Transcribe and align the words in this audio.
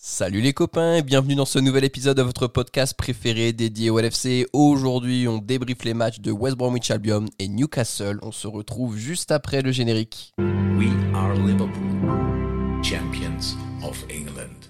Salut 0.00 0.40
les 0.40 0.52
copains 0.52 0.94
et 0.94 1.02
bienvenue 1.02 1.34
dans 1.34 1.44
ce 1.44 1.58
nouvel 1.58 1.82
épisode 1.82 2.16
de 2.16 2.22
votre 2.22 2.46
podcast 2.46 2.94
préféré 2.96 3.52
dédié 3.52 3.90
au 3.90 3.98
LFC. 3.98 4.46
Aujourd'hui, 4.52 5.26
on 5.26 5.38
débriefe 5.38 5.82
les 5.82 5.92
matchs 5.92 6.20
de 6.20 6.30
West 6.30 6.56
Bromwich 6.56 6.92
Albion 6.92 7.24
et 7.40 7.48
Newcastle. 7.48 8.20
On 8.22 8.30
se 8.30 8.46
retrouve 8.46 8.96
juste 8.96 9.32
après 9.32 9.60
le 9.60 9.72
générique. 9.72 10.34
We 10.38 10.88
are 11.16 11.34
Liverpool, 11.34 11.72
champions 12.80 13.56
of 13.82 14.00
England. 14.08 14.68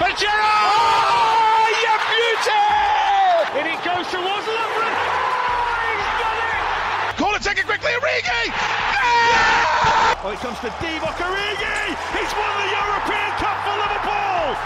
Oh, 0.00 1.68
you 1.84 1.94
beauty! 2.08 2.62
And 3.60 3.66
it 3.68 3.84
goes 3.84 4.10
towards 4.10 4.46
Lovren. 4.46 4.91
Corner 7.22 7.38
taken 7.38 7.62
quickly, 7.62 7.92
Origi! 7.92 8.50
Oh, 10.24 10.30
it 10.32 10.40
comes 10.40 10.58
to 10.58 10.70
Divock 10.82 11.14
Origi! 11.22 11.94
He's 12.18 12.32
won 12.34 12.50
the 12.58 12.66
European 12.74 13.30
Cup 13.38 13.56
for 13.62 13.76
Liverpool! 13.78 14.56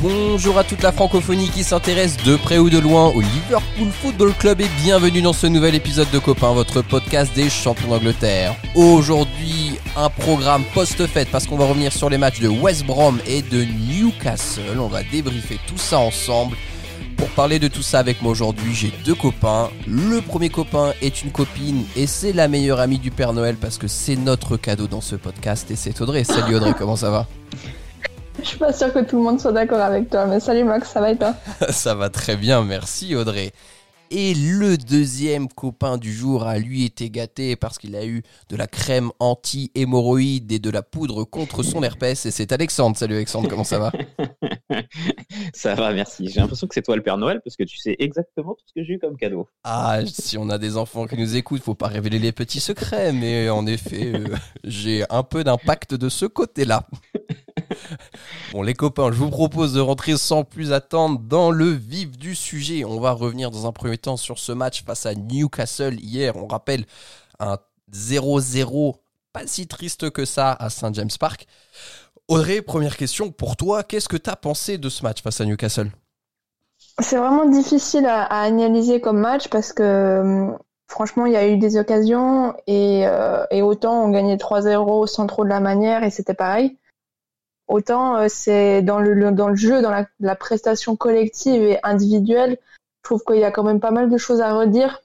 Bonjour 0.00 0.58
à 0.58 0.64
toute 0.64 0.82
la 0.82 0.90
francophonie 0.90 1.50
qui 1.50 1.62
s'intéresse 1.62 2.16
de 2.16 2.36
près 2.36 2.56
ou 2.56 2.70
de 2.70 2.78
loin 2.78 3.08
au 3.08 3.20
Liverpool 3.20 3.90
Football 4.00 4.32
Club 4.38 4.62
et 4.62 4.68
bienvenue 4.82 5.20
dans 5.20 5.34
ce 5.34 5.46
nouvel 5.46 5.74
épisode 5.74 6.10
de 6.10 6.18
Copain, 6.18 6.54
votre 6.54 6.80
podcast 6.80 7.34
des 7.34 7.50
champions 7.50 7.88
d'Angleterre. 7.88 8.56
Aujourd'hui, 8.74 9.78
un 9.98 10.08
programme 10.08 10.64
post-fête 10.72 11.28
parce 11.30 11.46
qu'on 11.46 11.58
va 11.58 11.66
revenir 11.66 11.92
sur 11.92 12.08
les 12.08 12.16
matchs 12.16 12.40
de 12.40 12.48
West 12.48 12.86
Brom 12.86 13.20
et 13.26 13.42
de 13.42 13.64
Newcastle. 13.64 14.78
On 14.80 14.88
va 14.88 15.02
débriefer 15.02 15.60
tout 15.68 15.76
ça 15.76 15.98
ensemble. 15.98 16.56
Pour 17.22 17.30
parler 17.30 17.60
de 17.60 17.68
tout 17.68 17.82
ça 17.82 18.00
avec 18.00 18.20
moi 18.20 18.32
aujourd'hui, 18.32 18.74
j'ai 18.74 18.92
deux 19.04 19.14
copains. 19.14 19.70
Le 19.86 20.20
premier 20.20 20.48
copain 20.48 20.92
est 21.00 21.22
une 21.22 21.30
copine 21.30 21.84
et 21.94 22.08
c'est 22.08 22.32
la 22.32 22.48
meilleure 22.48 22.80
amie 22.80 22.98
du 22.98 23.12
Père 23.12 23.32
Noël 23.32 23.54
parce 23.54 23.78
que 23.78 23.86
c'est 23.86 24.16
notre 24.16 24.56
cadeau 24.56 24.88
dans 24.88 25.00
ce 25.00 25.14
podcast 25.14 25.70
et 25.70 25.76
c'est 25.76 26.00
Audrey. 26.00 26.24
Salut 26.24 26.56
Audrey, 26.56 26.74
comment 26.76 26.96
ça 26.96 27.10
va? 27.10 27.28
Je 28.42 28.48
suis 28.48 28.58
pas 28.58 28.72
sûre 28.72 28.92
que 28.92 28.98
tout 29.04 29.18
le 29.18 29.22
monde 29.22 29.38
soit 29.38 29.52
d'accord 29.52 29.80
avec 29.80 30.10
toi, 30.10 30.26
mais 30.26 30.40
salut 30.40 30.64
Max, 30.64 30.90
ça 30.90 31.00
va 31.00 31.12
et 31.12 31.16
toi? 31.16 31.36
Ça 31.70 31.94
va 31.94 32.10
très 32.10 32.34
bien, 32.34 32.64
merci 32.64 33.14
Audrey. 33.14 33.52
Et 34.14 34.34
le 34.34 34.76
deuxième 34.76 35.48
copain 35.48 35.96
du 35.96 36.12
jour 36.12 36.46
a 36.46 36.58
lui 36.58 36.84
été 36.84 37.08
gâté 37.08 37.56
parce 37.56 37.78
qu'il 37.78 37.96
a 37.96 38.04
eu 38.04 38.22
de 38.50 38.56
la 38.56 38.66
crème 38.66 39.10
anti-hémorroïde 39.20 40.52
et 40.52 40.58
de 40.58 40.68
la 40.68 40.82
poudre 40.82 41.24
contre 41.24 41.62
son 41.62 41.82
herpès. 41.82 42.26
Et 42.26 42.30
c'est 42.30 42.52
Alexandre. 42.52 42.94
Salut 42.94 43.14
Alexandre, 43.14 43.48
comment 43.48 43.64
ça 43.64 43.78
va 43.78 43.90
Ça 45.54 45.74
va, 45.74 45.94
merci. 45.94 46.28
J'ai 46.28 46.40
l'impression 46.40 46.66
que 46.66 46.74
c'est 46.74 46.82
toi 46.82 46.94
le 46.94 47.02
Père 47.02 47.16
Noël 47.16 47.40
parce 47.42 47.56
que 47.56 47.64
tu 47.64 47.78
sais 47.78 47.96
exactement 47.98 48.52
tout 48.52 48.64
ce 48.66 48.74
que 48.74 48.84
j'ai 48.84 48.92
eu 48.92 48.98
comme 48.98 49.16
cadeau. 49.16 49.48
Ah, 49.64 50.00
si 50.04 50.36
on 50.36 50.50
a 50.50 50.58
des 50.58 50.76
enfants 50.76 51.06
qui 51.06 51.16
nous 51.16 51.34
écoutent, 51.34 51.62
faut 51.62 51.74
pas 51.74 51.88
révéler 51.88 52.18
les 52.18 52.32
petits 52.32 52.60
secrets. 52.60 53.14
Mais 53.14 53.48
en 53.48 53.66
effet, 53.66 54.12
euh, 54.14 54.36
j'ai 54.62 55.04
un 55.08 55.22
peu 55.22 55.42
d'impact 55.42 55.94
de 55.94 56.10
ce 56.10 56.26
côté-là. 56.26 56.86
Bon, 58.52 58.62
les 58.62 58.74
copains, 58.74 59.10
je 59.12 59.16
vous 59.16 59.30
propose 59.30 59.72
de 59.72 59.80
rentrer 59.80 60.16
sans 60.16 60.44
plus 60.44 60.72
attendre 60.72 61.18
dans 61.20 61.50
le 61.50 61.66
vif 61.66 62.18
du 62.18 62.34
sujet. 62.34 62.84
On 62.84 63.00
va 63.00 63.12
revenir 63.12 63.50
dans 63.50 63.66
un 63.66 63.72
premier 63.72 63.98
temps 63.98 64.16
sur 64.16 64.38
ce 64.38 64.52
match 64.52 64.84
face 64.84 65.06
à 65.06 65.14
Newcastle 65.14 65.98
hier. 66.00 66.36
On 66.36 66.46
rappelle 66.46 66.84
un 67.38 67.58
0-0 67.92 68.94
pas 69.32 69.46
si 69.46 69.66
triste 69.66 70.10
que 70.10 70.24
ça 70.24 70.52
à 70.52 70.68
St. 70.70 70.94
James 70.94 71.10
Park. 71.18 71.46
Audrey, 72.28 72.62
première 72.62 72.96
question 72.96 73.30
pour 73.30 73.56
toi. 73.56 73.82
Qu'est-ce 73.82 74.08
que 74.08 74.16
tu 74.16 74.30
as 74.30 74.36
pensé 74.36 74.78
de 74.78 74.88
ce 74.88 75.02
match 75.02 75.22
face 75.22 75.40
à 75.40 75.44
Newcastle? 75.44 75.90
C'est 76.98 77.16
vraiment 77.16 77.46
difficile 77.46 78.06
à, 78.06 78.24
analyser 78.24 79.00
comme 79.00 79.18
match 79.18 79.48
parce 79.48 79.72
que 79.72 79.82
euh, 79.82 80.50
franchement, 80.86 81.26
il 81.26 81.32
y 81.32 81.36
a 81.36 81.48
eu 81.48 81.56
des 81.56 81.78
occasions 81.78 82.54
et, 82.66 83.06
euh, 83.06 83.44
et 83.50 83.62
autant 83.62 84.04
on 84.04 84.10
gagnait 84.10 84.36
3-0 84.36 85.06
sans 85.06 85.26
trop 85.26 85.44
de 85.44 85.48
la 85.48 85.60
manière 85.60 86.04
et 86.04 86.10
c'était 86.10 86.34
pareil. 86.34 86.78
Autant 87.72 88.16
euh, 88.18 88.26
c'est 88.28 88.82
dans 88.82 88.98
le, 89.00 89.14
le- 89.14 89.32
dans 89.32 89.48
le 89.48 89.56
jeu, 89.56 89.80
dans 89.82 89.90
la, 89.90 90.06
la 90.20 90.36
prestation 90.36 90.94
collective 90.94 91.62
et 91.62 91.78
individuelle, 91.82 92.58
je 93.02 93.08
trouve 93.08 93.22
qu'il 93.26 93.36
y 93.40 93.44
a 93.44 93.50
quand 93.50 93.64
même 93.64 93.80
pas 93.80 93.90
mal 93.90 94.10
de 94.10 94.16
choses 94.18 94.40
à 94.40 94.52
redire 94.54 95.00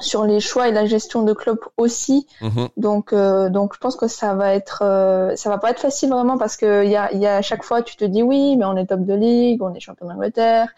sur 0.00 0.24
les 0.24 0.40
choix 0.40 0.68
et 0.68 0.72
la 0.72 0.84
gestion 0.84 1.22
de 1.22 1.32
Klopp 1.32 1.68
aussi. 1.76 2.26
Mhm. 2.40 2.68
Donc, 2.76 3.12
euh, 3.12 3.48
donc 3.50 3.74
je 3.74 3.78
pense 3.78 3.94
que 3.94 4.08
ça 4.08 4.34
va 4.34 4.52
être, 4.52 4.82
euh, 4.82 5.36
ça 5.36 5.48
va 5.48 5.58
pas 5.58 5.70
être 5.70 5.78
facile 5.80 6.10
vraiment 6.10 6.38
parce 6.38 6.56
que 6.56 6.84
il 6.84 6.90
y 6.90 6.96
a, 6.96 7.12
il 7.12 7.20
y 7.20 7.26
a 7.26 7.36
à 7.36 7.42
chaque 7.42 7.62
fois 7.62 7.82
tu 7.82 7.96
te 7.96 8.04
dis 8.04 8.22
oui, 8.22 8.56
mais 8.56 8.64
on 8.64 8.76
est 8.76 8.86
top 8.86 9.04
de 9.04 9.14
ligue, 9.14 9.62
on 9.62 9.72
est 9.72 9.80
champion 9.80 10.08
d'Angleterre. 10.08 10.68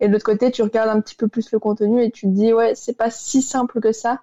Et 0.00 0.08
de 0.08 0.12
l'autre 0.12 0.24
côté, 0.24 0.50
tu 0.50 0.62
regardes 0.62 0.88
un 0.90 1.00
petit 1.00 1.14
peu 1.14 1.28
plus 1.28 1.52
le 1.52 1.60
contenu 1.60 2.02
et 2.02 2.10
tu 2.10 2.22
te 2.26 2.32
dis 2.32 2.52
ouais, 2.52 2.74
c'est 2.74 2.96
pas 2.96 3.08
si 3.10 3.40
simple 3.40 3.80
que 3.80 3.92
ça. 3.92 4.18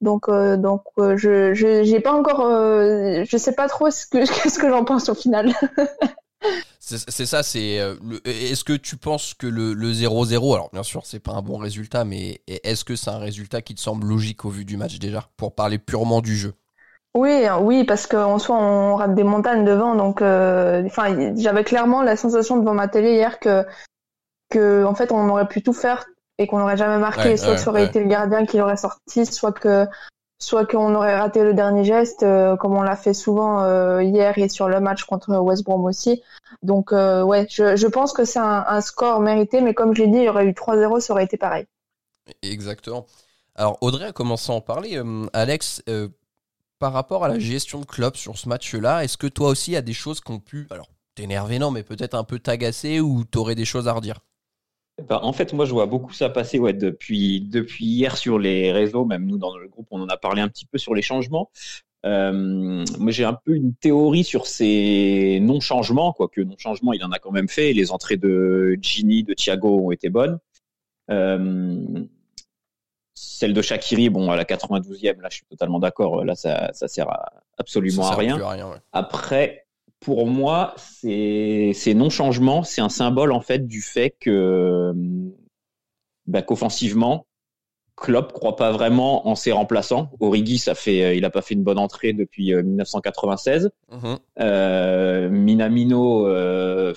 Donc, 0.00 0.28
euh, 0.28 0.56
donc 0.56 0.82
euh, 0.98 1.16
je, 1.16 1.54
je, 1.54 1.82
j'ai 1.82 2.00
pas 2.00 2.12
encore, 2.12 2.40
euh, 2.42 3.24
je 3.28 3.36
sais 3.36 3.54
pas 3.54 3.68
trop 3.68 3.90
ce 3.90 4.06
que, 4.06 4.24
ce 4.48 4.58
que 4.58 4.68
j'en 4.68 4.84
pense 4.84 5.08
au 5.08 5.14
final. 5.14 5.52
C'est 6.80 7.26
ça, 7.26 7.42
c'est. 7.42 7.80
euh, 7.80 7.96
Est-ce 8.24 8.64
que 8.64 8.72
tu 8.72 8.96
penses 8.96 9.34
que 9.34 9.46
le 9.46 9.74
le 9.74 9.92
0-0, 9.92 10.54
alors 10.54 10.70
bien 10.72 10.82
sûr, 10.82 11.04
c'est 11.04 11.18
pas 11.20 11.32
un 11.32 11.42
bon 11.42 11.58
résultat, 11.58 12.04
mais 12.04 12.40
est-ce 12.46 12.84
que 12.84 12.96
c'est 12.96 13.10
un 13.10 13.18
résultat 13.18 13.60
qui 13.62 13.74
te 13.74 13.80
semble 13.80 14.06
logique 14.06 14.44
au 14.44 14.50
vu 14.50 14.64
du 14.64 14.76
match 14.76 14.98
déjà 14.98 15.28
Pour 15.36 15.54
parler 15.54 15.78
purement 15.78 16.20
du 16.22 16.36
jeu? 16.36 16.54
Oui, 17.14 17.42
oui, 17.62 17.84
parce 17.84 18.06
qu'en 18.06 18.38
soi, 18.38 18.56
on 18.56 18.96
rate 18.96 19.14
des 19.14 19.24
montagnes 19.24 19.64
devant. 19.64 19.94
Donc, 19.96 20.22
euh, 20.22 20.84
enfin, 20.86 21.34
j'avais 21.36 21.64
clairement 21.64 22.02
la 22.02 22.16
sensation 22.16 22.58
devant 22.58 22.74
ma 22.74 22.86
télé 22.88 23.12
hier 23.14 23.40
que, 23.40 23.66
que, 24.50 24.84
en 24.84 24.94
fait, 24.94 25.12
on 25.12 25.28
aurait 25.30 25.48
pu 25.48 25.62
tout 25.62 25.74
faire 25.74 26.06
et 26.38 26.46
qu'on 26.46 26.58
n'aurait 26.58 26.76
jamais 26.76 26.98
marqué. 26.98 27.30
Ouais, 27.30 27.36
soit 27.36 27.50
ouais, 27.50 27.54
que 27.56 27.60
ça 27.60 27.70
aurait 27.70 27.82
ouais. 27.82 27.88
été 27.88 28.00
le 28.00 28.08
gardien 28.08 28.46
qui 28.46 28.56
l'aurait 28.56 28.76
sorti, 28.76 29.26
soit 29.26 29.52
que, 29.52 29.86
soit 30.38 30.66
qu'on 30.66 30.94
aurait 30.94 31.18
raté 31.18 31.42
le 31.42 31.52
dernier 31.52 31.84
geste, 31.84 32.22
euh, 32.22 32.56
comme 32.56 32.76
on 32.76 32.82
l'a 32.82 32.96
fait 32.96 33.14
souvent 33.14 33.62
euh, 33.62 34.02
hier 34.02 34.38
et 34.38 34.48
sur 34.48 34.68
le 34.68 34.80
match 34.80 35.04
contre 35.04 35.36
West 35.38 35.64
Brom 35.64 35.84
aussi. 35.84 36.22
Donc, 36.62 36.92
euh, 36.92 37.22
ouais, 37.22 37.46
je, 37.50 37.76
je 37.76 37.86
pense 37.86 38.12
que 38.12 38.24
c'est 38.24 38.38
un, 38.38 38.64
un 38.66 38.80
score 38.80 39.20
mérité, 39.20 39.60
mais 39.60 39.74
comme 39.74 39.94
je 39.94 40.02
l'ai 40.02 40.08
dit, 40.08 40.18
il 40.18 40.24
y 40.24 40.28
aurait 40.28 40.46
eu 40.46 40.52
3-0, 40.52 41.00
ça 41.00 41.12
aurait 41.12 41.24
été 41.24 41.36
pareil. 41.36 41.66
Exactement. 42.42 43.06
Alors 43.54 43.78
Audrey 43.80 44.04
a 44.04 44.12
commencé 44.12 44.52
à 44.52 44.54
en 44.54 44.60
parler. 44.60 45.02
Alex, 45.32 45.82
par 46.78 46.92
rapport 46.92 47.24
à 47.24 47.28
la 47.28 47.38
gestion 47.38 47.80
de 47.80 47.86
Klopp 47.86 48.16
sur 48.16 48.38
ce 48.38 48.48
match-là, 48.48 49.02
est-ce 49.02 49.16
que 49.16 49.26
toi 49.26 49.48
aussi 49.48 49.72
il 49.72 49.74
y 49.74 49.78
a 49.78 49.82
des 49.82 49.94
choses 49.94 50.20
qui 50.20 50.30
ont 50.30 50.38
pu, 50.38 50.68
alors 50.70 50.88
t'énerver 51.16 51.58
non, 51.58 51.72
mais 51.72 51.82
peut-être 51.82 52.14
un 52.14 52.22
peu 52.22 52.38
t'agacer 52.38 53.00
ou 53.00 53.24
t'aurais 53.24 53.56
des 53.56 53.64
choses 53.64 53.88
à 53.88 53.92
redire? 53.92 54.20
Bah, 55.06 55.20
en 55.22 55.32
fait, 55.32 55.52
moi, 55.52 55.64
je 55.64 55.72
vois 55.72 55.86
beaucoup 55.86 56.12
ça 56.12 56.28
passer 56.28 56.58
ouais, 56.58 56.72
depuis, 56.72 57.40
depuis 57.40 57.84
hier 57.84 58.16
sur 58.16 58.38
les 58.38 58.72
réseaux. 58.72 59.04
Même 59.04 59.26
nous, 59.26 59.38
dans 59.38 59.56
le 59.56 59.68
groupe, 59.68 59.86
on 59.90 60.00
en 60.00 60.08
a 60.08 60.16
parlé 60.16 60.40
un 60.42 60.48
petit 60.48 60.66
peu 60.66 60.78
sur 60.78 60.94
les 60.94 61.02
changements. 61.02 61.50
Euh, 62.06 62.84
moi, 62.98 63.10
j'ai 63.12 63.24
un 63.24 63.34
peu 63.34 63.54
une 63.54 63.74
théorie 63.74 64.24
sur 64.24 64.46
ces 64.46 65.38
non-changements, 65.42 66.12
quoique 66.12 66.40
non-changement, 66.40 66.92
il 66.92 67.04
en 67.04 67.12
a 67.12 67.18
quand 67.18 67.30
même 67.32 67.48
fait. 67.48 67.72
Les 67.72 67.92
entrées 67.92 68.16
de 68.16 68.76
Gini, 68.80 69.22
de 69.24 69.34
Thiago 69.34 69.86
ont 69.86 69.90
été 69.92 70.08
bonnes. 70.08 70.38
Euh, 71.10 72.04
celle 73.14 73.52
de 73.54 73.62
Shakiri, 73.62 74.10
bon, 74.10 74.30
à 74.30 74.36
la 74.36 74.44
92e, 74.44 75.20
là, 75.20 75.28
je 75.30 75.36
suis 75.36 75.44
totalement 75.46 75.78
d'accord. 75.80 76.24
Là, 76.24 76.34
ça, 76.34 76.70
ça 76.72 76.86
sert 76.88 77.08
à- 77.08 77.32
absolument 77.56 78.02
Ça 78.02 78.08
à 78.08 78.10
sert 78.12 78.18
rien. 78.18 78.40
à 78.40 78.48
rien. 78.50 78.68
ouais. 78.70 78.78
Après, 78.92 79.66
pour 80.00 80.26
moi, 80.26 80.74
c'est 80.76 81.72
ces 81.74 81.94
non-changements, 81.94 82.62
c'est 82.62 82.80
un 82.80 82.88
symbole 82.88 83.32
en 83.32 83.40
fait 83.40 83.66
du 83.66 83.82
fait 83.82 84.14
que 84.20 84.92
bah, 86.26 86.42
qu'offensivement, 86.42 87.26
Klopp 87.96 88.32
croit 88.32 88.56
pas 88.56 88.70
vraiment 88.70 89.26
en 89.28 89.34
ses 89.34 89.50
remplaçants. 89.50 90.10
Origi, 90.20 90.58
ça 90.58 90.74
fait, 90.74 91.02
euh, 91.02 91.14
il 91.14 91.24
a 91.24 91.30
pas 91.30 91.42
fait 91.42 91.54
une 91.54 91.64
bonne 91.64 91.78
entrée 91.78 92.12
depuis 92.12 92.54
euh, 92.54 92.62
1996. 92.62 93.70
Mhm. 93.90 94.18
Euh, 94.40 95.28
Minamino, 95.28 96.26
euh, 96.28 96.94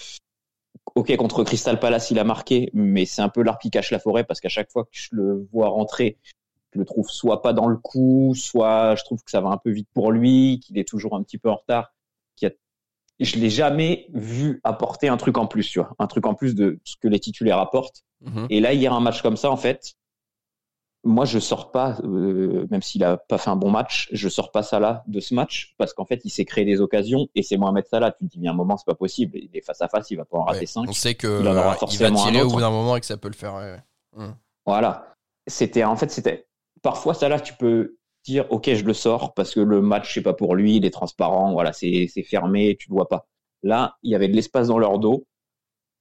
ok 0.96 1.16
contre 1.16 1.44
Crystal 1.44 1.80
Palace, 1.80 2.12
il 2.12 2.20
a 2.20 2.24
marqué, 2.24 2.70
mais 2.74 3.06
c'est 3.06 3.22
un 3.22 3.30
peu 3.30 3.42
l'arbre 3.42 3.60
qui 3.60 3.72
cache 3.72 3.92
la 3.92 4.00
forêt 4.00 4.24
parce 4.24 4.42
qu'à 4.42 4.50
chaque 4.50 4.72
fois 4.72 4.84
que 4.84 4.92
je 4.94 5.10
le 5.14 5.48
vois 5.52 5.70
rentrer, 5.70 6.18
je 6.74 6.80
le 6.80 6.86
trouve 6.86 7.10
soit 7.10 7.42
pas 7.42 7.54
dans 7.54 7.68
le 7.68 7.78
coup, 7.78 8.34
soit 8.36 8.96
je 8.96 9.04
trouve 9.04 9.24
que 9.24 9.32
ça 9.32 9.42
va 9.42 9.50
un 9.50 9.58
peu 9.58 9.72
vite 9.72 9.90
pour 9.94 10.12
lui, 10.12 10.60
qu'il 10.64 10.78
est 10.78 10.88
toujours 10.88 11.16
un 11.16 11.24
petit 11.24 11.38
peu 11.38 11.50
en 11.50 11.56
retard. 11.56 11.94
Je 13.20 13.38
l'ai 13.38 13.50
jamais 13.50 14.08
vu 14.14 14.60
apporter 14.64 15.08
un 15.08 15.18
truc 15.18 15.38
en 15.38 15.46
plus, 15.46 15.70
tu 15.70 15.80
vois, 15.80 15.96
un 16.00 16.08
truc 16.08 16.26
en 16.26 16.34
plus 16.34 16.56
de 16.56 16.80
ce 16.84 16.96
que 17.00 17.08
les 17.08 17.20
titulaires 17.20 17.60
apportent. 17.60 18.04
Mhm. 18.22 18.48
Et 18.50 18.60
là, 18.60 18.74
hier, 18.74 18.94
un 18.94 19.00
match 19.00 19.22
comme 19.22 19.38
ça, 19.38 19.52
en 19.52 19.58
fait, 19.58 19.96
moi, 21.04 21.26
je 21.26 21.40
sors 21.40 21.72
pas, 21.72 21.98
euh, 22.04 22.68
même 22.70 22.82
s'il 22.82 23.04
a 23.04 23.18
pas 23.18 23.38
fait 23.40 23.50
un 23.50 23.56
bon 23.56 23.72
match, 23.72 24.08
je 24.12 24.30
sors 24.30 24.52
pas 24.52 24.62
Salah 24.62 25.04
de 25.08 25.20
ce 25.20 25.34
match 25.34 25.74
parce 25.78 25.94
qu'en 25.94 26.06
fait, 26.06 26.22
il 26.26 26.30
s'est 26.30 26.46
créé 26.46 26.64
des 26.64 26.80
occasions 26.80 27.28
et 27.34 27.42
c'est 27.42 27.58
Mohamed 27.58 27.86
Salah. 27.88 28.12
Tu 28.12 28.28
te 28.28 28.32
dis, 28.32 28.40
y 28.40 28.48
a 28.48 28.52
un 28.52 28.56
moment, 28.56 28.78
c'est 28.78 28.86
pas 28.86 28.96
possible. 28.96 29.38
Il 29.38 29.50
est 29.54 29.66
face 29.66 29.82
à 29.82 29.88
face, 29.88 30.12
il 30.12 30.18
va 30.18 30.26
pas 30.26 30.38
en 30.38 30.44
rater 30.44 30.60
Ouais, 30.60 30.66
cinq. 30.68 30.86
On 30.88 30.94
sait 30.94 31.16
que 31.16 31.42
Il 31.42 31.48
en 31.48 31.52
aura 31.54 31.60
euh, 31.60 31.64
il 31.64 31.70
va 31.72 31.76
forcément 31.76 32.24
un 32.26 32.32
tirer 32.32 32.44
au 32.44 32.50
bout 32.50 32.60
d'un 32.60 32.70
moment 32.70 32.96
et 32.96 33.00
que 33.00 33.06
ça 33.08 33.18
peut 33.18 33.30
le 33.30 33.34
faire. 33.34 33.56
ouais, 33.56 33.78
ouais. 34.18 34.30
Voilà. 34.66 35.16
C'était, 35.48 35.84
en 35.84 35.96
fait, 35.96 36.12
c'était, 36.12 36.48
parfois, 36.84 37.16
Salah, 37.16 37.40
tu 37.40 37.56
peux 37.56 37.98
dire, 38.24 38.46
OK, 38.52 38.74
je 38.74 38.84
le 38.86 38.94
sors 38.94 39.34
parce 39.34 39.54
que 39.54 39.60
le 39.60 39.82
match, 39.82 40.14
c'est 40.14 40.22
pas 40.22 40.34
pour 40.34 40.56
lui, 40.56 40.78
il 40.78 40.86
est 40.86 40.92
transparent, 40.92 41.54
voilà, 41.54 41.74
c'est, 41.74 42.08
c'est 42.14 42.24
fermé, 42.24 42.76
tu 42.80 42.90
le 42.90 42.96
vois 42.96 43.10
pas. 43.10 43.28
Là, 43.64 43.98
il 44.04 44.12
y 44.12 44.16
avait 44.16 44.28
de 44.28 44.36
l'espace 44.36 44.68
dans 44.70 44.80
leur 44.80 45.00
dos. 45.00 45.26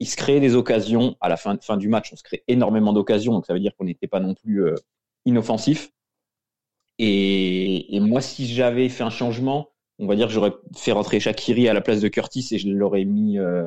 Il 0.00 0.08
se 0.08 0.16
créait 0.16 0.40
des 0.40 0.54
occasions. 0.56 1.16
À 1.20 1.28
la 1.28 1.36
fin, 1.36 1.58
fin 1.60 1.76
du 1.76 1.88
match, 1.88 2.10
on 2.12 2.16
se 2.16 2.22
crée 2.22 2.42
énormément 2.48 2.92
d'occasions. 2.94 3.32
Donc, 3.32 3.46
ça 3.46 3.52
veut 3.52 3.60
dire 3.60 3.72
qu'on 3.76 3.84
n'était 3.84 4.06
pas 4.06 4.20
non 4.20 4.34
plus 4.34 4.64
euh, 4.64 4.74
inoffensif. 5.26 5.90
Et, 6.98 7.96
et 7.96 8.00
moi, 8.00 8.20
si 8.20 8.46
j'avais 8.46 8.88
fait 8.88 9.04
un 9.04 9.10
changement, 9.10 9.68
on 9.98 10.06
va 10.06 10.16
dire 10.16 10.26
que 10.26 10.32
j'aurais 10.32 10.52
fait 10.76 10.92
rentrer 10.92 11.20
Shakiri 11.20 11.68
à 11.68 11.74
la 11.74 11.80
place 11.80 12.00
de 12.00 12.08
Curtis 12.08 12.48
et 12.52 12.58
je 12.58 12.68
l'aurais 12.68 13.04
mis, 13.04 13.38
euh, 13.38 13.66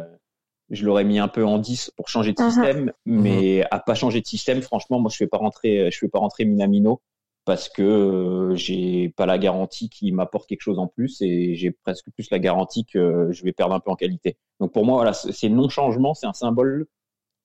je 0.70 0.86
l'aurais 0.86 1.04
mis 1.04 1.20
un 1.20 1.28
peu 1.28 1.46
en 1.46 1.58
10 1.60 1.92
pour 1.96 2.10
changer 2.10 2.34
de 2.34 2.42
Mhm. 2.42 2.50
système. 2.50 2.94
Mais 3.06 3.64
à 3.72 3.80
pas 3.80 3.96
changer 3.96 4.22
de 4.22 4.28
système, 4.28 4.62
franchement, 4.62 5.00
moi, 5.00 5.10
je 5.12 5.18
fais 5.18 5.28
pas 5.28 5.38
rentrer, 5.38 5.90
je 5.92 5.98
fais 5.98 6.08
pas 6.10 6.20
rentrer 6.20 6.46
Minamino 6.46 7.02
parce 7.46 7.68
que 7.70 7.82
euh, 7.82 8.56
j'ai 8.56 9.10
pas 9.10 9.26
la 9.26 9.38
garantie 9.38 9.90
qu'il 9.90 10.14
m'apporte 10.16 10.48
quelque 10.48 10.62
chose 10.62 10.80
en 10.80 10.88
plus 10.88 11.22
et 11.22 11.56
j'ai 11.56 11.72
presque 11.72 12.06
plus 12.16 12.30
la 12.32 12.40
garantie 12.40 12.86
que 12.86 13.28
je 13.32 13.44
vais 13.44 13.52
perdre 13.52 13.76
un 13.76 13.80
peu 13.80 13.92
en 13.92 13.96
qualité. 13.96 14.38
Donc 14.60 14.72
pour 14.72 14.86
moi, 14.86 14.96
voilà, 14.96 15.14
c'est 15.14 15.50
non 15.50 15.68
changement, 15.70 16.14
c'est 16.14 16.26
un 16.28 16.34
symbole 16.34 16.88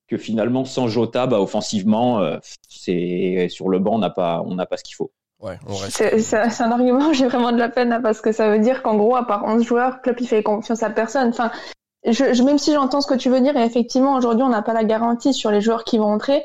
que 0.07 0.17
finalement 0.17 0.65
sans 0.65 0.89
Jota, 0.89 1.27
bah, 1.27 1.41
offensivement, 1.41 2.21
euh, 2.21 2.39
c'est 2.69 3.49
sur 3.51 3.69
le 3.69 3.79
banc, 3.79 3.97
on 3.97 3.99
n'a 3.99 4.11
pas, 4.11 4.43
on 4.47 4.55
n'a 4.55 4.67
pas 4.67 4.77
ce 4.77 4.85
qu'il 4.85 4.95
faut. 4.95 5.11
Ouais, 5.41 5.59
on 5.69 5.75
reste. 5.77 6.19
C'est 6.21 6.63
un 6.63 6.71
argument, 6.73 7.13
j'ai 7.13 7.27
vraiment 7.27 7.53
de 7.53 7.59
la 7.59 7.69
peine 7.69 7.91
là, 7.91 8.01
parce 8.01 8.21
que 8.21 8.33
ça 8.33 8.51
veut 8.51 8.59
dire 8.61 8.83
qu'en 8.83 8.97
gros, 8.97 9.17
à 9.17 9.27
part 9.27 9.45
11 9.45 9.63
joueurs, 9.65 10.01
Klopp 10.03 10.21
il 10.21 10.27
fait 10.27 10.43
confiance 10.43 10.83
à 10.83 10.91
personne. 10.91 11.29
Enfin, 11.29 11.51
je, 12.05 12.33
je- 12.33 12.43
même 12.43 12.59
si 12.59 12.73
j'entends 12.73 13.01
ce 13.01 13.07
que 13.07 13.15
tu 13.19 13.29
veux 13.29 13.41
dire, 13.41 13.57
et 13.57 13.65
effectivement, 13.65 14.17
aujourd'hui, 14.17 14.43
on 14.45 14.49
n'a 14.49 14.63
pas 14.63 14.73
la 14.73 14.85
garantie 14.85 15.35
sur 15.35 15.51
les 15.51 15.61
joueurs 15.61 15.85
qui 15.85 15.99
vont 15.99 16.07
entrer. 16.13 16.45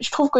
Je 0.00 0.10
trouve 0.10 0.30
que 0.30 0.38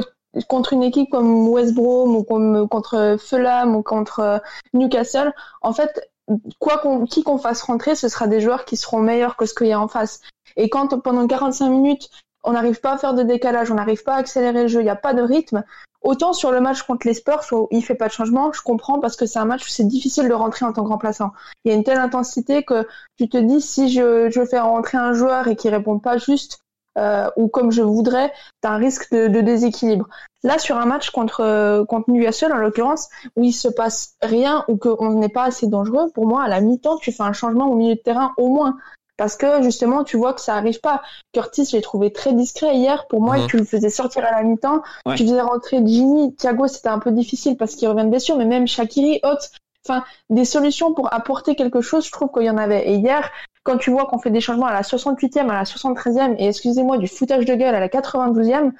contre 0.48 0.72
une 0.72 0.82
équipe 0.82 1.10
comme 1.10 1.48
West 1.48 1.74
Brom 1.74 2.16
ou 2.16 2.24
comme 2.24 2.68
contre 2.68 3.16
Fulham 3.18 3.76
ou 3.76 3.82
contre 3.82 4.20
euh, 4.20 4.38
Newcastle, 4.72 5.32
en 5.62 5.72
fait, 5.72 6.10
quoi 6.58 6.78
qu'on, 6.78 7.04
qui 7.04 7.22
qu'on 7.22 7.38
fasse 7.38 7.62
rentrer, 7.62 7.94
ce 7.94 8.08
sera 8.08 8.26
des 8.26 8.40
joueurs 8.40 8.64
qui 8.64 8.76
seront 8.76 9.00
meilleurs 9.00 9.36
que 9.36 9.46
ce 9.46 9.54
qu'il 9.54 9.68
y 9.68 9.72
a 9.72 9.80
en 9.80 9.88
face. 9.88 10.20
Et 10.56 10.68
quand 10.68 11.00
pendant 11.00 11.26
45 11.26 11.68
minutes, 11.68 12.10
on 12.42 12.52
n'arrive 12.52 12.80
pas 12.80 12.92
à 12.92 12.98
faire 12.98 13.14
de 13.14 13.22
décalage, 13.22 13.70
on 13.70 13.74
n'arrive 13.74 14.02
pas 14.02 14.14
à 14.14 14.18
accélérer 14.18 14.62
le 14.62 14.68
jeu, 14.68 14.80
il 14.80 14.84
n'y 14.84 14.90
a 14.90 14.96
pas 14.96 15.14
de 15.14 15.22
rythme, 15.22 15.64
Autant 16.04 16.34
sur 16.34 16.52
le 16.52 16.60
match 16.60 16.82
contre 16.82 17.06
les 17.06 17.14
Spurs 17.14 17.46
où 17.52 17.66
il 17.70 17.82
fait 17.82 17.94
pas 17.94 18.08
de 18.08 18.12
changement, 18.12 18.52
je 18.52 18.60
comprends 18.60 19.00
parce 19.00 19.16
que 19.16 19.24
c'est 19.24 19.38
un 19.38 19.46
match 19.46 19.64
où 19.64 19.70
c'est 19.70 19.88
difficile 19.88 20.28
de 20.28 20.34
rentrer 20.34 20.66
en 20.66 20.72
tant 20.74 20.84
que 20.84 20.90
remplaçant. 20.90 21.32
Il 21.64 21.70
y 21.70 21.74
a 21.74 21.78
une 21.78 21.82
telle 21.82 21.98
intensité 21.98 22.62
que 22.62 22.86
tu 23.16 23.30
te 23.30 23.38
dis 23.38 23.62
si 23.62 23.88
je, 23.88 24.28
je 24.30 24.44
fais 24.44 24.60
rentrer 24.60 24.98
un 24.98 25.14
joueur 25.14 25.48
et 25.48 25.56
qui 25.56 25.70
répond 25.70 25.98
pas 25.98 26.18
juste 26.18 26.58
euh, 26.98 27.28
ou 27.36 27.48
comme 27.48 27.72
je 27.72 27.82
voudrais, 27.82 28.32
tu 28.62 28.68
as 28.68 28.72
un 28.72 28.76
risque 28.76 29.10
de, 29.12 29.28
de, 29.28 29.40
déséquilibre. 29.40 30.08
Là, 30.42 30.58
sur 30.58 30.76
un 30.76 30.86
match 30.86 31.10
contre, 31.10 31.40
euh, 31.40 31.84
contre 31.84 32.10
Newcastle, 32.10 32.52
en 32.52 32.56
l'occurrence, 32.58 33.08
où 33.36 33.44
il 33.44 33.52
se 33.52 33.68
passe 33.68 34.14
rien 34.22 34.64
ou 34.68 34.76
qu'on 34.76 35.14
n'est 35.14 35.28
pas 35.28 35.44
assez 35.44 35.66
dangereux, 35.66 36.10
pour 36.14 36.26
moi, 36.26 36.44
à 36.44 36.48
la 36.48 36.60
mi-temps, 36.60 36.98
tu 36.98 37.12
fais 37.12 37.22
un 37.22 37.32
changement 37.32 37.66
au 37.70 37.74
milieu 37.74 37.94
de 37.94 38.00
terrain 38.00 38.32
au 38.36 38.48
moins. 38.48 38.76
Parce 39.16 39.36
que 39.36 39.62
justement, 39.62 40.02
tu 40.02 40.16
vois 40.16 40.34
que 40.34 40.40
ça 40.40 40.56
arrive 40.56 40.80
pas. 40.80 41.00
Curtis, 41.32 41.66
je 41.66 41.76
l'ai 41.76 41.82
trouvé 41.82 42.12
très 42.12 42.32
discret 42.32 42.74
hier. 42.76 43.06
Pour 43.06 43.20
moi, 43.20 43.38
Mhm. 43.38 43.46
tu 43.46 43.56
le 43.58 43.64
faisais 43.64 43.88
sortir 43.88 44.24
à 44.24 44.32
la 44.32 44.42
mi-temps. 44.42 44.82
Ouais. 45.06 45.14
Tu 45.14 45.22
faisais 45.22 45.40
rentrer 45.40 45.76
Gini. 45.86 46.34
Thiago, 46.34 46.66
c'était 46.66 46.88
un 46.88 46.98
peu 46.98 47.12
difficile 47.12 47.56
parce 47.56 47.76
qu'il 47.76 47.86
revient 47.88 48.04
de 48.04 48.08
blessure, 48.10 48.36
mais 48.36 48.44
même 48.44 48.66
Shakiri, 48.66 49.20
Hotz. 49.22 49.52
Enfin, 49.86 50.04
des 50.30 50.44
solutions 50.44 50.94
pour 50.94 51.12
apporter 51.12 51.54
quelque 51.54 51.80
chose, 51.80 52.06
je 52.06 52.12
trouve 52.12 52.30
qu'il 52.32 52.44
y 52.44 52.50
en 52.50 52.56
avait. 52.58 52.88
Et 52.88 52.94
hier, 52.94 53.30
quand 53.64 53.76
tu 53.78 53.90
vois 53.90 54.06
qu'on 54.06 54.18
fait 54.18 54.30
des 54.30 54.40
changements 54.40 54.66
à 54.66 54.72
la 54.72 54.82
68e, 54.82 55.50
à 55.50 55.54
la 55.54 55.64
73e, 55.64 56.36
et 56.38 56.48
excusez-moi, 56.48 56.98
du 56.98 57.08
foutage 57.08 57.44
de 57.44 57.54
gueule 57.54 57.74
à 57.74 57.80
la 57.80 57.88
92e, 57.88 58.72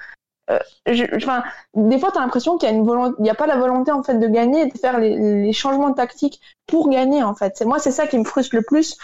euh, 0.51 0.59
je- 0.87 1.05
enfin, 1.15 1.43
des 1.75 1.97
fois, 1.97 2.11
tu 2.11 2.19
l'impression 2.19 2.57
qu'il 2.57 2.69
y 2.69 2.71
a 2.71 2.75
une 2.75 2.85
il 3.19 3.23
n'y 3.23 3.29
a 3.29 3.35
pas 3.35 3.47
la 3.47 3.57
volonté 3.57 3.91
en 3.91 4.03
fait 4.03 4.17
de 4.19 4.27
gagner 4.27 4.61
et 4.61 4.65
de 4.67 4.77
faire 4.77 4.99
les, 4.99 5.15
les 5.17 5.53
changements 5.53 5.91
tactiques 5.93 6.39
pour 6.67 6.89
gagner 6.89 7.23
en 7.23 7.33
fait. 7.35 7.53
C'est 7.57 7.65
moi, 7.65 7.79
c'est 7.79 7.91
ça 7.91 8.05
qui 8.07 8.17
me 8.17 8.23
frustre 8.23 8.55
le 8.55 8.61
plus 8.61 8.97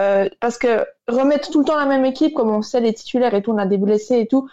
euh, 0.00 0.28
parce 0.40 0.58
que 0.58 0.84
remettre 1.08 1.50
tout 1.50 1.60
le 1.60 1.64
temps 1.64 1.76
la 1.76 1.86
même 1.86 2.04
équipe, 2.04 2.34
comme 2.34 2.50
on 2.50 2.62
sait 2.62 2.80
les 2.80 2.94
titulaires 2.94 3.34
et 3.34 3.42
tout, 3.42 3.52
on 3.52 3.58
a 3.58 3.66
des 3.66 3.78
blessés 3.78 4.20
et 4.20 4.26
tout, 4.26 4.48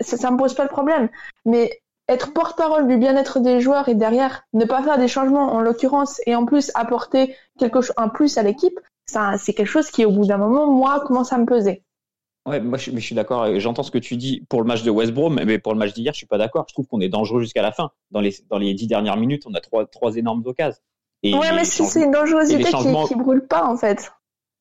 ça, 0.00 0.16
ça 0.16 0.30
me 0.30 0.36
pose 0.36 0.54
pas 0.54 0.62
le 0.64 0.68
problème. 0.68 1.08
Mais 1.44 1.80
être 2.08 2.32
porte-parole 2.32 2.86
du 2.88 2.96
bien-être 2.96 3.40
des 3.40 3.60
joueurs 3.60 3.88
et 3.88 3.94
derrière 3.94 4.44
ne 4.52 4.64
pas 4.64 4.82
faire 4.82 4.98
des 4.98 5.08
changements 5.08 5.52
en 5.52 5.60
l'occurrence 5.60 6.20
et 6.26 6.34
en 6.34 6.44
plus 6.46 6.70
apporter 6.74 7.34
quelque 7.58 7.80
chose 7.80 7.94
un 7.96 8.08
plus 8.08 8.38
à 8.38 8.42
l'équipe, 8.42 8.78
ça 9.06 9.34
c'est 9.38 9.54
quelque 9.54 9.66
chose 9.68 9.90
qui 9.90 10.04
au 10.04 10.10
bout 10.12 10.26
d'un 10.26 10.38
moment 10.38 10.66
moi 10.70 11.00
commence 11.00 11.32
à 11.32 11.38
me 11.38 11.46
peser. 11.46 11.82
Ouais, 12.46 12.60
moi 12.60 12.78
je, 12.78 12.92
mais 12.92 13.00
je 13.00 13.06
suis 13.06 13.14
d'accord. 13.16 13.58
J'entends 13.58 13.82
ce 13.82 13.90
que 13.90 13.98
tu 13.98 14.16
dis 14.16 14.46
pour 14.48 14.60
le 14.62 14.68
match 14.68 14.84
de 14.84 14.90
West 14.90 15.12
Brom, 15.12 15.40
mais 15.44 15.58
pour 15.58 15.72
le 15.72 15.78
match 15.80 15.94
d'hier, 15.94 16.12
je 16.12 16.18
suis 16.18 16.26
pas 16.28 16.38
d'accord. 16.38 16.64
Je 16.68 16.74
trouve 16.74 16.86
qu'on 16.86 17.00
est 17.00 17.08
dangereux 17.08 17.40
jusqu'à 17.40 17.62
la 17.62 17.72
fin. 17.72 17.90
Dans 18.12 18.20
les 18.20 18.36
dans 18.48 18.58
les 18.58 18.72
dix 18.72 18.86
dernières 18.86 19.16
minutes, 19.16 19.42
on 19.46 19.54
a 19.54 19.60
trois 19.60 19.84
trois 19.86 20.14
énormes 20.14 20.42
occasions. 20.46 20.80
Et 21.24 21.34
ouais, 21.34 21.52
mais 21.52 21.64
c'est 21.64 22.00
une 22.04 22.12
dangerosité 22.12 22.62
changements- 22.70 23.02
qui, 23.06 23.14
qui 23.14 23.18
brûle 23.20 23.44
pas 23.48 23.64
en 23.64 23.76
fait. 23.76 24.12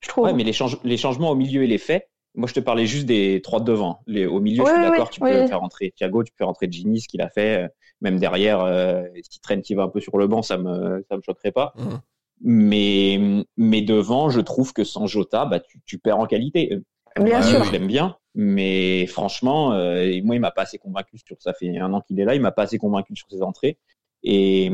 Je 0.01 0.09
trouve. 0.09 0.25
Ouais, 0.25 0.33
mais 0.33 0.43
les, 0.43 0.53
change- 0.53 0.79
les 0.83 0.97
changements 0.97 1.29
au 1.29 1.35
milieu 1.35 1.63
et 1.63 1.67
les 1.67 1.77
faits. 1.77 2.09
Moi, 2.35 2.47
je 2.47 2.53
te 2.53 2.59
parlais 2.59 2.85
juste 2.85 3.05
des 3.05 3.41
trois 3.41 3.59
de 3.59 3.65
devant. 3.65 4.01
Les, 4.07 4.25
au 4.25 4.39
milieu, 4.39 4.63
je 4.65 4.69
suis 4.71 4.81
d'accord. 4.81 5.09
tu 5.09 5.19
peux 5.19 5.47
faire 5.47 5.59
rentrer 5.61 5.91
Thiago, 5.95 6.23
tu 6.23 6.31
peux 6.31 6.37
faire 6.39 6.47
rentrer 6.47 6.67
Gini, 6.69 6.99
ce 6.99 7.07
qu'il 7.07 7.21
a 7.21 7.29
fait. 7.29 7.63
euh, 7.63 7.67
Même 8.01 8.19
derrière, 8.19 8.61
euh, 8.61 9.03
si 9.29 9.39
traîne 9.39 9.61
qui 9.61 9.73
va 9.73 9.83
un 9.83 9.89
peu 9.89 9.99
sur 10.01 10.17
le 10.17 10.27
banc, 10.27 10.41
ça 10.41 10.57
me 10.57 11.03
ça 11.09 11.15
me 11.17 11.21
choquerait 11.21 11.51
pas. 11.53 11.73
Mhm. 11.77 11.99
Mais 12.41 13.45
mais 13.57 13.81
devant, 13.81 14.29
je 14.29 14.41
trouve 14.41 14.73
que 14.73 14.83
sans 14.83 15.07
Jota, 15.07 15.45
bah 15.45 15.59
tu, 15.59 15.79
tu 15.85 15.97
perds 15.97 16.19
en 16.19 16.25
qualité. 16.25 16.77
Bien 17.17 17.37
Ouais, 17.39 17.43
sûr. 17.43 17.63
Je 17.63 17.71
l'aime 17.71 17.87
bien, 17.87 18.17
mais 18.33 19.05
franchement, 19.07 19.71
euh, 19.71 20.19
moi, 20.23 20.35
il 20.35 20.39
m'a 20.41 20.51
pas 20.51 20.63
assez 20.63 20.77
convaincu 20.77 21.17
sur. 21.17 21.37
Ça 21.41 21.53
fait 21.53 21.77
un 21.77 21.93
an 21.93 22.01
qu'il 22.01 22.19
est 22.19 22.25
là, 22.25 22.35
il 22.35 22.41
m'a 22.41 22.51
pas 22.51 22.63
assez 22.63 22.77
convaincu 22.77 23.15
sur 23.15 23.27
ses 23.31 23.41
entrées. 23.41 23.77
Et, 24.23 24.69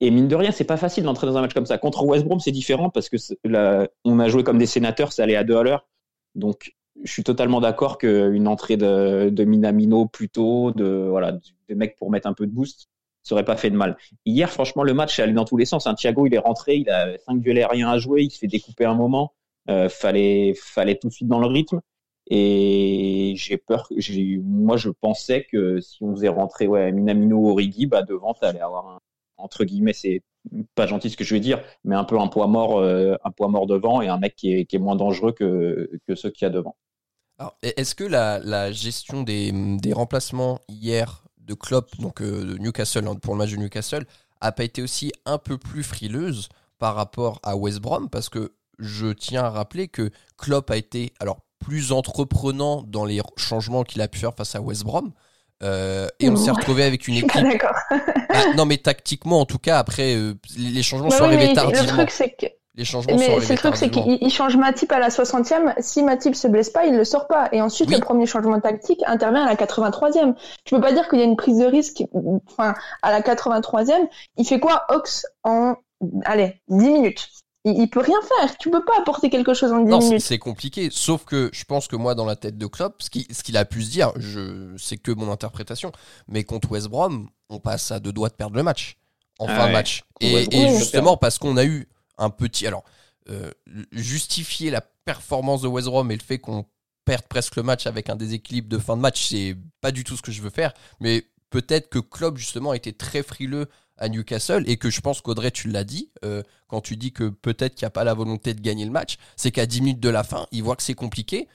et 0.00 0.10
mine 0.10 0.26
de 0.28 0.34
rien, 0.36 0.52
c'est 0.52 0.64
pas 0.64 0.78
facile 0.78 1.04
d'entrer 1.04 1.26
dans 1.26 1.36
un 1.36 1.42
match 1.42 1.52
comme 1.52 1.66
ça. 1.66 1.76
Contre 1.76 2.04
West 2.06 2.24
Brom, 2.24 2.40
c'est 2.40 2.50
différent 2.52 2.88
parce 2.88 3.10
que 3.10 3.16
on 4.04 4.18
a 4.18 4.28
joué 4.28 4.42
comme 4.42 4.56
des 4.58 4.64
sénateurs, 4.66 5.12
ça 5.12 5.24
allait 5.24 5.36
à 5.36 5.44
deux 5.44 5.56
à 5.56 5.62
l'heure. 5.62 5.86
Donc, 6.34 6.72
je 7.04 7.12
suis 7.12 7.24
totalement 7.24 7.60
d'accord 7.60 7.98
qu'une 7.98 8.48
entrée 8.48 8.76
de, 8.76 9.44
Minamino 9.44 10.06
plutôt, 10.06 10.72
de 10.72 11.06
voilà, 11.08 11.38
des 11.68 11.74
mecs 11.74 11.96
pour 11.96 12.10
mettre 12.10 12.26
un 12.26 12.34
peu 12.34 12.46
de 12.46 12.52
boost, 12.52 12.88
ça 13.22 13.34
aurait 13.34 13.44
pas 13.44 13.56
fait 13.56 13.70
de 13.70 13.76
mal. 13.76 13.96
Hier, 14.24 14.50
franchement, 14.50 14.82
le 14.82 14.94
match 14.94 15.18
est 15.18 15.22
allé 15.22 15.32
dans 15.32 15.44
tous 15.44 15.56
les 15.56 15.64
sens. 15.64 15.86
Un 15.86 15.94
Thiago, 15.94 16.26
il 16.26 16.34
est 16.34 16.38
rentré, 16.38 16.76
il 16.76 16.90
a 16.90 17.18
cinq 17.18 17.40
duels 17.40 17.58
aériens 17.58 17.90
à 17.90 17.98
jouer, 17.98 18.22
il 18.22 18.30
se 18.30 18.38
fait 18.38 18.46
découper 18.46 18.84
un 18.84 18.94
moment. 18.94 19.34
Euh, 19.68 19.88
fallait, 19.88 20.54
fallait 20.54 20.96
tout 20.96 21.08
de 21.08 21.12
suite 21.12 21.28
dans 21.28 21.40
le 21.40 21.46
rythme. 21.46 21.80
Et 22.28 23.34
j'ai 23.36 23.56
peur, 23.56 23.88
moi, 24.44 24.76
je 24.76 24.90
pensais 24.90 25.46
que 25.50 25.80
si 25.80 26.02
on 26.02 26.14
faisait 26.14 26.28
rentrer 26.28 26.66
Minamino 26.92 27.50
Origi, 27.50 27.86
bah, 27.86 28.02
devant, 28.02 28.34
t'allais 28.34 28.60
avoir 28.60 28.88
un, 28.88 29.00
entre 29.38 29.64
guillemets, 29.64 29.92
c'est 29.92 30.22
pas 30.74 30.86
gentil 30.86 31.10
ce 31.10 31.16
que 31.16 31.24
je 31.24 31.34
vais 31.34 31.40
dire, 31.40 31.62
mais 31.84 31.94
un 31.94 32.04
peu 32.04 32.18
un 32.18 32.28
poids 32.28 32.46
mort, 32.46 32.78
euh, 32.78 33.16
un 33.24 33.30
poids 33.30 33.48
mort 33.48 33.66
devant 33.66 34.02
et 34.02 34.08
un 34.08 34.18
mec 34.18 34.34
qui 34.36 34.52
est, 34.52 34.64
qui 34.66 34.76
est 34.76 34.78
moins 34.78 34.96
dangereux 34.96 35.32
que, 35.32 35.90
que 36.06 36.14
ceux 36.14 36.30
qu'il 36.30 36.46
y 36.46 36.48
a 36.48 36.50
devant. 36.50 36.76
E- 37.40 37.72
est-ce 37.76 37.94
que 37.94 38.04
la, 38.04 38.38
la 38.38 38.72
gestion 38.72 39.22
des, 39.22 39.52
des 39.52 39.92
remplacements 39.92 40.60
hier 40.68 41.22
de 41.38 41.54
Klopp, 41.54 41.96
donc 41.98 42.22
euh, 42.22 42.44
de 42.44 42.58
Newcastle, 42.58 43.06
hein, 43.06 43.14
pour 43.16 43.34
le 43.34 43.38
match 43.38 43.50
de 43.50 43.56
Newcastle, 43.56 44.06
a 44.40 44.52
pas 44.52 44.64
été 44.64 44.82
aussi 44.82 45.12
un 45.24 45.38
peu 45.38 45.58
plus 45.58 45.82
frileuse 45.82 46.48
par 46.78 46.94
rapport 46.94 47.40
à 47.42 47.56
West 47.56 47.80
Brom? 47.80 48.08
Parce 48.10 48.28
que 48.28 48.52
je 48.78 49.08
tiens 49.12 49.44
à 49.44 49.50
rappeler 49.50 49.88
que 49.88 50.10
Klopp 50.36 50.70
a 50.70 50.76
été 50.76 51.12
alors 51.20 51.38
plus 51.58 51.92
entreprenant 51.92 52.82
dans 52.82 53.04
les 53.04 53.20
changements 53.36 53.82
qu'il 53.84 54.02
a 54.02 54.08
pu 54.08 54.18
faire 54.18 54.34
face 54.34 54.54
à 54.54 54.60
West 54.60 54.84
Brom. 54.84 55.12
Euh, 55.62 56.06
et 56.20 56.28
on 56.28 56.36
s'est 56.36 56.50
retrouvé 56.50 56.82
avec 56.84 57.08
une 57.08 57.14
Je 57.14 57.18
suis 57.20 57.26
pas 57.28 57.40
équipe. 57.40 57.62
Ah, 58.28 58.52
non, 58.56 58.66
mais 58.66 58.76
tactiquement, 58.76 59.40
en 59.40 59.46
tout 59.46 59.58
cas, 59.58 59.78
après, 59.78 60.14
euh, 60.14 60.34
les 60.58 60.82
changements 60.82 61.08
Bah 61.08 61.16
sont 61.16 61.24
oui, 61.28 61.34
arrivés 61.36 61.54
tardivement. 61.54 61.92
le 61.92 61.96
truc 61.96 62.10
c'est 62.10 62.30
que 62.38 62.46
Les 62.76 62.84
changements 62.84 63.16
Mais 63.16 63.40
c'est 63.40 63.54
le 63.54 63.58
truc, 63.58 63.76
c'est 63.76 63.88
qu'il 63.90 64.18
il 64.20 64.30
change 64.30 64.56
Matip 64.56 64.92
à 64.92 64.98
la 64.98 65.08
60e. 65.08 65.72
Si 65.80 66.02
Matip 66.02 66.34
se 66.34 66.46
blesse 66.46 66.68
pas, 66.70 66.84
il 66.84 66.94
le 66.94 67.04
sort 67.04 67.26
pas. 67.26 67.48
Et 67.52 67.62
ensuite, 67.62 67.88
Oui. 67.88 67.94
le 67.94 68.00
premier 68.02 68.26
changement 68.26 68.60
tactique 68.60 69.00
intervient 69.06 69.44
à 69.44 69.46
la 69.46 69.54
83e. 69.56 70.34
Tu 70.64 70.74
peux 70.74 70.80
pas 70.80 70.92
dire 70.92 71.08
qu'il 71.08 71.18
y 71.18 71.22
a 71.22 71.24
une 71.24 71.36
prise 71.36 71.58
de 71.58 71.64
risque. 71.64 72.04
Enfin, 72.50 72.74
à 73.02 73.10
la 73.10 73.22
83e, 73.22 74.06
il 74.36 74.46
fait 74.46 74.60
quoi 74.60 74.84
Ox 74.90 75.26
en, 75.42 75.76
allez, 76.26 76.60
10 76.68 76.90
minutes? 76.90 77.28
Il, 77.64 77.78
il 77.78 77.88
peut 77.88 78.00
rien 78.00 78.18
faire. 78.40 78.56
Tu 78.58 78.70
peux 78.70 78.84
pas 78.84 78.92
apporter 78.98 79.30
quelque 79.30 79.54
chose 79.54 79.72
en 79.72 79.80
10 79.80 79.90
Non, 79.90 80.00
c'est- 80.00 80.06
minutes. 80.08 80.22
c'est 80.22 80.38
compliqué. 80.38 80.88
Sauf 80.92 81.24
que 81.24 81.48
je 81.54 81.64
pense 81.64 81.88
que 81.88 81.96
moi, 81.96 82.14
dans 82.14 82.26
la 82.26 82.36
tête 82.36 82.58
de 82.58 82.66
Klopp, 82.66 82.96
ce 83.02 83.08
qui- 83.10 83.26
ce 83.32 83.42
qu'il 83.42 83.56
a 83.56 83.64
pu 83.64 83.82
se 83.82 83.90
dire, 83.90 84.12
je, 84.16 84.74
c'est 84.76 84.98
que 84.98 85.10
mon 85.12 85.32
interprétation. 85.32 85.92
Mais 86.28 86.44
contre 86.44 86.70
West 86.70 86.88
Brom, 86.88 87.28
on 87.48 87.58
passe 87.58 87.90
à 87.90 88.00
deux 88.00 88.12
doigts 88.12 88.28
de 88.28 88.34
perdre 88.34 88.54
le 88.56 88.62
match 88.62 88.98
en 89.38 89.46
Ah 89.48 89.54
fin 89.54 89.62
de 89.62 89.66
ouais. 89.68 89.72
match. 89.72 90.02
Et, 90.20 90.46
justement, 90.76 91.16
parce 91.16 91.38
qu'on 91.38 91.56
a 91.56 91.64
eu 91.64 91.88
un 92.18 92.30
petit. 92.30 92.66
Alors, 92.66 92.84
euh, 93.28 93.50
justifier 93.92 94.70
la 94.70 94.80
performance 94.80 95.62
de 95.62 95.68
West 95.68 95.88
Brom 95.88 96.10
et 96.10 96.16
le 96.16 96.22
fait 96.22 96.38
qu'on 96.38 96.66
perde 97.04 97.26
presque 97.28 97.56
le 97.56 97.62
match 97.62 97.86
avec 97.86 98.10
un 98.10 98.16
déséquilibre 98.16 98.68
de 98.68 98.78
fin 98.78 98.96
de 98.96 99.02
match, 99.02 99.28
c'est 99.28 99.56
pas 99.80 99.92
du 99.92 100.04
tout 100.04 100.16
ce 100.16 100.22
que 100.22 100.32
je 100.32 100.42
veux 100.42 100.50
faire. 100.50 100.72
Mais 101.00 101.24
peut-être 101.50 101.88
que 101.88 101.98
Klopp, 101.98 102.36
justement, 102.36 102.72
a 102.72 102.76
été 102.76 102.92
très 102.92 103.22
frileux 103.22 103.68
à 103.96 104.08
Newcastle 104.08 104.64
et 104.66 104.76
que 104.76 104.90
je 104.90 105.00
pense 105.00 105.20
qu'Audrey, 105.20 105.50
tu 105.50 105.68
l'as 105.68 105.84
dit, 105.84 106.10
euh, 106.24 106.42
quand 106.68 106.80
tu 106.80 106.96
dis 106.96 107.12
que 107.12 107.28
peut-être 107.28 107.74
qu'il 107.74 107.84
n'y 107.84 107.88
a 107.88 107.90
pas 107.90 108.04
la 108.04 108.14
volonté 108.14 108.54
de 108.54 108.60
gagner 108.60 108.84
le 108.84 108.90
match, 108.90 109.16
c'est 109.36 109.50
qu'à 109.52 109.66
10 109.66 109.80
minutes 109.80 110.00
de 110.00 110.10
la 110.10 110.22
fin, 110.22 110.46
il 110.52 110.62
voit 110.62 110.76
que 110.76 110.82
c'est 110.82 110.94
compliqué. 110.94 111.48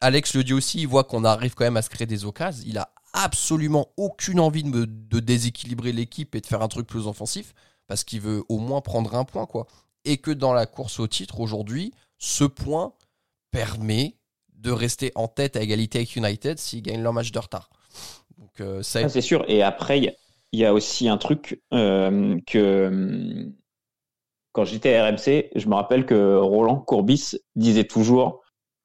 Alex 0.00 0.34
le 0.34 0.44
dit 0.44 0.52
aussi, 0.52 0.80
il 0.80 0.86
voit 0.86 1.04
qu'on 1.04 1.24
arrive 1.24 1.54
quand 1.54 1.64
même 1.64 1.76
à 1.76 1.82
se 1.82 1.90
créer 1.90 2.06
des 2.06 2.24
occasions. 2.24 2.64
Il 2.66 2.78
a 2.78 2.92
absolument 3.12 3.88
aucune 3.96 4.40
envie 4.40 4.62
de 4.62 5.20
déséquilibrer 5.20 5.92
l'équipe 5.92 6.34
et 6.34 6.40
de 6.40 6.46
faire 6.46 6.62
un 6.62 6.68
truc 6.68 6.86
plus 6.86 7.06
offensif 7.06 7.54
parce 7.86 8.04
qu'il 8.04 8.20
veut 8.20 8.44
au 8.48 8.58
moins 8.58 8.80
prendre 8.80 9.14
un 9.16 9.24
point, 9.24 9.46
quoi. 9.46 9.66
Et 10.04 10.16
que 10.18 10.30
dans 10.30 10.52
la 10.52 10.66
course 10.66 10.98
au 11.00 11.06
titre 11.06 11.40
aujourd'hui, 11.40 11.92
ce 12.18 12.44
point 12.44 12.94
permet 13.50 14.16
de 14.54 14.70
rester 14.70 15.12
en 15.14 15.28
tête 15.28 15.56
à 15.56 15.62
égalité 15.62 15.98
avec 15.98 16.16
United 16.16 16.58
s'ils 16.58 16.82
gagnent 16.82 17.02
leur 17.02 17.12
match 17.12 17.32
de 17.32 17.38
retard. 17.38 17.70
Donc 18.38 18.60
euh, 18.60 18.82
ça, 18.82 19.00
Ah, 19.04 19.08
c'est 19.08 19.20
sûr. 19.20 19.44
Et 19.48 19.62
après, 19.62 19.98
il 19.98 20.04
y 20.04 20.08
a- 20.08 20.14
il 20.52 20.58
y 20.60 20.64
a 20.64 20.74
aussi 20.74 21.08
un 21.08 21.16
truc 21.16 21.62
euh, 21.72 22.38
que 22.46 23.46
quand 24.52 24.64
j'étais 24.64 24.96
à 24.96 25.04
RMC, 25.06 25.50
je 25.54 25.68
me 25.68 25.74
rappelle 25.74 26.04
que 26.06 26.36
Roland 26.36 26.78
Courbis 26.80 27.36
disait 27.54 27.84
toujours 27.84 28.42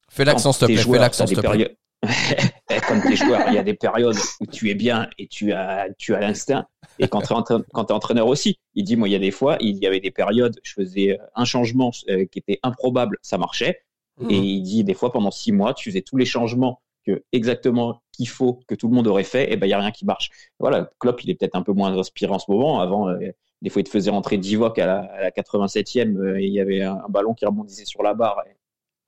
Fais 0.10 0.26
l'accent, 0.26 0.52
s'il 0.54 0.62
te 0.62 0.66
plaît. 0.68 0.76
Fais 0.84 1.00
l'accent, 1.00 1.26
s'il 1.28 1.38
te 1.38 1.42
plaît. 1.42 1.78
Comme 2.88 3.02
tes 3.02 3.16
joueurs, 3.16 3.44
il 3.48 3.54
y 3.54 3.58
a 3.58 3.64
des 3.64 3.74
périodes 3.74 4.18
où 4.40 4.46
tu 4.46 4.70
es 4.70 4.76
bien 4.76 5.10
et 5.18 5.28
tu 5.28 5.54
as, 5.54 5.88
tu 5.98 6.14
as 6.14 6.20
l'instinct. 6.20 6.68
Et 7.00 7.08
quand 7.08 7.22
tu 7.22 7.34
es, 7.54 7.92
entraîneur 7.92 8.28
aussi, 8.28 8.60
il 8.74 8.84
dit 8.84 8.96
Moi, 8.96 9.10
il 9.10 9.12
y 9.12 9.16
a 9.16 9.20
des 9.20 9.32
fois, 9.32 9.58
il 9.60 9.78
y 9.78 9.88
avait 9.88 10.00
des 10.00 10.12
périodes, 10.12 10.60
je 10.64 10.74
faisais 10.74 11.18
un 11.36 11.46
changement 11.46 11.92
euh, 12.10 12.26
qui 12.26 12.40
était 12.40 12.60
improbable, 12.64 13.18
ça 13.22 13.38
marchait. 13.38 13.82
Mmh. 14.18 14.32
Et 14.32 14.38
il 14.38 14.62
dit 14.62 14.84
Des 14.84 14.94
fois, 14.94 15.12
pendant 15.12 15.32
six 15.32 15.52
mois, 15.52 15.74
tu 15.74 15.90
faisais 15.90 16.02
tous 16.02 16.18
les 16.18 16.26
changements 16.26 16.82
que 17.06 17.24
exactement 17.32 18.02
qu'il 18.12 18.28
faut 18.28 18.60
que 18.68 18.76
tout 18.76 18.88
le 18.88 18.96
monde 18.96 19.08
aurait 19.08 19.24
fait, 19.24 19.52
et 19.52 19.58
ben 19.58 19.68
il 19.68 19.70
y 19.70 19.74
a 19.74 19.80
rien 19.80 19.92
qui 19.92 20.06
marche. 20.06 20.30
Voilà, 20.60 20.90
Klopp 21.00 21.24
il 21.24 21.30
est 21.30 21.36
peut-être 21.36 21.56
un 21.56 21.62
peu 21.62 21.74
moins 21.74 21.96
inspiré 21.98 22.32
en 22.32 22.40
ce 22.40 22.50
moment. 22.50 22.80
Avant, 22.80 23.10
euh, 23.10 23.20
des 23.62 23.70
fois 23.70 23.82
il 23.82 23.86
te 23.86 23.90
faisait 23.90 24.10
rentrer 24.12 24.38
Divock 24.38 24.80
à 24.80 24.86
la, 24.86 25.00
à 25.00 25.22
la 25.22 25.32
87e 25.32 26.18
euh, 26.18 26.40
et 26.40 26.46
il 26.46 26.54
y 26.54 26.60
avait 26.60 26.82
un, 26.82 27.04
ballon 27.10 27.34
qui 27.34 27.46
rebondissait 27.46 27.86
sur 27.86 28.04
la 28.04 28.14
barre. 28.14 28.42
Et, 28.48 28.56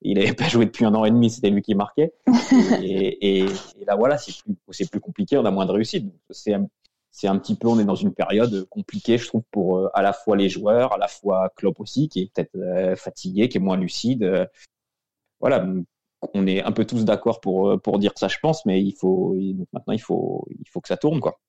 il 0.01 0.17
n'avait 0.17 0.33
pas 0.33 0.47
joué 0.47 0.65
depuis 0.65 0.85
un 0.85 0.93
an 0.93 1.05
et 1.05 1.11
demi, 1.11 1.29
c'était 1.29 1.49
lui 1.49 1.61
qui 1.61 1.75
marquait. 1.75 2.13
et, 2.81 3.39
et, 3.39 3.45
et, 3.45 3.85
là 3.85 3.95
voilà, 3.95 4.17
c'est 4.17 4.89
plus 4.89 4.99
compliqué, 4.99 5.37
on 5.37 5.45
a 5.45 5.51
moins 5.51 5.65
de 5.65 5.71
réussite. 5.71 6.11
C'est 6.29 6.53
un 6.53 7.39
petit 7.39 7.55
peu, 7.55 7.67
on 7.67 7.79
est 7.79 7.85
dans 7.85 7.95
une 7.95 8.13
période 8.13 8.67
compliquée, 8.69 9.17
je 9.17 9.27
trouve, 9.27 9.43
pour 9.51 9.77
euh, 9.77 9.89
à 9.93 10.01
la 10.01 10.13
fois 10.13 10.37
les 10.37 10.49
joueurs, 10.49 10.93
à 10.93 10.97
la 10.97 11.07
fois 11.07 11.49
Klopp 11.55 11.79
aussi, 11.79 12.09
qui 12.09 12.21
est 12.21 12.31
peut-être 12.33 12.95
fatigué, 12.95 13.49
qui 13.49 13.57
est 13.57 13.61
moins 13.61 13.77
lucide. 13.77 14.47
voilà, 15.39 15.65
on 16.33 16.47
est 16.47 16.63
un 16.63 16.71
peu 16.71 16.85
tous 16.85 17.05
d'accord 17.05 17.39
pour, 17.41 17.69
euh, 17.69 17.77
pour 17.77 17.99
dire 17.99 18.11
ça, 18.15 18.27
je 18.27 18.37
pense, 18.41 18.65
mais 18.65 18.81
il 18.81 18.93
faut, 18.93 19.35
maintenant, 19.73 19.93
il 19.93 20.01
faut, 20.01 20.47
il 20.49 20.69
faut 20.69 20.81
que 20.81 20.87
ça 20.87 20.97
tourne, 20.97 21.19
quoi. 21.19 21.39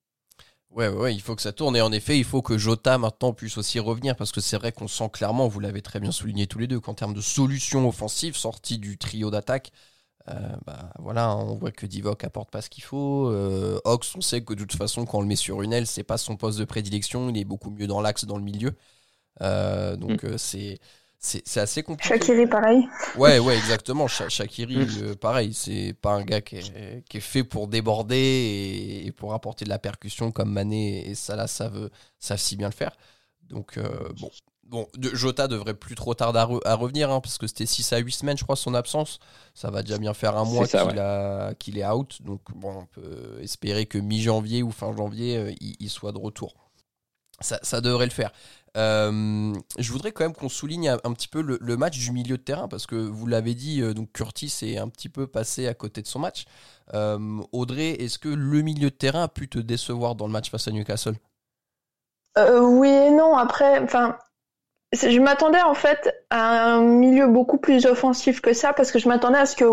Ouais, 0.71 0.89
ouais, 0.89 1.15
il 1.15 1.21
faut 1.21 1.35
que 1.35 1.43
ça 1.43 1.53
tourne. 1.53 1.77
Et 1.77 1.81
en 1.81 1.93
effet, 1.93 2.19
il 2.19 2.25
faut 2.25 2.43
que 2.43 2.59
Jota 2.59 2.99
maintenant 2.99 3.33
puisse 3.33 3.57
aussi 3.59 3.81
revenir 3.81 4.17
parce 4.17 4.33
que 4.33 4.41
c'est 4.41 4.57
vrai 4.57 4.71
qu'on 4.71 4.89
sent 4.89 5.11
clairement, 5.13 5.49
vous 5.49 5.61
l'avez 5.61 5.83
très 5.83 5.99
bien 5.99 6.13
souligné 6.13 6.47
tous 6.47 6.59
les 6.59 6.67
deux, 6.67 6.79
qu'en 6.79 6.95
termes 6.95 7.15
de 7.15 7.21
solutions 7.21 7.89
offensives 7.89 8.37
sorties 8.37 8.79
du 8.79 8.99
trio 8.99 9.31
d'attaque, 9.31 9.73
euh, 10.29 10.57
bah, 10.67 10.93
voilà, 10.99 11.35
on 11.37 11.55
voit 11.55 11.73
que 11.73 11.87
Divock 11.87 12.23
apporte 12.25 12.51
pas 12.51 12.61
ce 12.61 12.69
qu'il 12.71 12.85
faut. 12.85 13.29
Euh, 13.31 13.81
Ox, 13.85 14.15
on 14.17 14.21
sait 14.21 14.43
que 14.43 14.53
de 14.53 14.61
toute 14.61 14.77
façon, 14.77 15.07
quand 15.07 15.19
on 15.19 15.23
le 15.23 15.27
met 15.27 15.37
sur 15.37 15.63
une 15.63 15.73
aile, 15.73 15.87
c'est 15.87 16.05
pas 16.05 16.19
son 16.19 16.37
poste 16.37 16.59
de 16.59 16.65
prédilection. 16.65 17.31
Il 17.31 17.39
est 17.39 17.45
beaucoup 17.45 17.71
mieux 17.71 17.87
dans 17.87 18.01
l'axe, 18.03 18.25
dans 18.27 18.37
le 18.37 18.45
milieu. 18.45 18.77
donc 19.41 20.25
mm. 20.25 20.39
c'est 20.39 20.81
c'est 21.21 21.61
assez 21.61 21.83
compliqué. 21.83 22.15
Shakiri, 22.15 22.47
pareil. 22.47 22.89
Ouais, 23.17 23.41
ouais, 23.41 23.57
exactement. 23.57 24.07
Shakiri, 24.07 24.77
mm. 24.77 24.89
euh, 25.03 25.15
pareil. 25.17 25.53
C'est 25.53 25.95
pas 26.01 26.13
un 26.13 26.23
gars 26.23 26.41
qui 26.41 26.57
est, 26.57 27.21
fait 27.21 27.43
pour 27.43 27.67
déborder 27.67 29.03
et, 29.05 29.13
pour 29.13 29.35
apporter 29.35 29.65
de 29.65 29.71
la 29.71 29.81
percussion 29.81 30.31
comme 30.31 30.53
Mané 30.53 31.09
et 31.09 31.15
Salah 31.15 31.49
savent, 31.49 31.91
savent 32.21 32.39
si 32.39 32.57
bien 32.57 32.69
le 32.69 32.75
faire. 32.75 32.97
Donc, 33.49 33.79
euh, 33.79 34.09
bon. 34.21 34.31
Bon, 34.69 34.87
Jota 35.01 35.49
devrait 35.49 35.73
plus 35.73 35.95
trop 35.95 36.13
tarder 36.13 36.41
à, 36.67 36.75
revenir, 36.75 37.11
hein, 37.11 37.23
parce 37.23 37.39
que 37.39 37.47
c'était 37.47 37.65
6 37.65 37.91
à 37.95 37.99
8 37.99 38.13
semaines, 38.13 38.37
je 38.37 38.45
crois, 38.45 38.55
son 38.55 38.75
absence. 38.75 39.19
Ça 39.55 39.71
va 39.71 39.83
déjà 39.83 39.97
bien 39.97 40.13
faire 40.13 40.37
un 40.37 40.45
mois 40.45 40.67
qu'il 41.59 41.79
est 41.79 41.87
out. 41.87 42.21
Donc, 42.21 42.43
bon, 42.55 42.81
on 42.81 42.85
peut 42.85 43.39
espérer 43.41 43.87
que 43.87 43.97
mi-janvier 43.97 44.63
ou 44.63 44.71
fin 44.71 44.95
janvier, 44.95 45.39
euh, 45.39 45.55
il, 45.59 45.89
soit 45.89 46.13
de 46.13 46.19
retour. 46.19 46.55
Ça, 47.41 47.59
ça, 47.63 47.81
devrait 47.81 48.05
le 48.05 48.13
faire. 48.13 48.31
Euh, 48.77 49.55
je 49.79 49.93
voudrais 49.93 50.13
quand 50.13 50.25
même 50.25 50.35
qu'on 50.35 50.49
souligne 50.49 50.89
un, 50.89 51.13
petit 51.13 51.29
peu 51.29 51.41
le, 51.43 51.77
match 51.77 51.99
du 51.99 52.13
milieu 52.13 52.37
de 52.37 52.43
terrain 52.43 52.69
parce 52.69 52.87
que 52.87 52.97
vous 52.97 53.27
l'avez 53.27 53.55
dit, 53.55 53.83
euh, 53.83 53.95
donc 53.95 54.13
Curtis 54.13 54.53
est 54.63 54.79
un 54.79 54.89
petit 54.89 55.09
peu 55.09 55.27
passé 55.27 55.67
à 55.67 55.75
côté 55.75 56.03
de 56.03 56.07
son 56.07 56.19
match. 56.19 56.45
Euh, 56.95 57.41
Audrey, 57.53 57.91
est-ce 57.93 58.19
que 58.19 58.29
le 58.29 58.63
milieu 58.63 58.91
de 58.91 58.95
terrain 58.95 59.25
a 59.25 59.29
pu 59.29 59.49
te 59.49 59.59
décevoir 59.59 60.15
dans 60.15 60.27
le 60.27 60.33
match 60.33 60.51
face 60.51 60.69
à 60.69 60.71
Newcastle? 60.71 61.15
Oui 62.37 62.89
et 62.89 63.11
non. 63.11 63.37
Après, 63.37 63.81
enfin, 63.81 64.17
je 64.93 65.21
m'attendais 65.21 65.61
en 65.61 65.75
fait 65.75 66.15
à 66.31 66.73
un 66.73 66.81
milieu 66.81 67.27
beaucoup 67.27 67.59
plus 67.59 67.85
offensif 67.85 68.41
que 68.41 68.55
ça 68.55 68.73
parce 68.73 68.91
que 68.91 68.99
je 68.99 69.07
m'attendais 69.07 69.39
à 69.39 69.45
ce 69.45 69.55
que, 69.55 69.65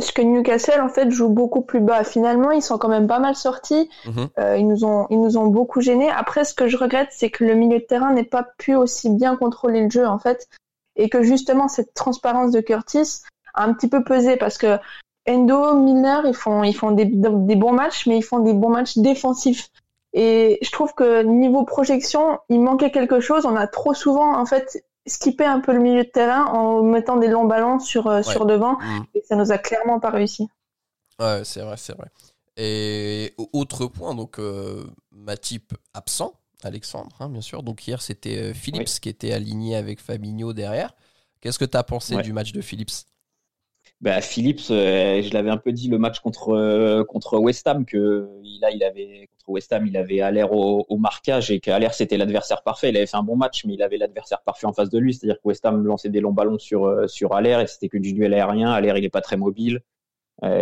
ce 0.00 0.12
que 0.12 0.22
Newcastle 0.22 0.80
en 0.80 0.88
fait 0.88 1.10
joue 1.10 1.28
beaucoup 1.28 1.60
plus 1.60 1.80
bas. 1.80 2.02
Finalement, 2.02 2.50
ils 2.50 2.62
sont 2.62 2.76
quand 2.76 2.88
même 2.88 3.06
pas 3.06 3.20
mal 3.20 3.36
sortis. 3.36 3.88
Mhm. 4.06 4.28
Euh, 4.38 4.56
ils 4.56 4.66
nous 4.66 4.84
ont 4.84 5.06
ils 5.10 5.20
nous 5.20 5.36
ont 5.36 5.46
beaucoup 5.46 5.80
gênés. 5.80 6.10
Après, 6.10 6.44
ce 6.44 6.54
que 6.54 6.66
je 6.66 6.76
regrette, 6.76 7.10
c'est 7.12 7.30
que 7.30 7.44
le 7.44 7.54
milieu 7.54 7.78
de 7.78 7.84
terrain 7.84 8.12
n'ait 8.12 8.24
pas 8.24 8.46
pu 8.58 8.74
aussi 8.74 9.10
bien 9.10 9.36
contrôler 9.36 9.84
le 9.84 9.90
jeu 9.90 10.06
en 10.06 10.18
fait 10.18 10.48
et 10.96 11.08
que 11.08 11.22
justement 11.22 11.68
cette 11.68 11.94
transparence 11.94 12.50
de 12.50 12.60
Curtis 12.60 13.22
a 13.54 13.62
un 13.64 13.72
petit 13.72 13.88
peu 13.88 14.02
pesé 14.02 14.36
parce 14.36 14.58
que 14.58 14.78
Endo, 15.28 15.74
Milner, 15.74 16.22
ils 16.24 16.34
font 16.34 16.64
ils 16.64 16.74
font 16.74 16.90
des, 16.90 17.04
des 17.04 17.56
bons 17.56 17.72
matchs, 17.72 18.06
mais 18.06 18.18
ils 18.18 18.22
font 18.22 18.40
des 18.40 18.54
bons 18.54 18.70
matchs 18.70 18.98
défensifs. 18.98 19.68
Et 20.12 20.58
je 20.62 20.70
trouve 20.70 20.94
que 20.94 21.22
niveau 21.22 21.64
projection, 21.64 22.38
il 22.48 22.60
manquait 22.60 22.90
quelque 22.90 23.20
chose. 23.20 23.44
On 23.44 23.56
a 23.56 23.66
trop 23.66 23.94
souvent, 23.94 24.38
en 24.38 24.46
fait, 24.46 24.84
skippé 25.06 25.44
un 25.44 25.60
peu 25.60 25.72
le 25.72 25.80
milieu 25.80 26.04
de 26.04 26.08
terrain 26.08 26.46
en 26.46 26.82
mettant 26.82 27.16
des 27.16 27.28
longs 27.28 27.46
ballons 27.46 27.78
sur, 27.78 28.06
euh, 28.06 28.22
sur 28.22 28.46
devant. 28.46 28.78
Mm. 28.78 29.04
Et 29.14 29.22
ça 29.22 29.36
nous 29.36 29.52
a 29.52 29.58
clairement 29.58 30.00
pas 30.00 30.10
réussi. 30.10 30.48
Ouais, 31.18 31.42
c'est 31.44 31.60
vrai, 31.60 31.76
c'est 31.76 31.96
vrai. 31.96 32.08
Et 32.56 33.34
autre 33.52 33.86
point, 33.86 34.14
donc 34.14 34.38
euh, 34.38 34.84
Matip 35.12 35.74
absent, 35.94 36.34
Alexandre, 36.62 37.14
hein, 37.20 37.28
bien 37.28 37.40
sûr. 37.40 37.62
Donc 37.62 37.86
hier, 37.86 38.02
c'était 38.02 38.38
euh, 38.38 38.54
Phillips 38.54 39.00
qui 39.00 39.08
était 39.08 39.32
aligné 39.32 39.76
avec 39.76 40.00
Fabinho 40.00 40.52
derrière. 40.52 40.94
Qu'est-ce 41.40 41.58
que 41.58 41.64
tu 41.64 41.76
as 41.76 41.84
pensé 41.84 42.16
du 42.22 42.32
match 42.32 42.52
de 42.52 42.60
Phillips? 42.60 43.06
Bah, 44.00 44.20
Phillips, 44.20 44.70
euh, 44.70 45.22
je 45.22 45.32
l'avais 45.34 45.50
un 45.50 45.56
peu 45.56 45.72
dit 45.72 45.88
le 45.88 45.98
match 45.98 46.20
contre 46.20 46.50
euh, 46.50 47.02
contre 47.02 47.36
West 47.38 47.66
Ham 47.66 47.84
que 47.84 48.28
là 48.60 48.70
il 48.70 48.84
avait 48.84 49.28
contre 49.32 49.48
West 49.48 49.72
Ham 49.72 49.88
il 49.88 49.96
avait 49.96 50.30
l'air 50.30 50.52
au, 50.52 50.96
marquage 50.96 51.50
et 51.50 51.58
qu'à 51.58 51.76
l'air 51.80 51.94
c'était 51.94 52.16
l'adversaire 52.16 52.62
parfait. 52.62 52.90
Il 52.90 52.96
avait 52.96 53.06
fait 53.06 53.16
un 53.16 53.24
bon 53.24 53.34
match, 53.36 53.64
mais 53.64 53.74
il 53.74 53.82
avait 53.82 53.96
l'adversaire 53.96 54.40
parfait 54.42 54.66
en 54.66 54.72
face 54.72 54.88
de 54.88 54.98
lui. 54.98 55.14
C'est-à-dire 55.14 55.36
que 55.36 55.48
West 55.48 55.66
Ham 55.66 55.84
lançait 55.84 56.10
des 56.10 56.20
longs 56.20 56.32
ballons 56.32 56.58
sur 56.58 56.84
euh, 56.84 57.08
sur 57.08 57.34
Aller 57.34 57.60
et 57.60 57.66
c'était 57.66 57.88
que 57.88 57.98
du 57.98 58.12
duel 58.12 58.34
aérien. 58.34 58.70
Aller 58.70 58.92
il 58.96 59.04
est 59.04 59.10
pas 59.10 59.20
très 59.20 59.36
mobile. 59.36 59.80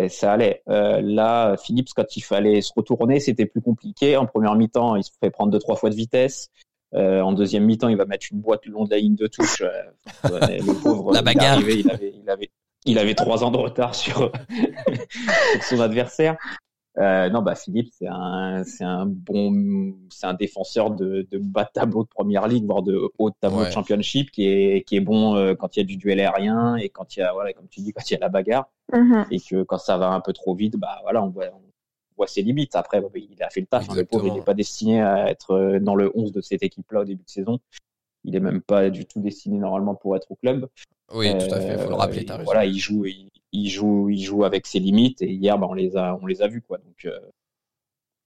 ça 0.09 0.33
allait. 0.33 0.62
là, 0.66 1.57
Phillips, 1.59 1.93
quand 1.95 2.16
il 2.16 2.23
fallait 2.23 2.62
se 2.62 2.73
retourner, 2.75 3.21
c'était 3.21 3.47
plus 3.47 3.61
compliqué. 3.61 4.16
En 4.16 4.25
première 4.26 4.55
mi-temps, 4.55 4.97
il 4.97 5.05
se 5.05 5.11
fait 5.21 5.31
prendre 5.31 5.52
deux 5.52 5.59
trois 5.59 5.76
fois 5.76 5.90
de 5.90 5.95
vitesse. 5.95 6.49
en 6.95 7.33
deuxième 7.33 7.64
mi-temps, 7.64 7.88
il 7.88 7.99
va 7.99 8.07
mettre 8.07 8.28
une 8.33 8.40
boîte 8.40 8.64
le 8.64 8.73
long 8.73 8.85
de 8.85 8.90
la 8.90 8.99
ligne 8.99 9.16
de 9.16 9.26
touche. 9.26 9.62
le 10.25 10.83
pauvre, 10.83 11.12
la 11.12 11.21
bagarre. 11.21 11.61
il 11.61 11.90
avait, 11.90 12.14
il 12.23 12.31
avait, 12.31 12.50
il 12.87 12.99
avait 12.99 13.14
trois 13.14 13.45
ans 13.45 13.50
de 13.50 13.59
retard 13.59 13.95
sur, 13.97 14.33
son 15.61 15.81
adversaire. 15.81 16.37
Euh, 16.99 17.28
non, 17.28 17.43
bah 17.43 17.55
Philippe, 17.55 17.90
c'est 17.93 18.09
un, 18.09 18.64
c'est 18.64 18.85
un 18.85 19.05
bon, 19.05 19.95
c'est 20.09 20.26
un 20.26 20.33
défenseur 20.33 20.90
de, 20.90 21.26
de 21.31 21.37
bas 21.37 21.66
tableau 21.66 22.05
de 22.05 22.09
première 22.09 22.49
ligue, 22.49 22.64
voire 22.64 22.83
de 22.83 23.11
haut 23.19 23.31
tableau 23.31 23.66
de 23.66 23.71
championship, 23.71 24.31
qui 24.31 24.47
est, 24.49 24.83
qui 24.87 24.97
est 24.97 25.00
bon 25.00 25.37
euh, 25.37 25.55
quand 25.55 25.76
il 25.76 25.81
y 25.81 25.83
a 25.83 25.85
du 25.85 25.99
duel 25.99 26.21
aérien 26.21 26.76
et 26.76 26.88
quand 26.88 27.14
il 27.16 27.21
y 27.21 27.23
a, 27.23 27.35
voilà, 27.35 27.52
comme 27.52 27.69
tu 27.69 27.81
dis, 27.81 27.93
quand 27.93 28.11
il 28.11 28.14
y 28.14 28.16
a 28.16 28.21
la 28.21 28.31
bagarre, 28.31 28.71
mm-hmm. 28.95 29.26
et 29.31 29.40
que 29.40 29.62
quand 29.62 29.76
ça 29.76 29.99
va 29.99 30.09
un 30.09 30.21
peu 30.21 30.33
trop 30.33 30.55
vite, 30.55 30.76
bah 30.78 31.00
voilà, 31.02 31.23
on 31.23 31.28
voit, 31.28 31.45
on 31.52 31.61
voit 32.16 32.28
ses 32.28 32.40
limites. 32.40 32.75
Après, 32.76 33.02
bah, 33.02 33.09
il 33.14 33.43
a 33.43 33.50
fait 33.50 33.61
le 33.61 33.66
taf. 33.66 33.90
Hein, 33.90 33.95
le 33.95 34.07
pauvre, 34.07 34.28
il 34.28 34.33
n'est 34.33 34.40
pas 34.40 34.55
destiné 34.55 35.02
à 35.02 35.28
être 35.28 35.78
dans 35.83 35.97
le 35.97 36.11
11 36.14 36.33
de 36.33 36.40
cette 36.40 36.62
équipe-là 36.62 37.02
au 37.02 37.05
début 37.05 37.25
de 37.25 37.28
saison. 37.28 37.59
Il 38.26 38.35
est 38.35 38.40
même 38.40 38.61
pas 38.61 38.90
du 38.90 39.06
tout 39.06 39.21
destiné 39.21 39.56
normalement 39.56 39.95
pour 39.95 40.16
être 40.16 40.30
au 40.30 40.35
club. 40.35 40.68
Oui, 41.14 41.30
tout 41.38 41.54
à 41.54 41.61
fait, 41.61 41.75
il 41.75 41.78
faut 41.78 41.88
le 41.88 41.95
rappeler. 41.95 42.26
Euh, 42.28 42.42
voilà, 42.45 42.66
il 42.66 42.76
joue, 42.76 43.06
il, 43.52 43.71
joue, 43.71 44.11
il 44.11 44.23
joue 44.23 44.45
avec 44.45 44.66
ses 44.66 44.80
limites 44.80 45.23
et 45.23 45.30
hier, 45.30 45.56
bah, 45.59 45.68
on 45.71 45.75
les 45.75 45.97
a, 45.97 46.18
on 46.21 46.26
les 46.26 46.42
a 46.42 46.49
vus 46.49 46.61
quoi. 46.61 46.78
Donc 46.78 47.04
euh, 47.04 47.18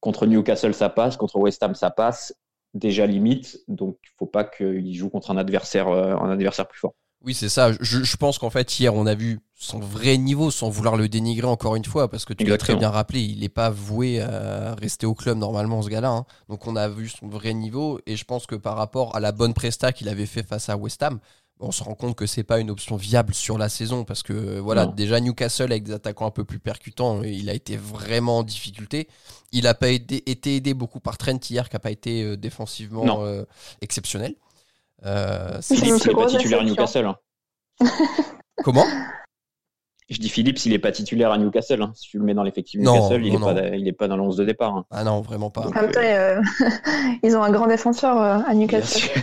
contre 0.00 0.26
Newcastle 0.26 0.72
ça 0.72 0.88
passe, 0.88 1.18
contre 1.18 1.38
West 1.38 1.62
Ham 1.62 1.74
ça 1.74 1.90
passe, 1.90 2.34
déjà 2.72 3.06
limite. 3.06 3.62
Donc 3.68 3.98
il 4.02 4.10
faut 4.18 4.26
pas 4.26 4.44
qu'il 4.44 4.94
joue 4.94 5.10
contre 5.10 5.30
un 5.30 5.36
adversaire, 5.36 5.88
euh, 5.88 6.16
un 6.16 6.30
adversaire 6.30 6.66
plus 6.66 6.80
fort. 6.80 6.94
Oui, 7.22 7.34
c'est 7.34 7.48
ça. 7.50 7.72
Je, 7.80 8.02
je 8.02 8.16
pense 8.16 8.38
qu'en 8.38 8.50
fait, 8.50 8.78
hier, 8.78 8.94
on 8.94 9.04
a 9.06 9.14
vu 9.14 9.40
son 9.54 9.78
vrai 9.78 10.16
niveau, 10.16 10.50
sans 10.50 10.70
vouloir 10.70 10.96
le 10.96 11.08
dénigrer 11.08 11.46
encore 11.46 11.76
une 11.76 11.84
fois, 11.84 12.10
parce 12.10 12.24
que 12.24 12.32
tu 12.32 12.46
l'as 12.46 12.56
très 12.56 12.74
bien 12.76 12.88
rappelé, 12.88 13.20
il 13.20 13.40
n'est 13.40 13.50
pas 13.50 13.68
voué 13.68 14.20
à 14.22 14.74
rester 14.74 15.04
au 15.04 15.14
club 15.14 15.36
normalement, 15.36 15.82
ce 15.82 15.90
gars-là. 15.90 16.10
Hein. 16.10 16.24
Donc, 16.48 16.66
on 16.66 16.76
a 16.76 16.88
vu 16.88 17.08
son 17.08 17.28
vrai 17.28 17.52
niveau, 17.52 18.00
et 18.06 18.16
je 18.16 18.24
pense 18.24 18.46
que 18.46 18.54
par 18.54 18.76
rapport 18.76 19.14
à 19.16 19.20
la 19.20 19.32
bonne 19.32 19.52
presta 19.52 19.92
qu'il 19.92 20.08
avait 20.08 20.26
fait 20.26 20.42
face 20.42 20.70
à 20.70 20.76
West 20.78 21.02
Ham, 21.02 21.20
on 21.60 21.72
se 21.72 21.82
rend 21.82 21.94
compte 21.94 22.16
que 22.16 22.26
c'est 22.26 22.42
pas 22.42 22.58
une 22.58 22.70
option 22.70 22.96
viable 22.96 23.34
sur 23.34 23.58
la 23.58 23.68
saison 23.68 24.04
parce 24.04 24.22
que 24.22 24.58
voilà 24.58 24.86
déjà 24.86 25.20
Newcastle 25.20 25.64
avec 25.64 25.84
des 25.84 25.92
attaquants 25.92 26.26
un 26.26 26.30
peu 26.30 26.44
plus 26.44 26.58
percutants 26.58 27.22
il 27.22 27.50
a 27.50 27.54
été 27.54 27.76
vraiment 27.76 28.38
en 28.38 28.42
difficulté 28.42 29.08
il 29.52 29.66
a 29.66 29.74
pas 29.74 29.90
été, 29.90 30.22
aidé 30.26 30.74
beaucoup 30.74 31.00
par 31.00 31.18
Trent 31.18 31.38
hier 31.48 31.68
qui 31.68 31.76
a 31.76 31.78
pas 31.78 31.90
été 31.90 32.22
euh, 32.22 32.36
défensivement 32.36 33.24
euh, 33.24 33.44
exceptionnel 33.82 34.34
euh, 35.04 35.58
c'est 35.60 36.12
pas 36.12 36.26
titulaire 36.26 36.60
à 36.60 36.64
Newcastle 36.64 37.06
hein. 37.06 37.16
comment? 38.64 38.84
Je 40.10 40.18
dis 40.18 40.28
Philippe 40.28 40.58
s'il 40.58 40.72
n'est 40.72 40.80
pas 40.80 40.90
titulaire 40.90 41.30
à 41.30 41.38
Newcastle. 41.38 41.80
Hein. 41.82 41.92
Si 41.94 42.08
tu 42.08 42.18
le 42.18 42.24
mets 42.24 42.34
dans 42.34 42.42
l'effectif 42.42 42.80
Newcastle, 42.80 43.24
il 43.24 43.84
n'est 43.84 43.92
pas, 43.92 44.08
dans 44.08 44.16
le 44.16 44.22
11 44.22 44.36
de 44.36 44.44
départ. 44.44 44.74
Hein. 44.74 44.84
Ah 44.90 45.04
non, 45.04 45.20
vraiment 45.20 45.50
pas. 45.50 45.66
Euh, 45.96 46.42
ils 47.22 47.36
ont 47.36 47.44
un 47.44 47.52
grand 47.52 47.68
défenseur 47.68 48.20
euh, 48.20 48.38
à 48.46 48.54
Newcastle. 48.54 49.08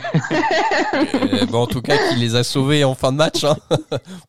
Euh, 0.94 1.46
bon, 1.48 1.60
en 1.60 1.68
tout 1.68 1.82
cas, 1.82 1.98
qui 2.10 2.16
les 2.16 2.36
a 2.36 2.44
sauvés 2.44 2.84
en 2.84 2.96
fin 2.96 3.12
de 3.12 3.18
match, 3.18 3.44
hein. 3.44 3.58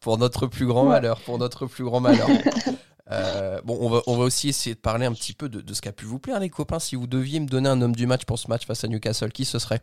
pour 0.01 0.19
notre 0.19 0.47
plus 0.47 0.67
grand 0.67 0.85
malheur. 0.85 1.21
Pour 1.21 1.39
notre 1.39 1.67
plus 1.67 1.85
grand 1.85 2.01
malheur. 2.01 2.29
Euh, 3.11 3.61
bon, 3.65 3.79
on 3.81 3.89
va, 3.89 4.03
on 4.07 4.17
va 4.17 4.25
aussi 4.25 4.49
essayer 4.49 4.75
de 4.75 4.81
parler 4.81 5.07
un 5.07 5.13
petit 5.13 5.33
peu 5.33 5.49
de, 5.49 5.61
de 5.61 5.75
ce 5.75 5.81
qui 5.81 5.89
a 5.89 5.93
pu 5.93 6.05
vous 6.05 6.19
plaire, 6.19 6.41
les 6.41 6.51
copains. 6.51 6.79
Si 6.79 6.97
vous 6.97 7.07
deviez 7.07 7.41
me 7.41 7.47
donner 7.47 7.69
un 7.69 7.81
homme 7.81 7.95
du 7.95 8.07
match 8.07 8.25
pour 8.25 8.39
ce 8.39 8.49
match 8.49 8.67
face 8.67 8.85
à 8.85 8.89
Newcastle, 8.89 9.33
qui 9.33 9.45
ce 9.45 9.59
serait? 9.59 9.81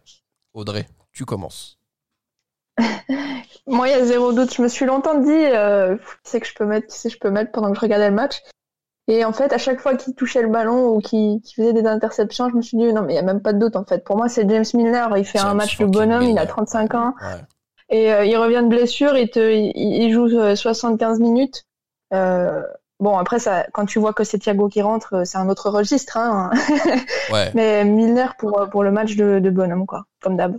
Audrey, 0.53 0.87
tu 1.15 1.25
commences. 1.25 1.79
Moi, 3.67 3.87
il 3.87 3.91
y 3.91 3.93
a 3.93 4.05
zéro 4.05 4.33
doute. 4.33 4.53
Je 4.53 4.61
me 4.61 4.67
suis 4.67 4.85
longtemps 4.85 5.19
dit, 5.19 5.31
euh, 5.31 5.97
qui 5.97 6.03
c'est 6.23 6.39
que 6.39 6.47
je 6.47 6.53
peux 6.53 6.65
mettre, 6.65 6.87
qui 6.87 6.99
c'est 6.99 7.09
que 7.09 7.15
je 7.15 7.19
peux 7.19 7.31
mettre 7.31 7.51
pendant 7.51 7.69
que 7.71 7.75
je 7.75 7.81
regardais 7.81 8.09
le 8.09 8.15
match. 8.15 8.43
Et 9.07 9.23
en 9.23 9.33
fait, 9.33 9.53
à 9.53 9.57
chaque 9.57 9.79
fois 9.79 9.95
qu'il 9.95 10.13
touchait 10.15 10.41
le 10.41 10.49
ballon 10.49 10.89
ou 10.89 10.99
qu'il 10.99 11.39
faisait 11.55 11.73
des 11.73 11.85
interceptions, 11.85 12.49
je 12.49 12.55
me 12.55 12.61
suis 12.61 12.77
dit, 12.77 12.91
non, 12.91 13.03
mais 13.03 13.13
il 13.13 13.15
n'y 13.15 13.19
a 13.19 13.23
même 13.23 13.41
pas 13.41 13.53
de 13.53 13.59
doute, 13.59 13.75
en 13.75 13.85
fait. 13.85 14.03
Pour 14.03 14.17
moi, 14.17 14.29
c'est 14.29 14.47
James 14.49 14.65
Milner. 14.73 15.07
Il 15.15 15.25
fait 15.25 15.39
un 15.39 15.53
match 15.53 15.77
de 15.77 15.85
bonhomme, 15.85 16.23
il 16.23 16.37
a 16.37 16.41
Milner. 16.41 16.47
35 16.47 16.93
ans. 16.95 17.13
Ouais. 17.21 17.41
Et 17.89 18.11
euh, 18.11 18.25
il 18.25 18.35
revient 18.37 18.61
de 18.63 18.69
blessure, 18.69 19.15
il, 19.15 19.29
te, 19.29 19.39
il, 19.39 19.71
il 19.75 20.11
joue 20.11 20.27
euh, 20.27 20.55
75 20.55 21.19
minutes. 21.19 21.65
Euh, 22.13 22.63
bon, 22.99 23.17
après, 23.17 23.39
ça, 23.39 23.65
quand 23.73 23.85
tu 23.85 23.99
vois 23.99 24.13
que 24.13 24.23
c'est 24.23 24.39
Thiago 24.39 24.67
qui 24.69 24.81
rentre, 24.81 25.13
euh, 25.15 25.25
c'est 25.25 25.37
un 25.37 25.49
autre 25.49 25.69
registre. 25.69 26.17
Hein. 26.17 26.51
Ouais. 27.31 27.51
Mais 27.55 27.83
Milner 27.85 28.27
pour, 28.37 28.59
euh, 28.61 28.65
pour 28.67 28.83
le 28.83 28.91
match 28.91 29.15
de, 29.15 29.39
de 29.39 29.49
bonhomme, 29.49 29.85
quoi, 29.87 30.05
comme 30.21 30.37
d'hab. 30.37 30.57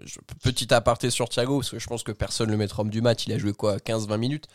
Je- 0.00 0.18
petit 0.42 0.74
aparté 0.74 1.08
sur 1.08 1.28
Thiago, 1.28 1.58
parce 1.58 1.70
que 1.70 1.78
je 1.78 1.86
pense 1.86 2.02
que 2.02 2.10
personne 2.12 2.50
le 2.50 2.56
mettra 2.56 2.82
homme 2.82 2.90
du 2.90 3.00
match. 3.00 3.26
Il 3.26 3.32
a 3.32 3.38
joué 3.38 3.52
quoi 3.52 3.76
15-20 3.78 4.16
minutes? 4.18 4.46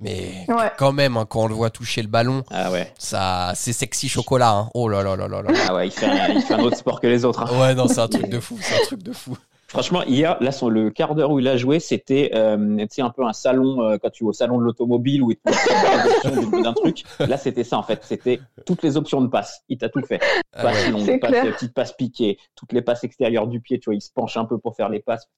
Mais 0.00 0.44
Ouais. 0.48 0.70
quand 0.76 0.92
même, 0.92 1.16
hein, 1.16 1.24
quand 1.28 1.42
on 1.42 1.46
le 1.48 1.54
voit 1.54 1.70
toucher 1.70 2.02
le 2.02 2.08
ballon, 2.08 2.42
Ah 2.50 2.70
ouais. 2.70 2.92
ça, 2.98 3.52
c'est 3.54 3.72
sexy 3.72 4.08
chocolat. 4.08 4.50
hein. 4.52 4.70
Oh 4.74 4.88
là 4.88 5.02
là 5.02 5.16
là 5.16 5.26
là 5.28 5.42
là. 5.42 5.50
Ah 5.68 5.74
ouais, 5.74 5.88
il 5.88 5.90
fait 5.92 6.06
un, 6.06 6.28
il 6.28 6.42
fait 6.42 6.54
un 6.54 6.60
autre 6.60 6.76
sport 6.76 7.00
que 7.00 7.06
les 7.06 7.24
autres. 7.24 7.42
hein. 7.42 7.60
Ouais, 7.60 7.74
non, 7.74 7.86
c'est 7.88 8.00
un 8.00 8.08
truc 8.08 8.28
de 8.28 8.38
fou. 8.40 8.58
C'est 8.60 8.74
un 8.80 8.84
truc 8.86 9.02
de 9.02 9.12
fou. 9.12 9.36
Franchement, 9.70 10.02
hier, 10.04 10.38
là, 10.40 10.50
sur 10.50 10.70
le 10.70 10.90
quart 10.90 11.14
d'heure 11.14 11.30
où 11.30 11.38
il 11.40 11.46
a 11.46 11.58
joué, 11.58 11.78
c'était 11.78 12.30
euh, 12.34 12.86
un 12.98 13.10
peu 13.10 13.24
un 13.26 13.34
salon, 13.34 13.82
euh, 13.82 13.98
quand 14.00 14.08
tu 14.10 14.24
vas 14.24 14.30
au 14.30 14.32
salon 14.32 14.58
de 14.58 14.64
l'automobile 14.64 15.22
où 15.22 15.30
il 15.30 15.36
d'options 15.44 16.60
d'un 16.62 16.72
truc. 16.72 17.04
Là, 17.20 17.36
c'était 17.36 17.64
ça, 17.64 17.78
en 17.78 17.82
fait. 17.82 18.00
C'était 18.02 18.40
toutes 18.64 18.82
les 18.82 18.96
options 18.96 19.20
de 19.20 19.26
passe. 19.28 19.62
Il 19.68 19.76
t'a 19.78 19.88
tout 19.90 20.00
fait. 20.06 20.20
Ah 20.54 20.62
Passe 20.62 20.86
ouais. 20.86 20.90
longue, 20.90 21.20
passe, 21.20 21.32
petite 21.54 21.74
passe 21.74 21.92
piquée, 21.92 22.38
toutes 22.56 22.72
les 22.72 22.82
passes 22.82 23.04
extérieures 23.04 23.46
du 23.46 23.60
pied, 23.60 23.78
tu 23.78 23.86
vois, 23.90 23.94
il 23.94 24.00
se 24.00 24.10
penche 24.10 24.36
un 24.36 24.44
peu 24.46 24.58
pour 24.58 24.74
faire 24.74 24.88
les 24.88 25.00
passes. 25.00 25.28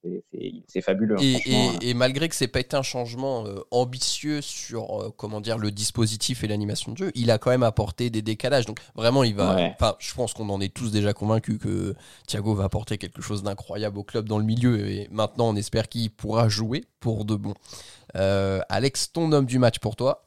C'est- 0.67 0.81
fabuleux. 0.81 1.17
hein, 1.19 1.73
Et, 1.81 1.93
malgré 1.93 2.27
que 2.27 2.33
c'est 2.35 2.47
pas 2.47 2.59
été 2.61 2.75
un 2.75 2.81
changement 2.81 3.45
euh, 3.45 3.59
ambitieux 3.69 4.41
sur 4.41 4.99
euh, 5.01 5.09
comment 5.15 5.41
dire 5.41 5.57
le 5.59 5.69
dispositif 5.69 6.43
et 6.43 6.47
l'animation 6.47 6.93
de 6.93 6.97
jeu, 6.97 7.11
il 7.13 7.29
a 7.29 7.37
quand 7.37 7.51
même 7.51 7.61
apporté 7.63 8.09
des 8.09 8.21
décalages. 8.23 8.65
Donc 8.65 8.79
vraiment, 8.95 9.23
il 9.23 9.35
va. 9.35 9.55
Ouais. 9.55 9.75
Je 9.99 10.13
pense 10.15 10.33
qu'on 10.33 10.49
en 10.49 10.59
est 10.61 10.73
tous 10.73 10.91
déjà 10.91 11.13
convaincus 11.13 11.59
que 11.59 11.93
Thiago 12.27 12.55
va 12.55 12.63
apporter 12.63 12.97
quelque 12.97 13.21
chose 13.21 13.43
d'incroyable 13.43 13.99
au 13.99 14.03
club 14.03 14.20
dans 14.21 14.37
le 14.37 14.45
milieu. 14.45 14.87
Et 14.89 15.07
maintenant, 15.11 15.49
on 15.49 15.55
espère 15.55 15.89
qu'il 15.89 16.09
pourra 16.11 16.49
jouer 16.49 16.85
pour 16.99 17.25
de 17.25 17.35
bon. 17.35 17.53
Euh, 18.15 18.59
Alex, 18.69 19.11
ton 19.13 19.31
homme 19.31 19.45
du 19.45 19.59
match 19.59 19.79
pour 19.79 19.95
toi 19.95 20.23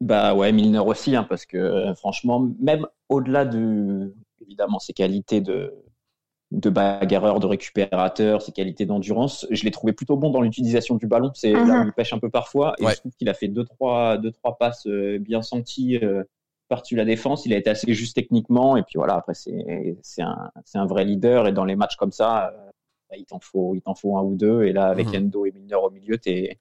Bah 0.00 0.34
ouais, 0.34 0.50
Milner 0.52 0.78
aussi, 0.80 1.14
hein, 1.14 1.24
parce 1.24 1.46
que 1.46 1.56
euh, 1.56 1.94
franchement, 1.94 2.48
même 2.60 2.86
au-delà 3.08 3.44
de, 3.44 4.14
évidemment, 4.40 4.78
ses 4.80 4.92
qualités 4.94 5.40
de, 5.40 5.72
de 6.50 6.70
bagarreur, 6.70 7.40
de 7.40 7.46
récupérateur, 7.46 8.42
ses 8.42 8.52
qualités 8.52 8.84
d'endurance, 8.86 9.46
je 9.50 9.64
l'ai 9.64 9.70
trouvé 9.70 9.92
plutôt 9.92 10.16
bon 10.16 10.30
dans 10.30 10.40
l'utilisation 10.42 10.96
du 10.96 11.06
ballon. 11.06 11.30
C'est 11.34 11.52
là 11.52 11.64
Mhm. 11.64 11.84
où 11.84 11.86
il 11.88 11.92
pêche 11.92 12.12
un 12.12 12.18
peu 12.18 12.30
parfois. 12.30 12.74
Et 12.78 12.84
Ouais. 12.84 12.92
je 12.94 12.98
trouve 13.00 13.12
qu'il 13.18 13.28
a 13.28 13.34
fait 13.34 13.48
deux, 13.48 13.64
trois, 13.64 14.18
deux, 14.18 14.32
trois 14.32 14.58
passes 14.58 14.86
euh, 14.86 15.18
bien 15.18 15.42
senties 15.42 15.98
euh, 16.02 16.24
par-dessus 16.68 16.96
la 16.96 17.04
défense. 17.04 17.46
Il 17.46 17.54
a 17.54 17.56
été 17.58 17.70
assez 17.70 17.94
juste 17.94 18.16
techniquement. 18.16 18.76
Et 18.76 18.82
puis 18.82 18.94
voilà, 18.96 19.14
après, 19.14 19.34
c'est 19.34 19.96
c'est 20.02 20.22
un, 20.22 20.50
c'est 20.64 20.78
un 20.78 20.86
vrai 20.86 21.04
leader. 21.04 21.46
Et 21.48 21.52
dans 21.52 21.64
les 21.64 21.76
matchs 21.76 21.96
comme 21.96 22.12
ça, 22.12 22.52
il 23.16 23.24
t'en 23.26 23.40
faut, 23.40 23.74
il 23.74 23.82
t'en 23.82 23.94
faut 23.94 24.16
un 24.16 24.22
ou 24.22 24.36
deux. 24.36 24.64
Et 24.64 24.72
là, 24.72 24.86
avec 24.86 25.12
Mhm. 25.12 25.16
Endo 25.26 25.46
et 25.46 25.52
Milner 25.52 25.74
au 25.76 25.90
milieu, 25.90 26.18
t'es 26.18 26.58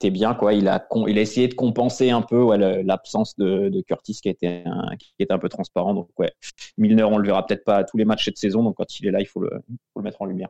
t'es 0.00 0.10
bien 0.10 0.34
quoi. 0.34 0.52
Il 0.54 0.68
a 0.68 0.86
il 1.08 1.18
a 1.18 1.20
essayé 1.22 1.48
de 1.48 1.54
compenser 1.54 2.10
un 2.10 2.22
peu 2.22 2.42
ouais, 2.42 2.58
l'absence 2.84 3.36
de, 3.36 3.68
de 3.70 3.80
Curtis 3.82 4.18
qui 4.22 4.28
était 4.28 4.62
un, 4.66 4.96
qui 4.98 5.14
était 5.18 5.32
un 5.32 5.38
peu 5.38 5.48
transparent. 5.48 5.94
Donc 5.94 6.08
ouais, 6.18 6.32
Milner 6.78 7.04
on 7.04 7.18
le 7.18 7.26
verra 7.26 7.46
peut-être 7.46 7.64
pas 7.64 7.78
à 7.78 7.84
tous 7.84 7.96
les 7.96 8.04
matchs 8.04 8.26
cette 8.26 8.38
saison. 8.38 8.62
Donc 8.64 8.76
quand 8.76 8.98
il 9.00 9.06
est 9.06 9.10
là, 9.12 9.20
il 9.20 9.26
faut 9.26 9.40
le 9.40 9.50
faut 9.94 10.00
le 10.00 10.04
mettre 10.04 10.22
en 10.22 10.26
lumière. 10.26 10.48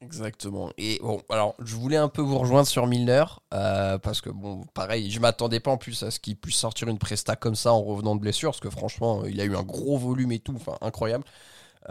Exactement. 0.00 0.70
Et 0.78 0.98
bon, 1.02 1.20
alors, 1.28 1.56
je 1.58 1.74
voulais 1.74 1.96
un 1.96 2.08
peu 2.08 2.22
vous 2.22 2.38
rejoindre 2.38 2.68
sur 2.68 2.86
Milner, 2.86 3.24
euh, 3.52 3.98
parce 3.98 4.20
que, 4.20 4.30
bon, 4.30 4.62
pareil, 4.72 5.10
je 5.10 5.18
m'attendais 5.18 5.58
pas 5.58 5.72
en 5.72 5.76
plus 5.76 6.04
à 6.04 6.12
ce 6.12 6.20
qu'il 6.20 6.36
puisse 6.36 6.56
sortir 6.56 6.86
une 6.86 6.98
presta 6.98 7.34
comme 7.34 7.56
ça 7.56 7.72
en 7.72 7.82
revenant 7.82 8.14
de 8.14 8.20
blessure, 8.20 8.50
parce 8.50 8.60
que 8.60 8.70
franchement, 8.70 9.24
il 9.24 9.40
a 9.40 9.44
eu 9.44 9.56
un 9.56 9.64
gros 9.64 9.98
volume 9.98 10.30
et 10.30 10.38
tout, 10.38 10.54
enfin, 10.54 10.76
incroyable. 10.82 11.24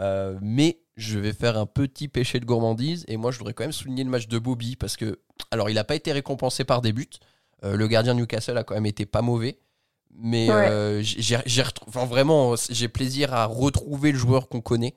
Euh, 0.00 0.38
mais 0.42 0.80
je 0.98 1.18
vais 1.20 1.32
faire 1.34 1.58
un 1.58 1.66
petit 1.66 2.08
péché 2.08 2.40
de 2.40 2.46
gourmandise, 2.46 3.06
et 3.08 3.16
moi, 3.18 3.32
je 3.32 3.38
voudrais 3.38 3.54
quand 3.54 3.64
même 3.64 3.72
souligner 3.72 4.04
le 4.04 4.10
match 4.10 4.28
de 4.28 4.38
Bobby, 4.38 4.76
parce 4.76 4.98
que, 4.98 5.20
alors, 5.52 5.70
il 5.70 5.76
n'a 5.76 5.84
pas 5.84 5.96
été 5.96 6.12
récompensé 6.12 6.64
par 6.64 6.82
des 6.82 6.92
buts. 6.92 7.08
Euh, 7.64 7.76
le 7.76 7.88
gardien 7.88 8.14
de 8.14 8.20
Newcastle 8.20 8.58
a 8.58 8.64
quand 8.64 8.74
même 8.74 8.86
été 8.86 9.06
pas 9.06 9.22
mauvais. 9.22 9.60
Mais 10.12 10.52
Ouais. 10.52 10.68
euh, 10.68 11.02
j'ai 11.02 11.38
j'ai 11.46 11.62
retrou- 11.62 11.84
enfin, 11.88 12.04
vraiment, 12.06 12.54
j'ai 12.70 12.88
plaisir 12.88 13.34
à 13.34 13.46
retrouver 13.46 14.10
le 14.12 14.18
joueur 14.18 14.48
qu'on 14.48 14.60
connaît 14.60 14.96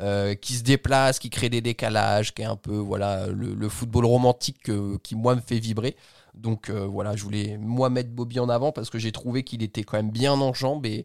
euh, 0.00 0.34
qui 0.34 0.54
se 0.54 0.62
déplace, 0.62 1.18
qui 1.18 1.30
crée 1.30 1.50
des 1.50 1.60
décalages, 1.60 2.32
qui 2.34 2.42
est 2.42 2.46
un 2.46 2.56
peu 2.56 2.76
voilà 2.76 3.26
le, 3.28 3.54
le 3.54 3.68
football 3.68 4.06
romantique 4.06 4.70
euh, 4.70 4.96
qui 5.02 5.14
moi 5.16 5.34
me 5.34 5.40
fait 5.42 5.58
vibrer. 5.58 5.96
Donc 6.34 6.70
euh, 6.70 6.86
voilà, 6.86 7.16
je 7.16 7.22
voulais 7.24 7.58
moi 7.58 7.90
mettre 7.90 8.10
Bobby 8.10 8.40
en 8.40 8.48
avant 8.48 8.72
parce 8.72 8.88
que 8.88 8.98
j'ai 8.98 9.12
trouvé 9.12 9.42
qu'il 9.44 9.62
était 9.62 9.82
quand 9.84 9.98
même 9.98 10.10
bien 10.10 10.32
en 10.32 10.54
jambes 10.54 10.86
et, 10.86 11.04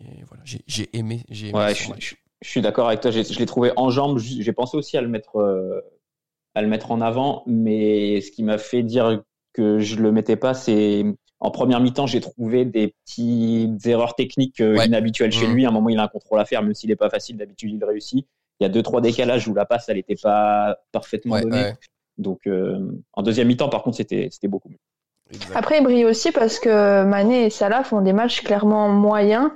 et 0.00 0.24
voilà, 0.28 0.42
j'ai 0.44 0.62
j'ai 0.66 0.96
aimé, 0.96 1.24
j'ai 1.30 1.50
aimé 1.50 1.64
Ouais, 1.64 1.74
je. 1.74 1.92
Je- 2.42 2.48
suis 2.48 2.60
d'accord 2.60 2.88
avec 2.88 3.00
toi. 3.00 3.10
Je 3.10 3.20
l'ai 3.38 3.46
trouvé 3.46 3.72
en 3.76 3.90
jambes. 3.90 4.18
J'ai 4.18 4.52
pensé 4.52 4.76
aussi 4.76 4.96
à 4.96 5.00
le 5.00 5.08
mettre 5.08 5.36
euh, 5.36 5.80
à 6.54 6.60
le 6.62 6.68
mettre 6.68 6.90
en 6.92 7.00
avant, 7.00 7.44
mais 7.46 8.20
ce 8.20 8.30
qui 8.30 8.42
m'a 8.42 8.58
fait 8.58 8.82
dire 8.82 9.22
que 9.54 9.78
je 9.78 9.96
le 9.96 10.12
mettais 10.12 10.36
pas, 10.36 10.52
c'est 10.54 11.04
en 11.40 11.50
première 11.50 11.80
mi-temps, 11.80 12.06
j'ai 12.06 12.20
trouvé 12.20 12.64
des 12.64 12.94
petites 13.04 13.86
erreurs 13.86 14.14
techniques 14.14 14.60
euh, 14.60 14.76
Ouais. 14.76 14.86
inhabituelles 14.86 15.32
chez 15.32 15.46
Mhm. 15.48 15.54
lui. 15.54 15.64
À 15.64 15.70
un 15.70 15.72
moment, 15.72 15.88
il 15.88 15.98
a 15.98 16.02
un 16.04 16.08
contrôle 16.08 16.38
à 16.40 16.44
faire, 16.44 16.62
même 16.62 16.74
s'il 16.74 16.90
n'est 16.90 16.96
pas 16.96 17.10
facile. 17.10 17.36
D'habitude, 17.38 17.72
il 17.72 17.84
réussit. 17.84 18.26
Il 18.60 18.64
y 18.64 18.66
a 18.66 18.68
deux 18.68 18.82
trois 18.82 19.00
décalages 19.00 19.48
où 19.48 19.54
la 19.54 19.64
passe, 19.64 19.88
elle 19.88 19.96
n'était 19.96 20.14
pas 20.22 20.76
parfaitement 20.92 21.34
Ouais, 21.36 21.42
donnée. 21.42 21.56
ouais, 21.62 21.74
Donc, 22.18 22.46
euh, 22.46 22.78
en 23.14 23.22
deuxième 23.22 23.48
mi-temps, 23.48 23.68
par 23.70 23.82
contre, 23.82 23.96
c'était 23.96 24.28
c'était 24.30 24.46
beaucoup 24.48 24.68
mieux. 24.68 24.78
Après, 25.54 25.78
il 25.78 25.82
brille 25.84 26.04
aussi 26.04 26.30
parce 26.30 26.58
que 26.60 27.04
Mané 27.04 27.46
et 27.46 27.50
Salah 27.50 27.82
font 27.84 28.02
des 28.02 28.12
matchs 28.12 28.42
clairement 28.42 28.88
moyens 28.90 29.50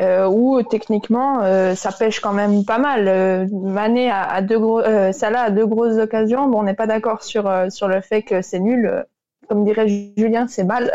euh, 0.00 0.26
où 0.28 0.62
techniquement 0.62 1.42
euh, 1.42 1.74
ça 1.74 1.90
pêche 1.92 2.20
quand 2.20 2.32
même 2.32 2.64
pas 2.64 2.78
mal. 2.78 3.08
Euh, 3.08 3.46
Mané 3.50 4.10
a, 4.10 4.22
a 4.22 4.42
deux 4.42 4.58
gros, 4.58 4.80
euh, 4.80 5.12
Salah 5.12 5.42
a 5.42 5.50
deux 5.50 5.66
grosses 5.66 5.98
occasions. 5.98 6.48
Bon, 6.48 6.60
on 6.60 6.62
n'est 6.62 6.74
pas 6.74 6.86
d'accord 6.86 7.22
sur 7.22 7.48
euh, 7.48 7.68
sur 7.70 7.88
le 7.88 8.00
fait 8.00 8.22
que 8.22 8.42
c'est 8.42 8.60
nul. 8.60 9.04
Comme 9.48 9.64
dirait 9.64 9.88
Julien, 9.88 10.46
c'est 10.46 10.64
mal. 10.64 10.92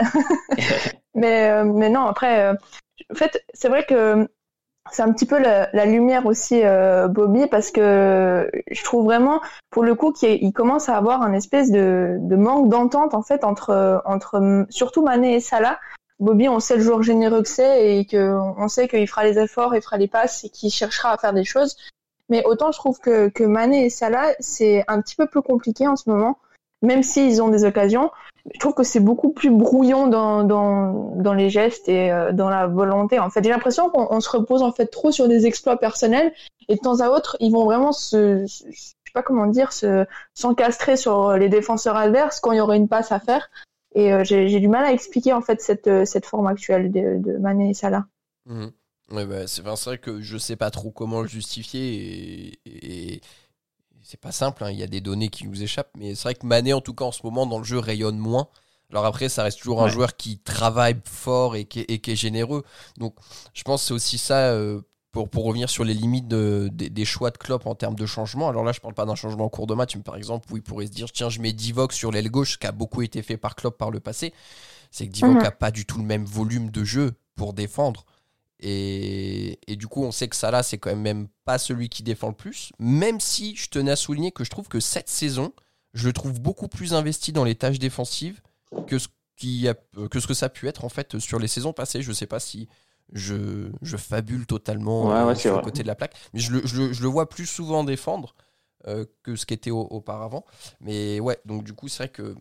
mais 1.15 1.49
euh, 1.49 1.63
mais 1.65 1.89
non, 1.89 2.05
après, 2.05 2.49
en 2.49 3.15
fait, 3.15 3.43
c'est 3.53 3.67
vrai 3.67 3.83
que 3.83 4.27
c'est 4.91 5.01
un 5.01 5.11
petit 5.11 5.25
peu 5.25 5.39
la, 5.39 5.69
la 5.73 5.85
lumière 5.85 6.25
aussi 6.25 6.61
Bobby 7.09 7.47
parce 7.47 7.71
que 7.71 8.49
je 8.69 8.83
trouve 8.83 9.05
vraiment 9.05 9.41
pour 9.69 9.83
le 9.83 9.95
coup 9.95 10.11
qu'il 10.11 10.43
il 10.43 10.51
commence 10.51 10.89
à 10.89 10.97
avoir 10.97 11.21
un 11.23 11.33
espèce 11.33 11.71
de, 11.71 12.17
de 12.19 12.35
manque 12.35 12.69
d'entente 12.69 13.13
en 13.13 13.23
fait 13.23 13.43
entre 13.45 14.01
entre 14.05 14.65
surtout 14.69 15.03
Mané 15.03 15.35
et 15.35 15.39
Salah. 15.39 15.79
Bobby, 16.23 16.47
on 16.47 16.61
sait 16.61 16.77
le 16.77 16.83
joueur 16.83 17.03
généreux 17.03 17.41
que 17.41 17.49
c'est 17.49 17.97
et 17.97 18.05
que 18.05 18.37
on 18.57 18.69
sait 18.69 18.87
qu'il 18.87 19.07
fera 19.07 19.25
les 19.25 19.37
efforts, 19.37 19.75
il 19.75 19.81
fera 19.81 19.97
les 19.97 20.07
passes 20.07 20.45
et 20.45 20.49
qu'il 20.49 20.71
cherchera 20.71 21.11
à 21.11 21.17
faire 21.17 21.33
des 21.33 21.43
choses. 21.43 21.75
Mais 22.29 22.45
autant 22.45 22.71
je 22.71 22.77
trouve 22.77 22.99
que 22.99 23.27
que 23.27 23.43
Mané 23.43 23.85
et 23.85 23.89
Salah 23.89 24.33
c'est 24.39 24.85
un 24.87 25.01
petit 25.01 25.17
peu 25.17 25.27
plus 25.27 25.41
compliqué 25.41 25.85
en 25.85 25.97
ce 25.97 26.09
moment, 26.09 26.39
même 26.81 27.03
s'ils 27.03 27.41
ont 27.41 27.49
des 27.49 27.65
occasions. 27.65 28.09
Je 28.53 28.59
trouve 28.59 28.73
que 28.73 28.83
c'est 28.83 29.01
beaucoup 29.01 29.31
plus 29.31 29.49
brouillon 29.49 30.07
dans 30.07 31.33
les 31.33 31.49
gestes 31.49 31.89
et 31.89 32.11
euh, 32.11 32.31
dans 32.31 32.49
la 32.49 32.67
volonté. 32.67 33.19
En 33.19 33.29
fait, 33.29 33.43
j'ai 33.43 33.49
l'impression 33.49 33.89
qu'on 33.89 34.07
on 34.09 34.19
se 34.21 34.29
repose 34.29 34.63
en 34.63 34.71
fait 34.71 34.87
trop 34.87 35.11
sur 35.11 35.27
des 35.27 35.45
exploits 35.45 35.77
personnels 35.77 36.31
et 36.69 36.75
de 36.75 36.79
temps 36.79 37.01
à 37.01 37.09
autre 37.09 37.35
ils 37.41 37.51
vont 37.51 37.65
vraiment 37.65 37.91
se, 37.91 38.45
je 38.45 38.71
sais 38.71 39.13
pas 39.13 39.23
comment 39.23 39.47
dire 39.47 39.73
se 39.73 40.05
s'encastrer 40.33 40.95
sur 40.95 41.33
les 41.33 41.49
défenseurs 41.49 41.97
adverses 41.97 42.39
quand 42.39 42.53
il 42.53 42.59
y 42.59 42.61
aurait 42.61 42.77
une 42.77 42.87
passe 42.87 43.11
à 43.11 43.19
faire. 43.19 43.49
Et 43.95 44.13
euh, 44.13 44.23
j'ai 44.23 44.49
j'ai 44.49 44.59
du 44.59 44.67
mal 44.67 44.85
à 44.85 44.91
expliquer 44.93 45.33
en 45.33 45.41
fait 45.41 45.61
cette, 45.61 45.87
euh, 45.87 46.05
cette 46.05 46.25
forme 46.25 46.47
actuelle 46.47 46.91
de, 46.91 47.17
de 47.19 47.37
Mané 47.37 47.69
et 47.71 47.73
Salah. 47.73 48.05
Ouais, 49.11 49.25
bah, 49.25 49.47
c'est 49.47 49.61
vrai 49.61 49.97
que 49.97 50.21
je 50.21 50.37
sais 50.37 50.55
pas 50.55 50.71
trop 50.71 50.91
comment 50.91 51.21
le 51.21 51.27
justifier 51.27 52.53
et, 52.65 53.15
et 53.15 53.21
c'est 54.03 54.19
pas 54.19 54.31
simple. 54.31 54.63
hein. 54.63 54.71
Il 54.71 54.79
y 54.79 54.83
a 54.83 54.87
des 54.87 55.01
données 55.01 55.29
qui 55.29 55.47
nous 55.47 55.63
échappent, 55.63 55.91
mais 55.97 56.15
c'est 56.15 56.23
vrai 56.23 56.35
que 56.35 56.45
Mané, 56.47 56.73
en 56.73 56.81
tout 56.81 56.93
cas 56.93 57.05
en 57.05 57.11
ce 57.11 57.21
moment, 57.25 57.45
dans 57.47 57.59
le 57.59 57.63
jeu, 57.65 57.79
rayonne 57.79 58.17
moins. 58.17 58.49
Alors 58.91 59.05
après, 59.05 59.29
ça 59.29 59.43
reste 59.43 59.59
toujours 59.59 59.83
un 59.83 59.87
joueur 59.89 60.17
qui 60.17 60.39
travaille 60.39 60.97
fort 61.05 61.55
et 61.55 61.65
qui 61.65 61.81
est, 61.81 61.91
et 61.91 61.99
qui 61.99 62.11
est 62.11 62.15
généreux. 62.15 62.63
Donc, 62.97 63.15
je 63.53 63.63
pense 63.63 63.81
que 63.83 63.87
c'est 63.89 63.93
aussi 63.93 64.17
ça 64.19 64.51
euh, 64.51 64.81
pour, 65.13 65.29
pour 65.29 65.45
revenir 65.45 65.69
sur 65.69 65.85
les 65.85 65.93
limites 65.93 66.27
de- 66.27 66.69
des, 66.73 66.89
des 66.89 67.05
choix 67.05 67.31
de 67.31 67.37
Klopp 67.37 67.65
en 67.67 67.75
termes 67.75 67.95
de 67.95 68.05
changement. 68.05 68.49
Alors 68.49 68.65
là, 68.65 68.73
je 68.73 68.81
parle 68.81 68.95
pas 68.95 69.05
d'un 69.05 69.15
changement 69.15 69.45
en 69.45 69.49
cours 69.49 69.67
de 69.67 69.75
match, 69.75 69.95
mais 69.95 70.01
par 70.03 70.17
exemple, 70.17 70.51
où 70.51 70.57
il 70.57 70.63
pourrait 70.63 70.87
se 70.87 70.91
dire 70.91 71.11
tiens, 71.11 71.29
je 71.29 71.39
mets 71.39 71.53
Divock 71.53 71.93
sur 71.93 72.11
l'aile 72.11 72.29
gauche, 72.29 72.53
ce 72.53 72.57
qui 72.57 72.67
a 72.67 72.73
beaucoup 72.73 73.01
été 73.01 73.21
fait 73.21 73.37
par 73.37 73.55
Klopp 73.55 73.77
par 73.77 73.91
le 73.91 74.01
passé. 74.01 74.33
C'est 74.91 75.07
que 75.07 75.11
Divock 75.13 75.37
Mhm. 75.37 75.45
a 75.45 75.51
pas 75.51 75.71
du 75.71 75.85
tout 75.85 75.99
le 75.99 76.03
même 76.03 76.25
volume 76.25 76.69
de 76.71 76.83
jeu 76.83 77.13
pour 77.35 77.53
défendre. 77.53 78.05
Et, 78.59 79.59
et 79.67 79.75
du 79.75 79.87
coup, 79.87 80.03
on 80.03 80.11
sait 80.11 80.27
que 80.27 80.35
Salah, 80.35 80.63
c'est 80.63 80.77
quand 80.77 80.89
même, 80.89 81.01
même 81.01 81.27
pas 81.45 81.57
celui 81.57 81.89
qui 81.89 82.01
défend 82.03 82.29
le 82.29 82.33
plus. 82.35 82.71
Même 82.79 83.19
si 83.19 83.55
je 83.55 83.69
tenais 83.69 83.91
à 83.91 83.95
souligner 83.95 84.31
que 84.31 84.43
je 84.43 84.49
trouve 84.49 84.67
que 84.67 84.79
cette 84.79 85.09
saison, 85.09 85.53
je 85.93 86.07
le 86.07 86.13
trouve 86.13 86.39
beaucoup 86.39 86.67
plus 86.67 86.93
investi 86.93 87.31
dans 87.33 87.43
les 87.43 87.55
tâches 87.55 87.79
défensives 87.79 88.41
que 88.87 88.97
ce 88.99 89.09
qui 89.35 89.67
a, 89.67 89.75
que 90.09 90.19
ce 90.19 90.27
que 90.27 90.33
ça 90.33 90.45
a 90.47 90.49
pu 90.49 90.67
être 90.67 90.85
en 90.85 90.89
fait 90.89 91.19
sur 91.19 91.39
les 91.39 91.47
saisons 91.47 91.73
passées. 91.73 92.01
Je 92.01 92.11
sais 92.13 92.25
pas 92.27 92.39
si 92.39 92.67
je, 93.13 93.69
je 93.81 93.95
fabule 93.97 94.45
totalement 94.45 95.07
Ouais, 95.09 95.15
euh, 95.15 95.27
ouais, 95.27 95.35
c'est 95.35 95.41
sur 95.43 95.55
le 95.55 95.61
côté 95.63 95.81
de 95.83 95.87
la 95.87 95.95
plaque, 95.95 96.15
mais 96.33 96.39
je 96.39 96.51
le, 96.51 96.65
je 96.67 96.75
le- 96.81 96.93
je 96.93 97.01
le 97.01 97.07
vois 97.07 97.29
plus 97.29 97.45
souvent 97.45 97.83
défendre 97.83 98.35
euh, 98.87 99.05
que 99.23 99.35
ce 99.35 99.45
qu'était 99.45 99.71
au- 99.71 99.87
auparavant. 99.89 100.43
Mais 100.81 101.19
ouais, 101.21 101.39
donc 101.45 101.63
du 101.63 101.73
coup, 101.73 101.87
c'est 101.87 102.03
vrai 102.03 102.09
que 102.09 102.35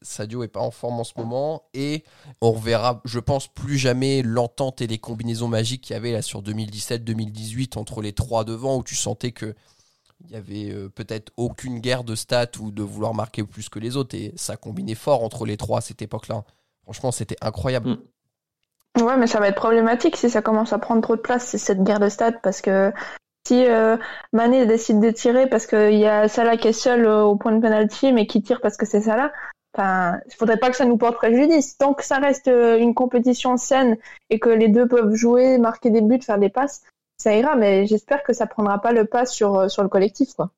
Sadio 0.00 0.42
est 0.42 0.48
pas 0.48 0.60
en 0.60 0.70
forme 0.70 0.98
en 1.00 1.04
ce 1.04 1.12
moment 1.16 1.64
et 1.74 2.02
on 2.40 2.52
reverra, 2.52 3.00
je 3.04 3.18
pense, 3.20 3.46
plus 3.48 3.78
jamais 3.78 4.22
l'entente 4.22 4.80
et 4.80 4.86
les 4.86 4.98
combinaisons 4.98 5.48
magiques 5.48 5.82
qu'il 5.82 5.94
y 5.94 5.96
avait 5.96 6.12
là 6.12 6.22
sur 6.22 6.42
2017-2018 6.42 7.76
entre 7.76 8.00
les 8.02 8.12
trois 8.12 8.44
devant 8.44 8.76
où 8.78 8.82
tu 8.82 8.94
sentais 8.96 9.32
que 9.32 9.54
il 10.24 10.30
y 10.30 10.36
avait 10.36 10.70
euh, 10.70 10.88
peut-être 10.88 11.32
aucune 11.36 11.80
guerre 11.80 12.04
de 12.04 12.14
stats 12.14 12.52
ou 12.60 12.70
de 12.70 12.82
vouloir 12.82 13.12
marquer 13.12 13.42
plus 13.42 13.68
que 13.68 13.80
les 13.80 13.96
autres 13.96 14.14
et 14.16 14.32
ça 14.36 14.56
combinait 14.56 14.94
fort 14.94 15.24
entre 15.24 15.44
les 15.46 15.56
trois 15.56 15.78
à 15.78 15.80
cette 15.80 16.00
époque-là. 16.00 16.44
Franchement, 16.84 17.10
c'était 17.10 17.36
incroyable. 17.40 17.90
Mm. 17.90 17.96
Ouais, 19.00 19.16
mais 19.16 19.26
ça 19.26 19.40
va 19.40 19.48
être 19.48 19.56
problématique 19.56 20.16
si 20.16 20.28
ça 20.28 20.42
commence 20.42 20.72
à 20.72 20.78
prendre 20.78 21.00
trop 21.00 21.16
de 21.16 21.20
place, 21.20 21.56
cette 21.56 21.82
guerre 21.82 22.00
de 22.00 22.08
stade, 22.08 22.40
parce 22.42 22.60
que 22.60 22.92
si 23.46 23.66
euh, 23.66 23.96
Mané 24.32 24.66
décide 24.66 25.00
de 25.00 25.10
tirer 25.10 25.48
parce 25.48 25.66
qu'il 25.66 25.94
y 25.94 26.06
a 26.06 26.28
Salah 26.28 26.56
qui 26.56 26.68
est 26.68 26.72
seul 26.72 27.06
euh, 27.06 27.22
au 27.22 27.36
point 27.36 27.52
de 27.52 27.60
penalty, 27.60 28.12
mais 28.12 28.26
qui 28.26 28.42
tire 28.42 28.60
parce 28.60 28.76
que 28.76 28.86
c'est 28.86 29.00
Salah, 29.00 29.32
enfin, 29.74 30.20
il 30.26 30.34
faudrait 30.34 30.58
pas 30.58 30.70
que 30.70 30.76
ça 30.76 30.84
nous 30.84 30.96
porte 30.96 31.16
préjudice. 31.16 31.76
Tant 31.78 31.94
que 31.94 32.04
ça 32.04 32.18
reste 32.18 32.48
euh, 32.48 32.78
une 32.78 32.94
compétition 32.94 33.56
saine 33.56 33.96
et 34.30 34.38
que 34.38 34.50
les 34.50 34.68
deux 34.68 34.86
peuvent 34.86 35.14
jouer, 35.14 35.58
marquer 35.58 35.90
des 35.90 36.02
buts, 36.02 36.20
faire 36.20 36.38
des 36.38 36.50
passes, 36.50 36.82
ça 37.16 37.34
ira, 37.34 37.56
mais 37.56 37.86
j'espère 37.86 38.22
que 38.22 38.32
ça 38.32 38.46
prendra 38.46 38.80
pas 38.80 38.92
le 38.92 39.06
pas 39.06 39.26
sur, 39.26 39.58
euh, 39.58 39.68
sur 39.68 39.82
le 39.82 39.88
collectif, 39.88 40.34
quoi. 40.34 40.50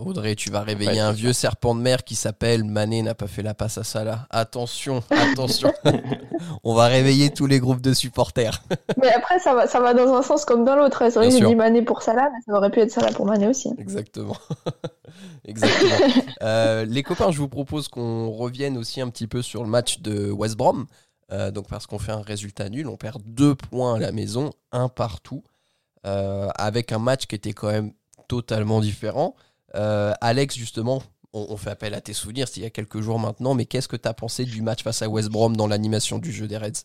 Audrey, 0.00 0.34
tu 0.34 0.50
vas 0.50 0.62
réveiller 0.62 0.92
Ouais, 0.92 0.98
un 0.98 1.12
vieux 1.12 1.32
serpent 1.32 1.74
de 1.74 1.80
mer 1.80 2.04
qui 2.04 2.14
s'appelle 2.14 2.64
Mané 2.64 3.02
n'a 3.02 3.14
pas 3.14 3.26
fait 3.26 3.42
la 3.42 3.54
passe 3.54 3.78
à 3.78 3.84
Salah. 3.84 4.26
Attention, 4.30 5.02
attention. 5.10 5.72
On 6.64 6.74
va 6.74 6.86
réveiller 6.86 7.30
tous 7.30 7.46
les 7.46 7.60
groupes 7.60 7.80
de 7.80 7.92
supporters. 7.92 8.62
Mais 9.00 9.12
après, 9.12 9.38
ça 9.38 9.54
va, 9.54 9.66
ça 9.66 9.80
va 9.80 9.94
dans 9.94 10.14
un 10.14 10.22
sens 10.22 10.44
comme 10.44 10.64
dans 10.64 10.76
l'autre. 10.76 10.98
C'est 10.98 11.18
vrai 11.18 11.28
que 11.28 11.34
j'ai 11.34 11.44
dit 11.44 11.54
Mané 11.54 11.82
pour 11.82 12.02
Salah, 12.02 12.28
mais 12.32 12.40
ça 12.46 12.56
aurait 12.56 12.70
pu 12.70 12.80
être 12.80 12.90
Salah 12.90 13.12
pour 13.12 13.26
Mané 13.26 13.48
aussi. 13.48 13.70
Exactement. 13.78 14.36
Exactement. 15.44 16.24
Euh, 16.42 16.84
les 16.84 17.02
copains, 17.02 17.30
je 17.30 17.38
vous 17.38 17.48
propose 17.48 17.88
qu'on 17.88 18.30
revienne 18.30 18.76
aussi 18.76 19.00
un 19.00 19.08
petit 19.08 19.26
peu 19.26 19.42
sur 19.42 19.62
le 19.62 19.68
match 19.68 20.00
de 20.00 20.30
West 20.30 20.56
Brom. 20.56 20.86
Euh, 21.32 21.50
donc 21.50 21.68
parce 21.68 21.86
qu'on 21.86 21.98
fait 21.98 22.12
un 22.12 22.22
résultat 22.22 22.68
nul, 22.68 22.86
on 22.86 22.96
perd 22.96 23.22
deux 23.24 23.54
points 23.54 23.96
à 23.96 23.98
la 23.98 24.12
maison, 24.12 24.52
un 24.70 24.88
partout, 24.88 25.42
euh, 26.06 26.48
avec 26.54 26.92
un 26.92 26.98
match 26.98 27.26
qui 27.26 27.34
était 27.34 27.52
quand 27.52 27.70
même 27.70 27.92
totalement 28.28 28.80
différent. 28.80 29.34
Euh, 29.76 30.12
Alex, 30.20 30.56
justement, 30.56 31.02
on, 31.32 31.46
on 31.50 31.56
fait 31.56 31.70
appel 31.70 31.94
à 31.94 32.00
tes 32.00 32.12
souvenirs, 32.14 32.48
c'était 32.48 32.60
il 32.60 32.64
y 32.64 32.66
a 32.66 32.70
quelques 32.70 33.00
jours 33.00 33.18
maintenant, 33.18 33.54
mais 33.54 33.66
qu'est-ce 33.66 33.88
que 33.88 33.96
tu 33.96 34.08
as 34.08 34.14
pensé 34.14 34.44
du 34.44 34.62
match 34.62 34.82
face 34.82 35.02
à 35.02 35.08
West 35.08 35.28
Brom 35.30 35.56
dans 35.56 35.66
l'animation 35.68 36.18
du 36.18 36.32
jeu 36.32 36.48
des 36.48 36.56
Reds? 36.56 36.84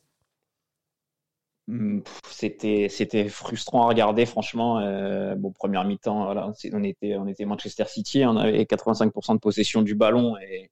Hmm, 1.68 2.00
C'était 2.32 2.88
c'était 2.90 3.30
frustrant 3.30 3.84
à 3.84 3.88
regarder, 3.88 4.26
franchement. 4.26 4.80
Euh, 4.80 5.36
bon, 5.36 5.52
première 5.52 5.86
mi-temps, 5.86 6.26
voilà, 6.26 6.48
on 6.74 6.84
était 6.84 7.16
on 7.18 7.28
était 7.28 7.46
Manchester 7.46 7.86
City, 7.88 8.26
on 8.26 8.36
avait 8.36 8.66
85% 8.66 9.36
de 9.36 9.40
possession 9.40 9.82
du 9.82 9.96
ballon 9.96 10.38
et 10.38 10.72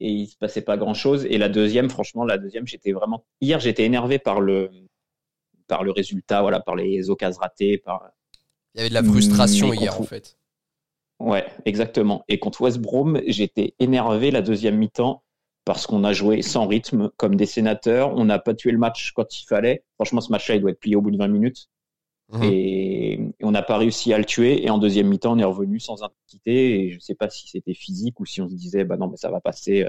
et 0.00 0.10
il 0.12 0.28
se 0.28 0.36
passait 0.38 0.62
pas 0.62 0.76
grand-chose. 0.78 1.26
Et 1.26 1.38
la 1.38 1.48
deuxième, 1.48 1.90
franchement, 1.90 2.24
la 2.24 2.38
deuxième, 2.38 2.66
j'étais 2.66 2.92
vraiment 2.92 3.24
hier, 3.40 3.60
j'étais 3.60 3.84
énervé 3.84 4.18
par 4.18 4.40
le 4.40 4.70
par 5.68 5.84
le 5.84 5.92
résultat, 5.92 6.42
voilà, 6.42 6.60
par 6.60 6.76
les 6.76 7.10
occasions 7.10 7.40
ratées, 7.40 7.78
par 7.78 8.10
Il 8.74 8.78
y 8.78 8.80
avait 8.80 8.88
de 8.88 8.94
la 8.94 9.04
frustration 9.04 9.72
hier 9.72 9.92
contre- 9.92 10.00
en 10.00 10.02
fait. 10.02 10.36
Ouais, 11.20 11.46
exactement. 11.66 12.24
Et 12.28 12.38
contre 12.38 12.62
West 12.62 12.78
Brom, 12.80 13.20
j'étais 13.26 13.74
énervé 13.78 14.30
la 14.30 14.40
deuxième 14.40 14.78
mi-temps 14.78 15.22
parce 15.66 15.86
qu'on 15.86 16.02
a 16.02 16.14
joué 16.14 16.40
sans 16.40 16.66
rythme, 16.66 17.10
comme 17.18 17.36
des 17.36 17.44
sénateurs. 17.44 18.14
On 18.16 18.24
n'a 18.24 18.38
pas 18.38 18.54
tué 18.54 18.72
le 18.72 18.78
match 18.78 19.12
quand 19.12 19.38
il 19.38 19.44
fallait. 19.44 19.84
Franchement, 19.96 20.22
ce 20.22 20.32
match-là, 20.32 20.56
il 20.56 20.62
doit 20.62 20.70
être 20.70 20.80
plié 20.80 20.96
au 20.96 21.02
bout 21.02 21.10
de 21.10 21.18
20 21.18 21.28
minutes. 21.28 21.68
Mhm. 22.32 22.42
Et, 22.44 23.12
et 23.12 23.44
on 23.44 23.50
n'a 23.50 23.62
pas 23.62 23.76
réussi 23.76 24.14
à 24.14 24.18
le 24.18 24.24
tuer. 24.24 24.64
Et 24.64 24.70
en 24.70 24.78
deuxième 24.78 25.08
mi-temps, 25.08 25.34
on 25.34 25.38
est 25.38 25.44
revenu 25.44 25.78
sans 25.78 26.02
intensité. 26.02 26.80
Et 26.80 26.90
je 26.90 26.98
sais 27.00 27.14
pas 27.14 27.28
si 27.28 27.48
c'était 27.48 27.74
physique 27.74 28.18
ou 28.18 28.24
si 28.24 28.40
on 28.40 28.48
se 28.48 28.54
disait, 28.54 28.84
bah 28.84 28.96
non, 28.96 29.08
mais 29.08 29.18
ça 29.18 29.30
va 29.30 29.40
passer. 29.40 29.86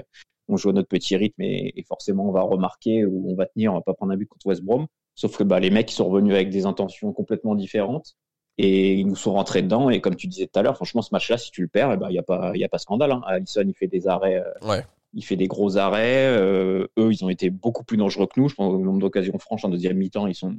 On 0.48 0.58
joue 0.58 0.68
à 0.68 0.72
notre 0.74 0.88
petit 0.88 1.16
rythme 1.16 1.40
et, 1.40 1.72
et 1.74 1.82
forcément, 1.84 2.28
on 2.28 2.32
va 2.32 2.42
remarquer 2.42 3.06
ou 3.06 3.30
on 3.30 3.34
va 3.34 3.46
tenir. 3.46 3.72
On 3.72 3.76
va 3.76 3.82
pas 3.82 3.94
prendre 3.94 4.12
un 4.12 4.16
but 4.18 4.26
contre 4.26 4.46
West 4.48 4.62
Brom. 4.62 4.86
Sauf 5.14 5.38
que 5.38 5.44
bah, 5.44 5.60
les 5.60 5.70
mecs 5.70 5.90
ils 5.90 5.94
sont 5.94 6.08
revenus 6.08 6.34
avec 6.34 6.50
des 6.50 6.66
intentions 6.66 7.12
complètement 7.14 7.54
différentes 7.54 8.16
et 8.58 8.94
ils 8.94 9.06
nous 9.06 9.16
sont 9.16 9.32
rentrés 9.32 9.62
dedans. 9.62 9.90
Et 9.90 10.00
comme 10.00 10.14
tu 10.16 10.26
disais 10.26 10.46
tout 10.46 10.58
à 10.58 10.62
l'heure, 10.62 10.76
franchement, 10.76 11.02
ce 11.02 11.10
match-là, 11.12 11.38
si 11.38 11.50
tu 11.50 11.62
le 11.62 11.68
perds, 11.68 11.90
il 11.90 11.94
eh 11.94 11.96
ben, 11.96 12.10
y 12.10 12.18
a 12.18 12.22
pas, 12.22 12.52
il 12.54 12.60
y 12.60 12.64
a 12.64 12.68
pas 12.68 12.78
scandale. 12.78 13.12
Hein. 13.12 13.22
Allison, 13.26 13.64
il 13.66 13.74
fait 13.74 13.86
des 13.88 14.06
arrêts, 14.08 14.42
euh, 14.44 14.68
Ouais. 14.68 14.84
il 15.14 15.24
fait 15.24 15.36
des 15.36 15.46
gros 15.48 15.76
arrêts. 15.78 16.26
Euh, 16.28 16.86
eux, 16.98 17.12
ils 17.12 17.24
ont 17.24 17.28
été 17.30 17.50
beaucoup 17.50 17.84
plus 17.84 17.96
dangereux 17.96 18.26
que 18.26 18.38
nous. 18.40 18.48
Je 18.48 18.54
pense 18.54 18.72
au 18.72 18.78
nombre 18.78 19.00
d'occasions 19.00 19.38
franches 19.38 19.64
en 19.64 19.68
deuxième 19.70 19.96
mi-temps, 19.96 20.26
ils 20.26 20.34
sont, 20.34 20.54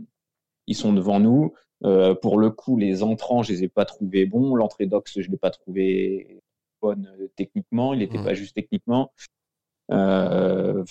ils 0.67 0.75
sont 0.75 0.93
devant 0.93 1.19
nous. 1.19 1.53
Euh, 1.85 2.15
pour 2.15 2.37
le 2.39 2.49
coup, 2.49 2.77
les 2.77 3.03
entrants, 3.03 3.43
je 3.43 3.51
les 3.51 3.63
ai 3.65 3.67
pas 3.67 3.85
trouvés 3.85 4.25
bons. 4.25 4.55
L'entrée 4.55 4.85
d'Ox, 4.85 5.19
je 5.19 5.29
l'ai 5.29 5.37
pas 5.37 5.49
trouvé 5.51 6.39
bonne 6.81 7.09
techniquement. 7.35 7.93
Il 7.93 8.01
était 8.01 8.17
Mhm. 8.17 8.23
pas 8.25 8.33
juste 8.33 8.55
techniquement. 8.55 9.11
Euh, 9.91 10.83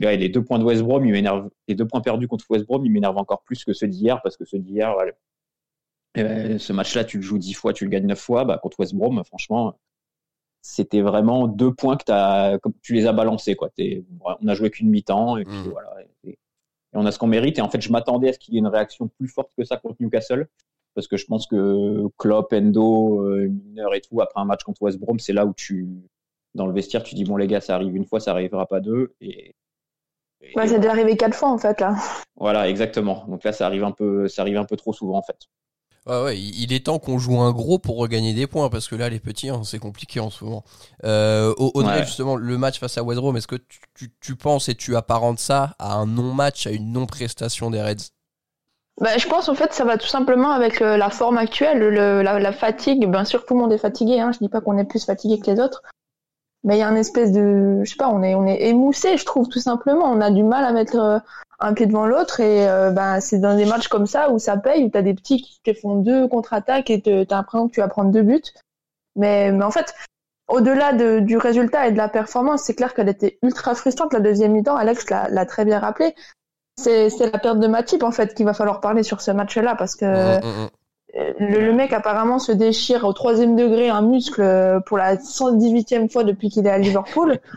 les 0.00 0.28
deux 0.30 0.42
points 0.42 0.58
de 0.58 0.64
West 0.64 0.82
Brom, 0.82 1.04
ils. 1.06 1.30
Les 1.68 1.74
deux 1.74 1.86
points 1.86 2.00
perdus 2.00 2.28
contre 2.28 2.46
West 2.50 2.66
Brom, 2.66 2.84
ils 2.84 2.90
m'énervent 2.90 3.18
encore 3.18 3.42
plus 3.42 3.62
que 3.64 3.72
ceux 3.74 3.88
d'hier 3.88 4.20
parce 4.22 4.36
que 4.36 4.44
ceux 4.44 4.58
d'hier, 4.58 4.94
ouais, 6.16 6.22
euh, 6.22 6.58
ce 6.58 6.72
match-là, 6.72 7.04
tu 7.04 7.18
le 7.18 7.22
joues 7.22 7.38
dix 7.38 7.54
fois, 7.54 7.72
tu 7.72 7.84
le 7.84 7.90
gagnes 7.90 8.06
neuf 8.06 8.20
fois. 8.20 8.44
Bah, 8.44 8.58
contre 8.58 8.80
West 8.80 8.94
Brom, 8.94 9.22
franchement, 9.24 9.78
c'était 10.62 11.00
vraiment 11.02 11.48
deux 11.48 11.74
points 11.74 11.96
que 11.96 12.04
t'as, 12.04 12.58
comme 12.58 12.74
tu 12.82 12.94
les 12.94 13.06
as 13.06 13.12
balancés, 13.12 13.56
quoi. 13.56 13.70
T'es- 13.70 14.04
on 14.20 14.48
a 14.48 14.54
joué 14.54 14.70
qu'une 14.70 14.90
mi-temps 14.90 15.36
et 15.38 15.44
puis 15.44 15.58
Mhm. 15.64 15.70
voilà. 15.72 15.94
Et, 16.24 16.30
et 16.32 16.38
on 16.94 17.06
a 17.06 17.12
ce 17.12 17.18
qu'on 17.18 17.26
mérite. 17.28 17.58
Et 17.58 17.62
en 17.62 17.70
fait, 17.70 17.80
je 17.80 17.90
m'attendais 17.92 18.30
à 18.30 18.32
ce 18.34 18.38
qu'il 18.38 18.54
y 18.54 18.56
ait 18.58 18.60
une 18.60 18.66
réaction 18.68 19.08
plus 19.08 19.28
forte 19.28 19.52
que 19.56 19.64
ça 19.64 19.76
contre 19.78 19.96
Newcastle. 20.00 20.48
Parce 20.94 21.08
que 21.08 21.16
je 21.16 21.26
pense 21.26 21.46
que 21.46 22.06
Klopp, 22.18 22.52
Endo, 22.52 23.22
euh, 23.24 23.48
Milner 23.48 23.86
et 23.96 24.00
tout, 24.02 24.20
après 24.20 24.40
un 24.40 24.44
match 24.44 24.62
contre 24.64 24.82
West 24.82 24.98
Brom, 24.98 25.18
c'est 25.18 25.32
là 25.32 25.46
où 25.46 25.54
tu, 25.54 25.88
dans 26.54 26.66
le 26.66 26.72
vestiaire, 26.74 27.02
tu 27.02 27.14
dis, 27.14 27.24
bon, 27.24 27.36
les 27.38 27.46
gars, 27.46 27.62
ça 27.62 27.74
arrive 27.76 27.96
une 27.96 28.04
fois, 28.06 28.20
ça 28.20 28.32
arrivera 28.32 28.66
pas 28.66 28.80
deux. 28.80 29.14
Et, 29.22 29.54
et 30.42 30.56
Ouais, 30.56 30.66
c'est 30.68 30.78
déjà 30.80 30.90
arrivé 30.90 31.16
quatre 31.16 31.34
fois 31.34 31.48
en 31.50 31.58
fait 31.58 31.80
là. 31.80 31.96
voilà, 32.36 32.68
exactement. 32.68 33.24
Donc 33.26 33.42
là, 33.44 33.52
ça 33.52 33.66
arrive 33.66 33.84
un 33.84 33.92
peu, 33.92 34.28
ça 34.28 34.42
arrive 34.42 34.58
un 34.58 34.64
peu 34.66 34.76
trop 34.76 34.92
souvent, 34.92 35.16
en 35.16 35.22
fait. 35.22 35.48
Ouais, 36.06 36.22
ouais, 36.24 36.38
il 36.40 36.72
est 36.72 36.86
temps 36.86 36.98
qu'on 36.98 37.18
joue 37.18 37.40
un 37.40 37.52
gros 37.52 37.78
pour 37.78 37.96
regagner 37.96 38.34
des 38.34 38.48
points 38.48 38.68
parce 38.70 38.88
que 38.88 38.96
là, 38.96 39.08
les 39.08 39.20
petits, 39.20 39.50
hein, 39.50 39.62
c'est 39.64 39.78
compliqué 39.78 40.18
en 40.18 40.30
ce 40.30 40.44
moment. 40.44 40.64
Euh, 41.04 41.54
Au- 41.58 41.70
Audrey, 41.74 42.00
Ouais. 42.00 42.04
justement, 42.04 42.34
le 42.34 42.58
match 42.58 42.80
face 42.80 42.98
à 42.98 43.04
West 43.04 43.20
est-ce 43.36 43.46
que 43.46 43.54
tu, 43.56 43.78
tu- 43.94 44.12
tu 44.20 44.34
penses 44.34 44.68
et 44.68 44.74
tu 44.74 44.96
apparentes 44.96 45.38
ça 45.38 45.76
à 45.78 45.94
un 45.94 46.06
non-match, 46.06 46.66
à 46.66 46.70
une 46.72 46.90
non-prestation 46.92 47.70
des 47.70 47.80
Reds? 47.80 48.10
Bah, 49.00 49.16
je 49.16 49.26
pense 49.26 49.48
en 49.48 49.54
fait 49.54 49.72
ça 49.72 49.84
va 49.84 49.96
tout 49.96 50.06
simplement 50.06 50.50
avec 50.50 50.82
euh, 50.82 50.96
la 50.96 51.08
forme 51.08 51.38
actuelle, 51.38 51.78
le, 51.78 52.22
la, 52.22 52.38
la 52.38 52.52
fatigue. 52.52 53.08
Bien 53.08 53.24
sûr, 53.24 53.46
tout 53.46 53.54
le 53.54 53.60
monde 53.60 53.72
est 53.72 53.78
fatigué. 53.78 54.20
Hein. 54.20 54.32
Je 54.32 54.38
dis 54.38 54.48
pas 54.48 54.60
qu'on 54.60 54.76
est 54.78 54.84
plus 54.84 55.04
fatigué 55.04 55.38
que 55.40 55.50
les 55.50 55.60
autres, 55.60 55.82
mais 56.64 56.76
il 56.76 56.80
y 56.80 56.82
a 56.82 56.88
un 56.88 56.94
espèce 56.96 57.32
de, 57.32 57.80
je 57.84 57.90
sais 57.90 57.96
pas, 57.96 58.08
on 58.08 58.22
est 58.22 58.34
on 58.34 58.46
est 58.46 58.62
émoussé, 58.68 59.16
je 59.16 59.24
trouve 59.24 59.48
tout 59.48 59.60
simplement. 59.60 60.04
On 60.06 60.20
a 60.20 60.30
du 60.30 60.42
mal 60.42 60.64
à 60.64 60.72
mettre 60.72 60.96
euh, 60.96 61.18
un 61.60 61.74
pied 61.74 61.86
devant 61.86 62.06
l'autre 62.06 62.40
et 62.40 62.68
euh, 62.68 62.90
ben 62.90 63.20
c'est 63.20 63.38
dans 63.38 63.56
des 63.56 63.66
matchs 63.66 63.88
comme 63.88 64.06
ça 64.06 64.30
où 64.30 64.38
ça 64.38 64.56
paye, 64.56 64.84
où 64.84 64.90
t'as 64.90 65.02
des 65.02 65.14
petits 65.14 65.42
qui 65.42 65.60
te 65.64 65.72
font 65.78 65.96
deux 65.96 66.28
contre-attaques 66.28 66.90
et 66.90 67.00
t'as 67.02 67.36
l'impression 67.36 67.68
que 67.68 67.74
tu 67.74 67.80
vas 67.80 67.88
prendre 67.88 68.10
deux 68.10 68.22
buts. 68.22 68.42
Mais 69.16 69.52
mais 69.52 69.64
en 69.64 69.70
fait. 69.70 69.94
Au-delà 70.48 70.92
de- 70.92 71.20
du 71.20 71.38
résultat 71.38 71.86
et 71.86 71.92
de 71.92 71.96
la 71.96 72.08
performance, 72.08 72.62
c'est 72.64 72.74
clair 72.74 72.92
qu'elle 72.92 73.08
était 73.08 73.38
ultra 73.42 73.74
frustrante 73.74 74.12
la 74.12 74.20
deuxième 74.20 74.52
mi-temps. 74.52 74.76
Alex 74.76 75.08
l'a 75.08 75.46
très 75.46 75.64
bien 75.64 75.78
rappelé. 75.78 76.14
C'est 76.76 77.08
la 77.20 77.38
perte 77.38 77.58
de 77.58 77.66
Matip 77.68 78.02
en 78.02 78.10
fait 78.10 78.34
qu'il 78.34 78.44
va 78.44 78.52
falloir 78.52 78.80
parler 78.80 79.02
sur 79.02 79.22
ce 79.22 79.30
match-là 79.30 79.76
parce 79.76 79.94
que 79.94 80.04
hum, 80.04 80.44
hum. 80.44 80.64
euh, 80.64 80.68
le, 81.14 81.60
le 81.66 81.72
mec 81.72 81.92
apparemment 81.92 82.38
se 82.38 82.52
déchire 82.52 83.04
au 83.04 83.12
troisième 83.12 83.54
degré 83.56 83.88
un 83.90 84.02
muscle 84.02 84.40
euh, 84.42 84.80
pour 84.80 84.96
la 84.98 85.16
118e 85.16 86.10
fois 86.10 86.24
depuis 86.24 86.48
qu'il 86.48 86.66
est 86.66 86.70
à 86.70 86.78
Liverpool. 86.78 87.38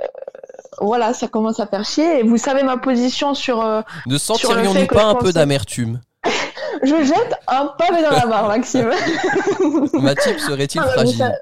Euh, 0.00 0.06
voilà, 0.80 1.14
ça 1.14 1.28
commence 1.28 1.60
à 1.60 1.66
faire 1.68 1.84
chier. 1.84 2.18
Et 2.18 2.22
vous 2.24 2.36
savez 2.36 2.64
ma 2.64 2.76
position 2.76 3.32
sur. 3.34 3.60
euh, 3.62 3.80
Ne 4.06 4.18
sentirions-nous 4.18 4.86
pas 4.88 5.02
je 5.02 5.06
un 5.06 5.14
peu 5.14 5.32
d'amertume 5.32 6.00
Je 6.82 7.04
jette 7.04 7.34
un 7.46 7.66
pavé 7.78 8.02
dans 8.02 8.10
la 8.10 8.26
barre, 8.26 8.48
Maxime. 8.48 8.90
Serait-il 10.38 10.80
Ah, 10.80 10.86
mais 10.96 11.04
vous 11.04 11.12
fragile 11.12 11.32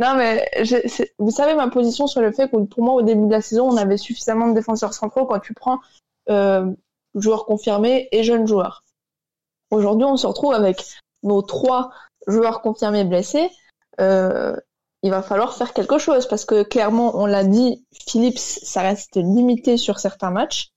non 0.00 0.14
mais 0.16 0.48
je- 0.62 1.04
vous 1.18 1.30
savez 1.30 1.54
ma 1.54 1.68
position 1.68 2.06
sur 2.06 2.20
le 2.20 2.30
fait 2.32 2.48
que 2.50 2.56
pour 2.56 2.82
moi 2.84 2.94
au 2.94 3.02
début 3.02 3.26
de 3.26 3.32
la 3.32 3.40
saison 3.40 3.68
on 3.70 3.76
avait 3.76 3.96
suffisamment 3.96 4.48
de 4.48 4.54
défenseurs 4.54 4.92
centraux 4.94 5.24
quand 5.26 5.38
tu 5.40 5.54
prends 5.54 5.78
euh, 6.30 6.66
joueurs 7.14 7.46
confirmés 7.46 8.08
et 8.12 8.22
jeunes 8.24 8.46
joueurs. 8.46 8.84
Aujourd'hui 9.70 10.04
on 10.04 10.16
se 10.16 10.26
retrouve 10.26 10.52
avec 10.54 10.84
nos 11.22 11.42
trois 11.42 11.90
joueurs 12.26 12.62
confirmés 12.62 13.04
blessés. 13.04 13.50
Euh, 14.00 14.54
il 15.02 15.10
va 15.10 15.22
falloir 15.22 15.54
faire 15.54 15.72
quelque 15.72 15.98
chose 15.98 16.26
parce 16.26 16.44
que 16.44 16.62
clairement 16.62 17.12
on 17.16 17.26
l'a 17.26 17.44
dit, 17.44 17.84
Phillips 18.08 18.38
ça 18.38 18.82
reste 18.82 19.16
limité 19.16 19.76
sur 19.76 19.98
certains 19.98 20.30
matchs 20.30 20.70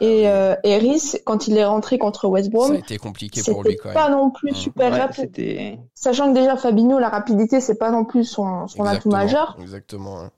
et, 0.00 0.28
euh, 0.28 0.56
et 0.64 0.76
Rhys, 0.76 1.20
quand 1.24 1.46
il 1.46 1.56
est 1.56 1.64
rentré 1.64 1.98
contre 1.98 2.26
West 2.26 2.50
Ah 2.52 2.58
Ça 2.58 2.64
a 2.64 2.68
Brom 2.68 2.74
été 2.78 2.98
compliqué 2.98 3.42
pour 3.44 3.62
lui 3.62 3.70
c'était 3.72 3.82
quand 3.82 3.92
pas 3.94 4.08
même. 4.08 4.18
non 4.18 4.30
plus 4.30 4.50
Mm. 4.50 4.54
super 4.56 4.92
Ouais, 4.92 4.98
rapide. 4.98 5.78
Sachant 5.94 6.30
que 6.32 6.38
déjà 6.38 6.56
Fabinho, 6.56 6.98
la 6.98 7.08
rapidité, 7.08 7.60
c'est 7.60 7.76
pas 7.76 7.90
non 7.90 8.04
plus 8.04 8.24
son, 8.24 8.66
son 8.66 8.84
atout 8.84 9.08
majeur. 9.10 9.56
Exactement. 9.60 10.28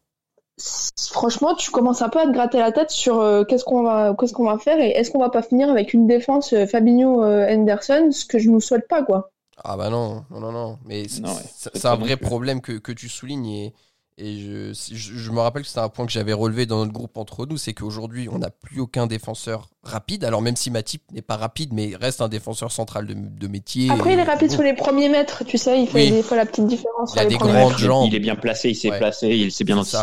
Franchement, 1.10 1.54
tu 1.54 1.70
commences 1.70 2.02
un 2.02 2.08
peu 2.08 2.20
à 2.20 2.26
te 2.26 2.32
gratter 2.32 2.58
la 2.58 2.72
tête 2.72 2.90
sur 2.90 3.20
euh, 3.20 3.44
qu'est-ce 3.44 3.64
qu'on 3.64 3.82
va, 3.82 4.14
qu'est-ce 4.18 4.32
qu'on 4.32 4.44
va 4.46 4.58
faire 4.58 4.78
et 4.80 4.90
est-ce 4.90 5.10
qu'on 5.10 5.18
va 5.20 5.30
pas 5.30 5.42
finir 5.42 5.70
avec 5.70 5.92
une 5.94 6.06
défense 6.06 6.52
euh, 6.52 6.66
Fabinho 6.66 7.22
euh, 7.22 7.46
Henderson, 7.48 8.08
ce 8.10 8.24
que 8.24 8.38
je 8.38 8.48
nous 8.50 8.60
souhaite 8.60 8.88
pas, 8.88 9.02
quoi. 9.02 9.30
Ah 9.64 9.76
bah 9.76 9.88
non, 9.90 10.24
non, 10.30 10.40
non, 10.40 10.52
non. 10.52 10.78
Mais 10.86 11.06
c'est 11.08 11.22
ouais, 11.24 11.86
un 11.86 11.96
vrai 11.96 12.16
problème 12.16 12.60
que, 12.60 12.72
que 12.72 12.92
tu 12.92 13.08
soulignes 13.08 13.46
et, 13.46 13.74
et 14.18 14.38
je, 14.38 14.72
je, 14.72 15.14
je 15.14 15.30
me 15.30 15.40
rappelle 15.40 15.62
que 15.62 15.68
c'était 15.68 15.80
un 15.80 15.88
point 15.88 16.04
que 16.06 16.12
j'avais 16.12 16.32
relevé 16.34 16.66
dans 16.66 16.78
notre 16.78 16.92
groupe 16.92 17.16
entre 17.16 17.46
nous, 17.46 17.56
c'est 17.56 17.72
qu'aujourd'hui 17.74 18.28
on 18.30 18.38
n'a 18.38 18.50
plus 18.50 18.80
aucun 18.80 19.06
défenseur 19.06 19.68
rapide. 19.82 20.24
Alors 20.24 20.42
même 20.42 20.56
si 20.56 20.70
Matip 20.70 21.02
n'est 21.12 21.22
pas 21.22 21.36
rapide, 21.36 21.72
mais 21.72 21.92
reste 21.98 22.20
un 22.20 22.28
défenseur 22.28 22.70
central 22.70 23.06
de, 23.06 23.14
de 23.14 23.48
métier. 23.48 23.90
Après, 23.90 24.12
il 24.12 24.18
est 24.18 24.22
rapide 24.24 24.48
bon. 24.48 24.54
sur 24.54 24.62
les 24.62 24.74
premiers 24.74 25.08
mètres, 25.08 25.42
tu 25.44 25.56
sais, 25.58 25.80
il 25.82 25.86
fait 25.88 26.04
Oui. 26.04 26.10
des 26.12 26.22
fois 26.22 26.36
la 26.36 26.46
petite 26.46 26.66
différence 26.66 27.12
Il 27.14 27.18
a 27.18 27.24
des 27.26 27.36
premiers 27.36 27.52
grandes 27.52 27.64
mètres. 27.68 27.78
Il 27.80 27.84
est- 27.84 27.86
jambes. 27.86 28.06
Il 28.08 28.14
est 28.14 28.20
bien 28.20 28.36
placé, 28.36 28.70
il 28.70 28.74
s'est 28.74 28.90
Ouais. 28.90 28.98
placé, 28.98 29.28
il 29.28 29.52
s'est 29.52 29.64
bien 29.64 29.82
ça. 29.84 30.02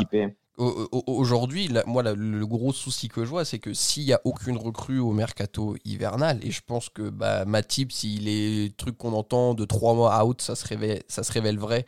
Aujourd'hui, 0.58 1.70
moi, 1.88 2.04
le 2.04 2.46
gros 2.46 2.74
souci 2.74 3.10
que 3.10 3.26
je 3.26 3.30
vois, 3.30 3.44
c'est 3.44 3.58
que 3.58 3.74
s'il 3.74 4.06
n'y 4.06 4.14
a 4.14 4.22
aucune 4.24 4.58
recrue 4.58 5.00
au 5.00 5.12
mercato 5.12 5.76
hivernal, 5.84 6.40
et 6.44 6.52
je 6.52 6.62
pense 6.62 6.90
que 6.90 7.10
bah, 7.10 7.44
Matip, 7.46 7.92
s'il 7.92 8.28
est 8.28 8.78
truc 8.78 8.98
qu'on 8.98 9.14
entend 9.14 9.56
de 9.56 9.66
trois 9.66 9.96
mois 9.96 10.24
out, 10.24 10.42
ça 10.42 10.56
se 10.56 10.68
révèle, 10.68 11.02
ça 11.08 11.24
se 11.24 11.32
révèle 11.32 11.58
vrai. 11.58 11.86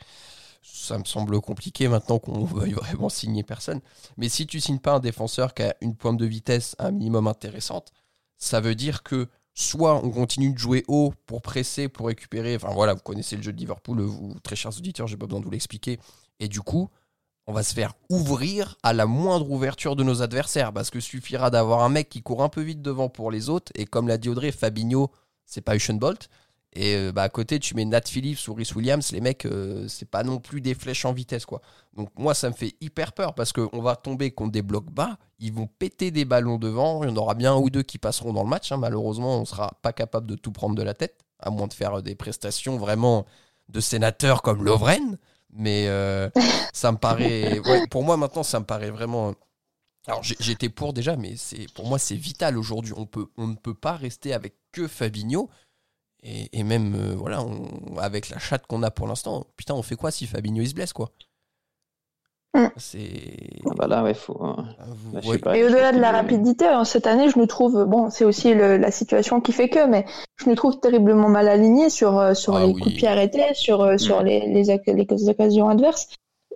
Ça 0.62 0.98
me 0.98 1.04
semble 1.04 1.40
compliqué 1.40 1.86
maintenant 1.86 2.18
qu'on 2.18 2.44
veuille 2.44 2.72
vraiment 2.72 3.08
signer 3.08 3.44
personne. 3.44 3.80
Mais 4.16 4.28
si 4.28 4.48
tu 4.48 4.60
signes 4.60 4.80
pas 4.80 4.94
un 4.94 5.00
défenseur 5.00 5.54
qui 5.54 5.62
a 5.62 5.76
une 5.80 5.94
pointe 5.94 6.16
de 6.16 6.26
vitesse 6.26 6.74
un 6.80 6.90
minimum 6.90 7.28
intéressante, 7.28 7.92
ça 8.36 8.60
veut 8.60 8.74
dire 8.74 9.04
que 9.04 9.28
soit 9.54 9.94
on 10.04 10.10
continue 10.10 10.52
de 10.52 10.58
jouer 10.58 10.84
haut 10.88 11.14
pour 11.26 11.40
presser, 11.40 11.88
pour 11.88 12.08
récupérer. 12.08 12.56
Enfin 12.56 12.72
voilà, 12.72 12.94
vous 12.94 13.00
connaissez 13.00 13.36
le 13.36 13.42
jeu 13.42 13.52
de 13.52 13.58
Liverpool, 13.58 14.00
vous, 14.00 14.34
très 14.42 14.56
chers 14.56 14.76
auditeurs, 14.76 15.06
j'ai 15.06 15.16
pas 15.16 15.26
besoin 15.26 15.40
de 15.40 15.44
vous 15.44 15.52
l'expliquer. 15.52 16.00
Et 16.40 16.48
du 16.48 16.60
coup, 16.60 16.90
on 17.46 17.52
va 17.52 17.62
se 17.62 17.74
faire 17.74 17.94
ouvrir 18.10 18.76
à 18.82 18.92
la 18.92 19.06
moindre 19.06 19.50
ouverture 19.50 19.96
de 19.96 20.02
nos 20.02 20.22
adversaires 20.22 20.72
parce 20.72 20.90
que 20.90 21.00
suffira 21.00 21.50
d'avoir 21.50 21.82
un 21.82 21.88
mec 21.88 22.08
qui 22.08 22.22
court 22.22 22.42
un 22.42 22.48
peu 22.48 22.60
vite 22.60 22.82
devant 22.82 23.08
pour 23.08 23.30
les 23.30 23.48
autres 23.48 23.72
et 23.74 23.84
comme 23.86 24.08
l'a 24.08 24.18
dit 24.18 24.28
Audrey, 24.28 24.50
Fabinho, 24.52 25.10
c'est 25.44 25.60
pas 25.60 25.76
Usain 25.76 25.94
Bolt 25.94 26.28
et 26.72 26.94
euh, 26.96 27.12
bah, 27.12 27.22
à 27.22 27.28
côté 27.28 27.58
tu 27.60 27.74
mets 27.74 27.84
Nat 27.84 28.02
Phillips 28.06 28.48
ou 28.48 28.54
Rhys 28.54 28.72
Williams, 28.74 29.12
les 29.12 29.20
mecs 29.20 29.46
euh, 29.46 29.86
c'est 29.88 30.10
pas 30.10 30.24
non 30.24 30.38
plus 30.38 30.60
des 30.60 30.74
flèches 30.74 31.04
en 31.04 31.12
vitesse 31.12 31.46
quoi. 31.46 31.62
Donc 31.94 32.10
moi 32.18 32.34
ça 32.34 32.50
me 32.50 32.54
fait 32.54 32.74
hyper 32.80 33.12
peur 33.12 33.34
parce 33.34 33.52
qu'on 33.52 33.80
va 33.80 33.96
tomber 33.96 34.32
contre 34.32 34.52
des 34.52 34.62
blocs 34.62 34.90
bas, 34.90 35.16
ils 35.38 35.52
vont 35.52 35.68
péter 35.68 36.10
des 36.10 36.24
ballons 36.24 36.58
devant, 36.58 37.04
il 37.04 37.10
y 37.10 37.12
en 37.12 37.16
aura 37.16 37.34
bien 37.34 37.52
un 37.52 37.56
ou 37.56 37.70
deux 37.70 37.82
qui 37.82 37.98
passeront 37.98 38.32
dans 38.32 38.42
le 38.42 38.48
match, 38.48 38.72
hein. 38.72 38.76
malheureusement 38.76 39.38
on 39.38 39.44
sera 39.44 39.78
pas 39.82 39.92
capable 39.92 40.26
de 40.26 40.34
tout 40.34 40.52
prendre 40.52 40.74
de 40.74 40.82
la 40.82 40.94
tête 40.94 41.26
à 41.38 41.50
moins 41.50 41.66
de 41.66 41.72
faire 41.72 41.98
euh, 41.98 42.02
des 42.02 42.14
prestations 42.14 42.76
vraiment 42.76 43.24
de 43.68 43.80
sénateurs 43.80 44.42
comme 44.42 44.64
Lovren. 44.64 45.18
Mais 45.56 45.86
euh, 45.88 46.30
ça 46.72 46.92
me 46.92 46.98
paraît. 46.98 47.58
ouais, 47.60 47.80
pour 47.80 48.04
moi, 48.04 48.16
maintenant, 48.16 48.42
ça 48.42 48.60
me 48.60 48.64
paraît 48.66 48.90
vraiment. 48.90 49.34
Alors, 50.06 50.22
j'étais 50.22 50.68
pour 50.70 50.92
déjà, 50.94 51.16
mais 51.16 51.36
c'est 51.36 51.68
pour 51.74 51.86
moi, 51.86 51.98
c'est 51.98 52.16
vital 52.16 52.58
aujourd'hui. 52.58 52.94
On, 52.96 53.06
peut, 53.06 53.28
on 53.36 53.48
ne 53.48 53.56
peut 53.56 53.74
pas 53.74 53.96
rester 53.96 54.32
avec 54.34 54.56
que 54.72 54.88
Fabinho. 54.88 55.50
Et, 56.22 56.58
et 56.58 56.64
même, 56.64 56.94
euh, 56.96 57.14
voilà, 57.16 57.42
on- 57.44 57.98
avec 57.98 58.30
la 58.30 58.38
chatte 58.38 58.66
qu'on 58.66 58.82
a 58.82 58.90
pour 58.90 59.06
l'instant, 59.08 59.46
putain, 59.56 59.74
on 59.74 59.82
fait 59.82 59.96
quoi 59.96 60.10
si 60.10 60.26
Fabinho 60.26 60.62
il 60.62 60.68
se 60.68 60.74
blesse, 60.74 60.92
quoi? 60.92 61.12
C'est. 62.78 63.08
Ah 63.70 63.74
bah 63.76 63.86
là, 63.86 64.02
ouais, 64.02 64.14
faut. 64.14 64.34
vous 64.34 64.52
bah, 65.12 65.20
je 65.20 65.26
voyez- 65.26 65.32
sais 65.32 65.38
pas, 65.38 65.56
Et 65.56 65.64
au-delà 65.64 65.92
de 65.92 65.98
la 65.98 66.12
rapidité, 66.12 66.66
hein, 66.66 66.84
cette 66.84 67.06
année, 67.06 67.28
je 67.30 67.38
nous 67.38 67.46
trouve, 67.46 67.84
bon, 67.84 68.10
c'est 68.10 68.24
aussi 68.24 68.52
le- 68.54 68.76
la 68.76 68.90
situation 68.90 69.40
qui 69.40 69.52
fait 69.52 69.68
que, 69.68 69.86
mais 69.86 70.04
je 70.36 70.48
nous 70.48 70.54
trouve 70.54 70.78
terriblement 70.78 71.28
mal 71.28 71.48
alignés 71.48 71.88
sur, 71.90 72.18
euh, 72.18 72.34
sur 72.34 72.54
Ah 72.56 72.60
les 72.60 72.66
oui. 72.72 72.80
coups 72.80 72.94
de 72.94 72.98
pied 72.98 73.08
arrêtés, 73.08 73.54
sur, 73.54 73.80
euh, 73.82 73.96
sur 73.96 74.22
Mm. 74.22 74.26
les, 74.26 74.40
les, 74.46 75.04
les 75.06 75.28
occasions 75.28 75.68
adverses. 75.68 76.08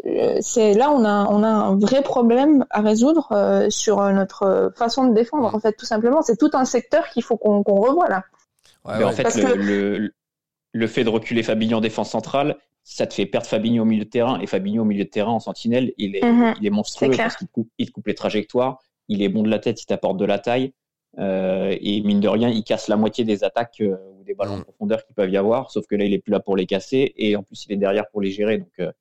Euh, 0.07 0.39
C'est 0.41 0.73
là 0.75 0.91
on 0.91 1.05
a 1.05 1.27
on 1.29 1.43
a 1.43 1.49
un 1.49 1.77
vrai 1.79 2.03
problème 2.03 2.65
à 2.71 2.81
résoudre 2.81 3.29
euh, 3.33 3.69
sur 3.69 4.01
notre 4.13 4.73
façon 4.75 5.05
de 5.09 5.15
défendre 5.15 5.51
Mm. 5.53 5.55
en 5.55 5.61
fait 5.61 5.73
tout 5.75 5.85
simplement 5.85 6.23
c'est 6.23 6.37
tout 6.39 6.49
un 6.55 6.65
secteur 6.65 7.07
qu'il 7.11 7.23
faut 7.23 7.37
qu'on 7.37 7.63
qu'on 7.63 7.75
revoie 7.81 8.09
là. 8.09 8.25
Ouais, 8.87 8.95
Mais 8.99 9.05
en 9.05 9.09
ouais. 9.09 9.13
fait, 9.13 9.23
Parce 9.25 9.37
le, 9.37 9.43
que- 9.53 9.59
le, 9.59 10.13
le 10.73 10.87
fait 10.87 11.05
de 11.05 11.09
reculer 11.09 11.43
Fabinho 11.43 11.79
en 11.79 11.81
défense 11.81 12.11
centrale, 12.11 12.57
ça 12.85 13.07
te 13.07 13.15
fait 13.15 13.27
perdre 13.27 13.47
Fabinho 13.47 13.83
au 13.83 13.85
milieu 13.87 14.05
de 14.05 14.11
terrain. 14.11 14.41
Et 14.41 14.47
Fabinho 14.47 14.83
au 14.83 14.85
milieu 14.85 15.05
de 15.05 15.09
terrain 15.11 15.33
en 15.33 15.41
sentinelle, 15.41 15.93
il 15.99 16.17
est, 16.17 16.25
Mhm. 16.25 16.55
il 16.61 16.67
est 16.67 16.71
monstrueux 16.71 17.11
parce 17.17 17.37
qu'il 17.37 17.47
te 17.49 17.53
coupe, 17.53 17.69
il 17.79 17.87
te 17.87 17.93
coupe 17.93 18.07
les 18.07 18.15
trajectoires. 18.15 18.79
Il 19.09 19.23
est 19.23 19.29
bon 19.29 19.43
de 19.43 19.49
la 19.51 19.59
tête, 19.59 19.83
il 19.83 19.87
t'apporte 19.87 20.17
de 20.17 20.25
la 20.25 20.39
taille. 20.39 20.73
Euh, 21.19 21.77
et 21.81 22.01
mine 22.03 22.21
de 22.21 22.29
rien, 22.29 22.49
il 22.49 22.63
casse 22.63 22.87
la 22.87 22.97
moitié 22.97 23.25
des 23.25 23.43
attaques 23.43 23.81
euh, 23.81 23.97
ou 24.19 24.23
des 24.25 24.35
ballons 24.35 24.53
Mhm. 24.55 24.59
de 24.61 24.65
profondeur 24.65 25.05
qu'il 25.05 25.15
peuvent 25.15 25.31
y 25.31 25.37
avoir. 25.37 25.71
Sauf 25.73 25.87
que 25.87 25.97
là, 25.97 26.05
il 26.05 26.15
est 26.15 26.19
plus 26.21 26.31
là 26.31 26.39
pour 26.41 26.57
les 26.57 26.67
casser. 26.67 27.13
Et 27.17 27.35
en 27.37 27.43
plus, 27.43 27.67
il 27.67 27.73
est 27.73 27.77
derrière 27.77 28.09
pour 28.11 28.21
les 28.21 28.31
gérer. 28.31 28.59
Donc, 28.59 28.71
euh, 28.79 28.93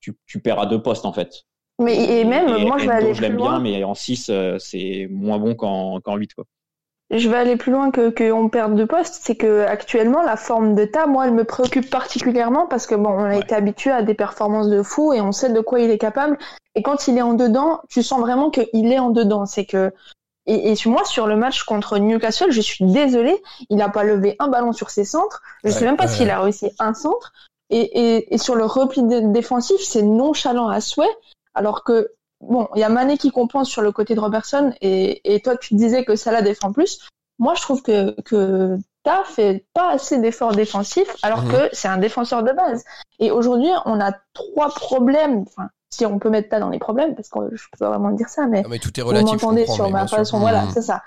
tu, 0.00 0.14
tu 0.26 0.40
perds 0.40 0.58
à 0.58 0.66
deux 0.66 0.82
postes, 0.82 1.06
en 1.06 1.12
fait. 1.12 1.44
Mais 1.78 2.20
et 2.20 2.24
même 2.24 2.48
Et 2.48 2.64
moi 2.64 2.76
je 2.78 2.84
vais 2.86 2.90
Endo, 2.90 2.96
aller 3.04 3.14
je 3.14 3.18
plus 3.20 3.22
l'aime 3.28 3.36
bien, 3.36 3.60
mais 3.60 3.82
en 3.84 3.94
6, 3.94 4.30
c'est 4.58 5.06
moins 5.10 5.38
bon 5.38 5.54
qu'en 5.54 6.00
qu'en 6.00 6.16
8. 6.16 6.34
Quoi. 6.34 6.44
Je 7.12 7.28
vais 7.28 7.36
aller 7.36 7.56
plus 7.56 7.70
loin 7.72 7.90
que 7.90 8.08
qu'on 8.08 8.48
perde 8.48 8.74
de 8.74 8.84
poste, 8.84 9.20
c'est 9.22 9.34
que 9.36 9.66
actuellement 9.66 10.22
la 10.22 10.36
forme 10.36 10.74
de 10.74 10.86
Ta, 10.86 11.06
moi, 11.06 11.26
elle 11.26 11.34
me 11.34 11.44
préoccupe 11.44 11.90
particulièrement 11.90 12.66
parce 12.66 12.86
que 12.86 12.94
bon, 12.94 13.10
on 13.10 13.24
a 13.24 13.28
Ouais. 13.28 13.40
été 13.40 13.54
habitué 13.54 13.90
à 13.90 14.02
des 14.02 14.14
performances 14.14 14.68
de 14.68 14.82
fou 14.82 15.12
et 15.12 15.20
on 15.20 15.30
sait 15.30 15.50
de 15.52 15.60
quoi 15.60 15.80
il 15.80 15.90
est 15.90 15.98
capable. 15.98 16.38
Et 16.74 16.82
quand 16.82 17.08
il 17.08 17.18
est 17.18 17.22
en 17.22 17.34
dedans, 17.34 17.82
tu 17.90 18.02
sens 18.02 18.18
vraiment 18.18 18.48
qu'il 18.48 18.90
est 18.90 18.98
en 18.98 19.10
dedans. 19.10 19.44
C'est 19.44 19.66
que 19.66 19.92
et, 20.46 20.72
et 20.72 20.76
moi 20.86 21.04
sur 21.04 21.26
le 21.26 21.36
match 21.36 21.64
contre 21.64 21.98
Newcastle, 21.98 22.50
je 22.50 22.62
suis 22.62 22.84
désolée, 22.86 23.40
il 23.68 23.76
n'a 23.76 23.90
pas 23.90 24.04
levé 24.04 24.34
un 24.38 24.48
ballon 24.48 24.72
sur 24.72 24.88
ses 24.88 25.04
centres. 25.04 25.42
Je 25.64 25.68
Ouais, 25.68 25.74
sais 25.74 25.84
même 25.84 25.98
pas 25.98 26.08
s'il 26.08 26.30
a 26.30 26.40
réussi 26.40 26.70
un 26.78 26.94
centre. 26.94 27.32
Et, 27.68 28.16
et, 28.16 28.34
et 28.34 28.38
sur 28.38 28.54
le 28.54 28.64
repli 28.64 29.02
dé- 29.02 29.20
défensif, 29.20 29.80
c'est 29.82 30.02
nonchalant 30.02 30.68
à 30.68 30.80
souhait. 30.80 31.14
Alors 31.54 31.84
que 31.84 32.08
bon, 32.42 32.68
il 32.74 32.80
y 32.80 32.84
a 32.84 32.88
Mané 32.88 33.16
qui 33.18 33.30
compense 33.30 33.68
sur 33.68 33.82
le 33.82 33.92
côté 33.92 34.14
de 34.14 34.20
Robertson 34.20 34.72
et, 34.80 35.34
et 35.34 35.40
toi 35.40 35.56
tu 35.56 35.74
disais 35.74 36.04
que 36.04 36.16
Salah 36.16 36.42
défend 36.42 36.72
plus. 36.72 37.00
Moi, 37.38 37.54
je 37.56 37.62
trouve 37.62 37.82
que 37.82 38.20
que 38.22 38.76
Ta 39.04 39.24
fait 39.24 39.64
pas 39.74 39.90
assez 39.90 40.18
d'efforts 40.20 40.52
défensifs 40.52 41.16
alors 41.22 41.42
Mhm. 41.42 41.50
que 41.52 41.68
c'est 41.72 41.88
un 41.88 41.96
défenseur 41.98 42.44
de 42.44 42.52
base. 42.52 42.84
Et 43.18 43.32
aujourd'hui, 43.32 43.70
on 43.84 44.00
a 44.00 44.12
trois 44.32 44.68
problèmes. 44.68 45.42
Enfin, 45.48 45.68
si 45.90 46.06
on 46.06 46.20
peut 46.20 46.30
mettre 46.30 46.50
Ta 46.50 46.60
dans 46.60 46.68
les 46.70 46.78
problèmes, 46.78 47.16
parce 47.16 47.28
que 47.28 47.40
je 47.56 47.64
peux 47.72 47.78
pas 47.78 47.88
vraiment 47.88 48.10
dire 48.12 48.28
ça, 48.28 48.46
mais 48.46 48.62
Non, 48.62 48.68
mais 48.68 48.78
tout 48.78 48.92
est 49.00 49.02
vous 49.02 49.08
relatif. 49.08 49.40
je 49.40 49.44
m'entendez 49.44 49.66
sur 49.66 49.86
mais 49.86 49.90
ma 49.90 50.06
façon. 50.06 50.38
Voilà, 50.38 50.62
Mhm. 50.66 50.70
c'est 50.72 50.82
ça. 50.82 51.02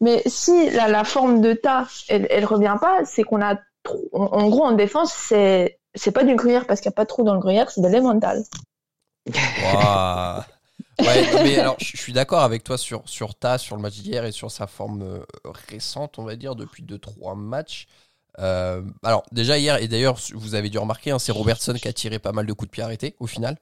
Mais 0.00 0.22
si 0.26 0.70
la, 0.70 0.88
la 0.88 1.04
forme 1.04 1.40
de 1.40 1.52
Ta, 1.52 1.86
elle, 2.08 2.26
elle 2.30 2.44
revient 2.46 2.76
pas, 2.80 3.04
c'est 3.04 3.22
qu'on 3.22 3.40
a 3.42 3.56
trop- 3.84 4.08
en, 4.12 4.48
gros 4.48 4.64
en 4.64 4.72
défense, 4.72 5.12
c'est 5.12 5.78
c'est 5.94 6.10
pas 6.12 6.24
du 6.24 6.34
gruyère 6.34 6.66
parce 6.66 6.80
qu'il 6.80 6.88
n'y 6.88 6.94
a 6.94 6.96
pas 6.96 7.04
de 7.04 7.08
trou 7.08 7.22
dans 7.22 7.34
le 7.34 7.40
gruyère, 7.40 7.70
c'est 7.70 7.80
de 7.80 7.88
l'émental. 7.88 8.42
Waouh. 9.62 10.42
Ouais, 11.00 11.42
mais 11.42 11.58
alors, 11.58 11.76
je 11.78 11.96
suis 11.96 12.12
d'accord 12.12 12.40
avec 12.40 12.64
toi 12.64 12.78
sur, 12.78 13.02
sur 13.06 13.34
Ta, 13.34 13.58
sur 13.58 13.76
le 13.76 13.82
match 13.82 13.94
d'hier 13.94 14.24
et 14.24 14.32
sur 14.32 14.50
sa 14.50 14.66
forme 14.66 15.02
euh, 15.02 15.24
récente, 15.68 16.18
on 16.18 16.24
va 16.24 16.36
dire, 16.36 16.54
depuis 16.54 16.82
2-3 16.82 17.36
matchs. 17.36 17.86
Euh, 18.38 18.82
alors, 19.02 19.24
déjà 19.32 19.58
hier, 19.58 19.76
et 19.76 19.88
d'ailleurs, 19.88 20.18
vous 20.34 20.54
avez 20.54 20.68
dû 20.70 20.78
remarquer, 20.78 21.10
hein, 21.10 21.18
c'est 21.18 21.32
Robertson 21.32 21.74
qui 21.74 21.88
a 21.88 21.92
tiré 21.92 22.18
pas 22.18 22.32
mal 22.32 22.46
de 22.46 22.52
coups 22.52 22.68
de 22.68 22.72
pied 22.72 22.82
arrêtés 22.82 23.16
au 23.18 23.26
final. 23.26 23.56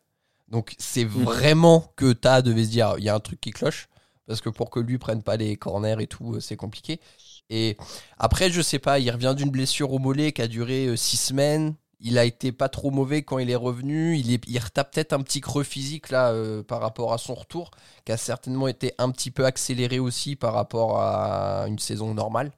Donc, 0.49 0.75
c'est 0.79 1.05
vraiment 1.05 1.93
que 1.97 2.13
Ta 2.13 2.43
devait 2.43 2.65
se 2.65 2.71
dire, 2.71 2.95
il 2.99 3.05
y 3.05 3.09
a 3.09 3.15
un 3.15 3.21
truc 3.21 3.41
qui 3.41 3.51
cloche. 3.51 3.89
Parce 4.27 4.43
que 4.43 4.51
pour 4.51 4.69
que 4.69 4.79
lui 4.79 4.99
prenne 4.99 5.23
pas 5.23 5.39
les 5.39 5.57
corners 5.57 5.97
et 6.01 6.07
tout, 6.07 6.35
euh, 6.35 6.41
c'est 6.41 6.57
compliqué. 6.57 7.01
Et 7.49 7.79
après, 8.19 8.51
je 8.51 8.61
sais 8.61 8.79
pas, 8.79 8.99
il 8.99 9.11
revient 9.11 9.35
d'une 9.35 9.51
blessure 9.51 9.93
au 9.93 9.99
mollet 9.99 10.33
qui 10.33 10.43
a 10.43 10.49
duré 10.49 10.95
6 10.95 11.17
semaines. 11.17 11.75
Il 12.01 12.19
a 12.19 12.25
été 12.25 12.53
pas 12.53 12.69
trop 12.69 12.91
mauvais 12.91 13.23
quand 13.23 13.39
il 13.39 13.51
est 13.51 13.57
revenu. 13.57 14.17
Il, 14.17 14.33
est, 14.33 14.43
il 14.49 14.59
retape 14.59 14.93
peut-être 14.95 15.13
un 15.13 15.21
petit 15.23 15.41
creux 15.41 15.65
physique 15.65 16.11
là 16.11 16.31
euh, 16.33 16.63
par 16.63 16.81
rapport 16.81 17.13
à 17.13 17.19
son 17.19 17.35
retour, 17.35 17.71
qui 18.05 18.13
a 18.13 18.17
certainement 18.17 18.69
été 18.69 18.93
un 18.99 19.11
petit 19.11 19.31
peu 19.33 19.45
accéléré 19.47 19.99
aussi 19.99 20.37
par 20.37 20.55
rapport 20.55 21.01
à 21.03 21.65
une 21.69 21.79
saison 21.79 22.15
normale. 22.15 22.53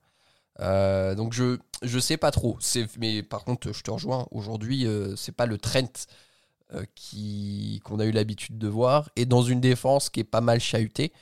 Euh, 0.61 1.15
donc 1.15 1.33
je 1.33 1.59
je 1.83 1.99
sais 1.99 2.17
pas 2.19 2.31
trop. 2.31 2.59
Mais 2.99 3.23
par 3.23 3.45
contre 3.45 3.73
je 3.73 3.83
te 3.83 3.91
rejoins. 3.91 4.27
Aujourd'hui 4.33 4.87
euh, 4.87 5.17
c'est 5.17 5.33
pas 5.33 5.47
le 5.47 5.59
Trent 5.59 6.07
euh, 6.75 6.85
qui 6.95 7.81
qu'on 7.85 8.01
a 8.01 8.05
eu 8.07 8.13
l'habitude 8.13 8.59
de 8.59 8.69
voir 8.69 9.11
et 9.17 9.27
dans 9.27 9.43
une 9.43 9.61
défense 9.61 10.11
qui 10.11 10.21
est 10.21 10.25
pas 10.25 10.41
mal 10.41 10.61
chahutée, 10.61 11.13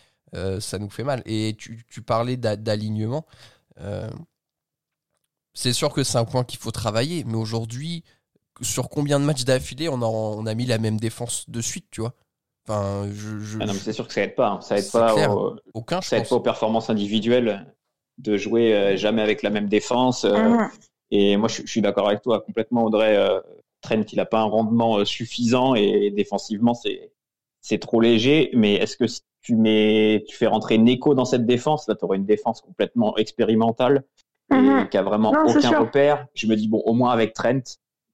ça 0.60 0.78
nous 0.78 0.90
fait 0.90 1.04
mal. 1.04 1.22
Et 1.26 1.56
tu, 1.58 2.02
parlais 2.02 2.36
d'a- 2.36 2.56
d'alignement. 2.56 3.26
C'est 5.60 5.72
sûr 5.72 5.92
que 5.92 6.04
c'est 6.04 6.18
un 6.18 6.24
point 6.24 6.44
qu'il 6.44 6.60
faut 6.60 6.70
travailler, 6.70 7.24
mais 7.26 7.34
aujourd'hui, 7.34 8.04
sur 8.60 8.88
combien 8.88 9.18
de 9.18 9.24
matchs 9.24 9.42
d'affilée 9.42 9.88
on 9.88 10.00
a, 10.02 10.06
on 10.06 10.46
a 10.46 10.54
mis 10.54 10.66
la 10.66 10.78
même 10.78 11.00
défense 11.00 11.50
de 11.50 11.60
suite, 11.60 11.86
tu 11.90 12.00
vois? 12.00 12.14
Enfin, 12.68 13.08
je, 13.12 13.40
je- 13.40 13.58
Ah 13.60 13.66
non, 13.66 13.72
mais 13.72 13.80
c'est 13.80 13.92
sûr 13.92 14.06
que 14.06 14.12
ça 14.14 14.22
aide 14.22 14.36
pas. 14.36 14.50
hein. 14.50 14.60
Ça 14.60 14.78
aide 14.78 14.88
pas, 14.92 15.12
clair. 15.14 15.32
au- 15.36 15.56
aucun, 15.74 16.00
je 16.00 16.06
ça 16.10 16.16
aide 16.16 16.22
pense. 16.22 16.28
pas 16.28 16.36
aux 16.36 16.40
performances 16.40 16.90
individuelles 16.90 17.74
de 18.18 18.36
jouer 18.36 18.72
euh, 18.72 18.96
jamais 18.96 19.20
avec 19.20 19.42
la 19.42 19.50
même 19.50 19.66
défense. 19.68 20.24
euh, 20.24 20.48
Mhm. 20.50 20.68
Et 21.10 21.36
moi, 21.36 21.48
je, 21.48 21.62
je 21.62 21.66
suis 21.66 21.80
d'accord 21.80 22.06
avec 22.06 22.22
toi 22.22 22.40
complètement, 22.40 22.84
Audrey. 22.84 23.16
Euh, 23.16 23.40
Trent, 23.80 24.04
il 24.12 24.20
a 24.20 24.26
pas 24.26 24.38
un 24.42 24.44
rendement 24.44 24.98
euh, 24.98 25.04
suffisant 25.04 25.74
et 25.74 26.12
défensivement, 26.12 26.74
c'est 26.74 27.10
c'est 27.62 27.78
trop 27.80 28.00
léger. 28.00 28.50
Mais 28.54 28.74
est-ce 28.74 28.96
que 28.96 29.08
si 29.08 29.22
tu 29.42 29.56
mets, 29.56 30.22
tu 30.28 30.36
fais 30.36 30.46
rentrer 30.46 30.78
Neko 30.78 31.14
dans 31.16 31.24
cette 31.24 31.46
défense, 31.46 31.88
là, 31.88 31.96
tu 31.96 32.04
aurais 32.04 32.18
une 32.18 32.26
défense 32.26 32.60
complètement 32.60 33.16
expérimentale 33.16 34.04
et 34.50 34.54
Mhm. 34.54 34.88
qui 34.88 34.96
a 34.96 35.02
vraiment 35.02 35.32
Non, 35.32 35.46
aucun 35.46 35.78
repère. 35.78 36.26
Je 36.34 36.46
me 36.46 36.56
dis 36.56 36.68
bon, 36.68 36.82
au 36.84 36.94
moins 36.94 37.10
avec 37.10 37.34
Trent, 37.34 37.60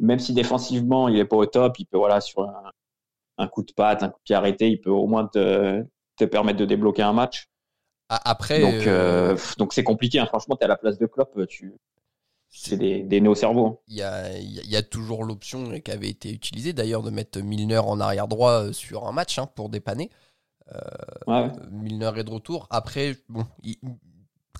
même 0.00 0.18
si 0.18 0.32
défensivement 0.32 1.08
il 1.08 1.18
est 1.18 1.24
pas 1.24 1.36
au 1.36 1.46
top, 1.46 1.78
il 1.78 1.86
peut 1.86 1.98
voilà 1.98 2.20
sur 2.20 2.42
un, 2.42 2.70
un 3.38 3.48
coup 3.48 3.62
de 3.62 3.72
patte, 3.72 4.02
un 4.02 4.08
coup 4.08 4.18
de 4.18 4.24
pied 4.24 4.34
arrêté, 4.34 4.68
il 4.70 4.80
peut 4.80 4.90
au 4.90 5.06
moins 5.06 5.26
te, 5.26 5.84
te 6.16 6.24
permettre 6.24 6.58
de 6.58 6.64
débloquer 6.64 7.02
un 7.02 7.12
match. 7.12 7.48
Après, 8.08 8.60
donc 8.60 8.86
euh, 8.86 9.36
donc 9.58 9.72
c'est 9.72 9.82
compliqué. 9.82 10.18
Hein. 10.18 10.26
Franchement, 10.26 10.56
tu 10.56 10.62
es 10.62 10.64
à 10.64 10.68
la 10.68 10.76
place 10.76 10.98
de 10.98 11.06
Klopp, 11.06 11.46
tu 11.48 11.74
c'est 12.56 12.76
des, 12.76 13.02
des 13.02 13.20
nœuds 13.20 13.30
au 13.30 13.34
cerveau. 13.34 13.82
Il 13.88 13.96
y 13.96 14.02
a, 14.02 14.30
y 14.38 14.76
a, 14.76 14.82
toujours 14.82 15.24
l'option 15.24 15.80
qui 15.80 15.90
avait 15.90 16.10
été 16.10 16.30
utilisée 16.30 16.72
d'ailleurs 16.72 17.02
de 17.02 17.10
mettre 17.10 17.40
Milner 17.40 17.78
en 17.78 17.98
arrière 17.98 18.28
droit 18.28 18.72
sur 18.72 19.08
un 19.08 19.12
match 19.12 19.38
hein, 19.40 19.48
pour 19.56 19.70
dépanner. 19.70 20.10
Euh, 20.72 21.48
Milner 21.72 22.12
est 22.16 22.24
de 22.24 22.30
retour. 22.30 22.68
Après, 22.70 23.16
bon, 23.28 23.44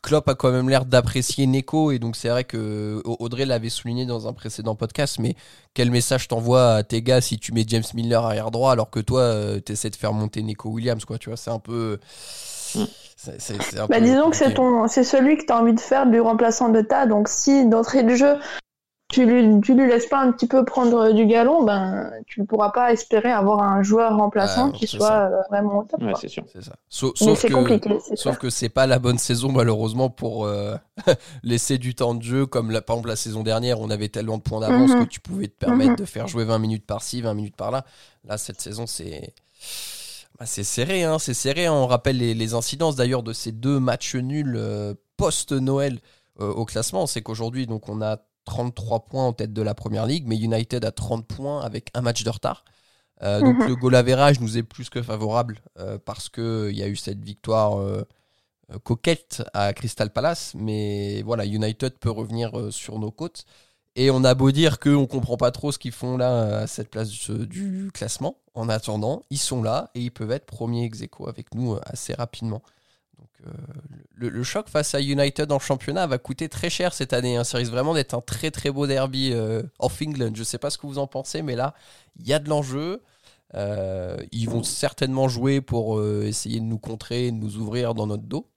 Klopp 0.05 0.29
a 0.29 0.35
quand 0.35 0.53
même 0.53 0.69
l'air 0.69 0.85
d'apprécier 0.85 1.47
Neko 1.47 1.91
et 1.91 1.99
donc 1.99 2.15
c'est 2.15 2.29
vrai 2.29 2.45
que 2.45 3.01
Audrey 3.07 3.47
l'avait 3.47 3.71
souligné 3.71 4.05
dans 4.05 4.29
un 4.29 4.35
précédent 4.35 4.75
podcast 4.75 5.19
mais 5.19 5.35
quel 5.73 5.91
message 5.91 6.29
t'envoies 6.29 6.75
à 6.75 6.83
tes 6.83 7.01
gars 7.01 7.23
si 7.23 7.39
tu 7.39 7.53
mets 7.53 7.65
James 7.67 7.85
Milner 7.95 8.17
arrière 8.17 8.51
droit 8.51 8.73
alors 8.73 8.91
que 8.91 9.01
toi 9.01 9.21
euh, 9.21 9.61
t'essaies 9.61 9.89
de 9.89 9.97
faire 9.97 10.13
monter 10.13 10.43
Neko 10.43 10.69
Williams 10.69 11.07
quoi 11.07 11.17
tu 11.17 11.31
vois 11.31 11.39
c'est 11.39 11.51
un 11.51 11.59
peu 11.59 11.99
mm. 12.75 12.85
bah, 13.89 14.01
disons 14.01 14.29
que 14.29 14.37
c'est 14.37 14.53
ton 14.53 14.87
c'est 14.89 15.05
celui 15.05 15.39
que 15.39 15.47
tu 15.47 15.53
as 15.53 15.59
envie 15.59 15.73
de 15.73 15.81
faire 15.81 16.07
du 16.07 16.21
remplaçant 16.21 16.69
de 16.69 16.83
ta 16.83 17.07
donc 17.07 17.29
si 17.29 17.67
d'entrée 17.67 18.03
de 18.03 18.15
jeu 18.15 18.37
tu 19.15 19.27
lui, 19.27 19.61
tu 19.61 19.75
lui 19.75 19.89
laisses 19.89 20.07
pas 20.07 20.21
un 20.21 20.33
petit 20.33 20.49
peu 20.49 20.65
prendre 20.65 21.13
du 21.13 21.27
galon, 21.27 21.63
ben 21.63 22.11
tu 22.27 22.41
ne 22.41 22.47
pourras 22.47 22.71
pas 22.71 22.93
espérer 22.93 23.31
avoir 23.31 23.63
un 23.63 23.81
joueur 23.85 24.17
remplaçant 24.17 24.73
qui 24.73 24.89
soit 24.89 25.31
euh, 25.31 25.41
vraiment 25.51 25.79
au 25.79 25.85
top. 25.85 26.03
Ouais, 26.03 26.13
c'est 26.21 26.27
sûr. 26.27 26.43
Ça. 26.61 26.73
Sauf, 26.89 27.15
que, 27.15 27.53
compliqué, 27.53 27.97
sauf 28.17 28.39
que 28.39 28.51
c'est 28.51 28.69
pas 28.69 28.89
la 28.89 28.99
bonne 28.99 29.19
saison 29.19 29.53
malheureusement 29.53 30.11
pour 30.11 30.47
euh, 30.47 30.75
laisser 31.45 31.79
du 31.79 31.95
temps 31.95 32.15
de 32.15 32.25
jeu 32.25 32.45
comme 32.45 32.73
la, 32.73 32.83
par 32.83 32.97
exemple 32.97 33.11
la 33.11 33.17
saison 33.17 33.45
dernière 33.45 33.81
on 33.81 33.89
avait 33.89 34.09
tellement 34.09 34.39
de 34.39 34.43
points 34.43 34.61
d'avance 34.61 34.91
mhm. 34.91 35.05
que 35.05 35.09
tu 35.09 35.21
pouvais 35.21 35.47
te 35.47 35.57
permettre 35.57 35.93
mhm. 35.93 35.97
de 35.97 36.05
faire 36.07 36.27
jouer 36.27 36.45
20 36.45 36.59
minutes 36.59 36.85
par-ci, 36.85 37.23
20 37.23 37.35
minutes 37.35 37.57
par-là. 37.57 37.85
Là 38.25 38.37
cette 38.37 38.61
saison 38.61 38.89
c'est 38.89 39.33
bah, 40.41 40.47
c'est 40.47 40.65
serré, 40.65 41.05
hein, 41.05 41.21
c'est 41.21 41.35
serré. 41.35 41.69
On 41.69 41.87
rappelle 41.87 42.19
les, 42.19 42.55
incidences 42.55 42.97
d'ailleurs 42.97 43.23
de 43.23 43.33
ces 43.33 43.53
deux 43.53 43.79
matchs 43.79 44.17
nuls 44.17 44.57
euh, 44.57 44.95
post-Noël 45.17 46.01
au 46.41 46.65
classement. 46.65 47.07
C'est 47.07 47.23
qu'aujourd'hui 47.23 47.69
donc 47.69 47.89
on 47.89 48.03
a 48.03 48.17
33 48.45 49.07
points 49.07 49.27
en 49.27 49.33
tête 49.33 49.53
de 49.53 49.63
la 49.63 49.75
première 49.75 50.07
ligue, 50.07 50.25
mais 50.27 50.37
United 50.37 50.85
a 50.85 50.93
30 50.93 51.27
points 51.27 51.61
avec 51.61 51.91
un 51.95 52.01
match 52.01 52.25
de 52.25 52.31
retard. 52.31 52.65
Euh, 53.23 53.41
donc 53.41 53.59
mhm. 53.59 53.69
le 53.69 53.77
goal 53.77 53.95
average 53.95 54.41
nous 54.41 54.59
est 54.59 54.63
plus 54.63 54.91
que 54.91 55.01
favorable 55.01 55.61
euh, 55.79 55.99
parce 56.05 56.29
qu'il 56.29 56.73
y 56.73 56.83
a 56.83 56.89
eu 56.89 56.97
cette 56.97 57.25
victoire 57.25 57.79
euh, 57.79 58.05
coquette 58.83 59.45
à 59.55 59.73
Crystal 59.73 60.11
Palace, 60.11 60.53
mais 60.57 61.23
voilà, 61.23 61.45
United 61.47 61.99
peut 61.99 62.11
revenir 62.11 62.53
sur 62.71 62.99
nos 62.99 63.11
côtes. 63.11 63.45
Et 63.97 64.11
on 64.11 64.25
a 64.25 64.35
beau 64.35 64.51
dire 64.51 64.81
qu'on 64.81 65.03
ne 65.03 65.07
comprend 65.07 65.37
pas 65.37 65.53
trop 65.53 65.71
ce 65.71 65.79
qu'ils 65.79 65.93
font 65.93 66.17
là 66.17 66.59
à 66.63 66.67
cette 66.67 66.91
place 66.91 67.31
du 67.31 67.91
classement. 67.95 68.39
En 68.55 68.69
attendant, 68.69 69.23
ils 69.31 69.39
sont 69.39 69.63
là 69.63 69.91
et 69.95 70.01
ils 70.01 70.11
peuvent 70.11 70.33
être 70.33 70.47
premiers 70.47 70.85
ex 70.85 71.03
avec 71.29 71.55
nous 71.55 71.79
assez 71.85 72.13
rapidement. 72.15 72.63
Euh, 73.47 73.51
le, 74.15 74.43
choc 74.43 74.69
face 74.69 74.95
à 74.95 75.01
United 75.01 75.51
en 75.53 75.59
championnat 75.59 76.07
va 76.07 76.19
coûter 76.19 76.49
très 76.49 76.71
cher 76.71 76.95
cette 76.95 77.13
année. 77.13 77.37
Hein. 77.37 77.45
Ça 77.45 77.59
risque 77.59 77.73
vraiment 77.73 77.95
d'être 77.95 78.15
un 78.15 78.21
très 78.21 78.51
très 78.51 78.71
beau 78.71 78.87
derby 78.87 79.33
euh, 79.33 79.63
of 79.79 80.01
England. 80.01 80.31
Je 80.35 80.41
ne 80.41 80.45
sais 80.45 80.59
pas 80.59 80.71
ce 80.71 80.79
que 80.79 80.87
vous 80.87 80.99
en 80.99 81.07
pensez, 81.07 81.43
mais 81.43 81.57
là, 81.57 81.75
il 82.19 82.27
y 82.27 82.33
a 82.33 82.39
de 82.39 82.49
l'enjeu. 82.49 83.03
Euh, 83.55 84.17
ils 84.33 84.49
vont 84.49 84.63
certainement 84.63 85.29
jouer 85.29 85.61
pour 85.61 86.03
essayer 86.03 86.61
de 86.61 86.65
nous 86.65 86.79
contrer, 86.79 87.31
de 87.31 87.37
nous 87.37 87.57
ouvrir 87.57 87.95
dans 87.95 88.07
notre 88.07 88.25
dos. 88.25 88.49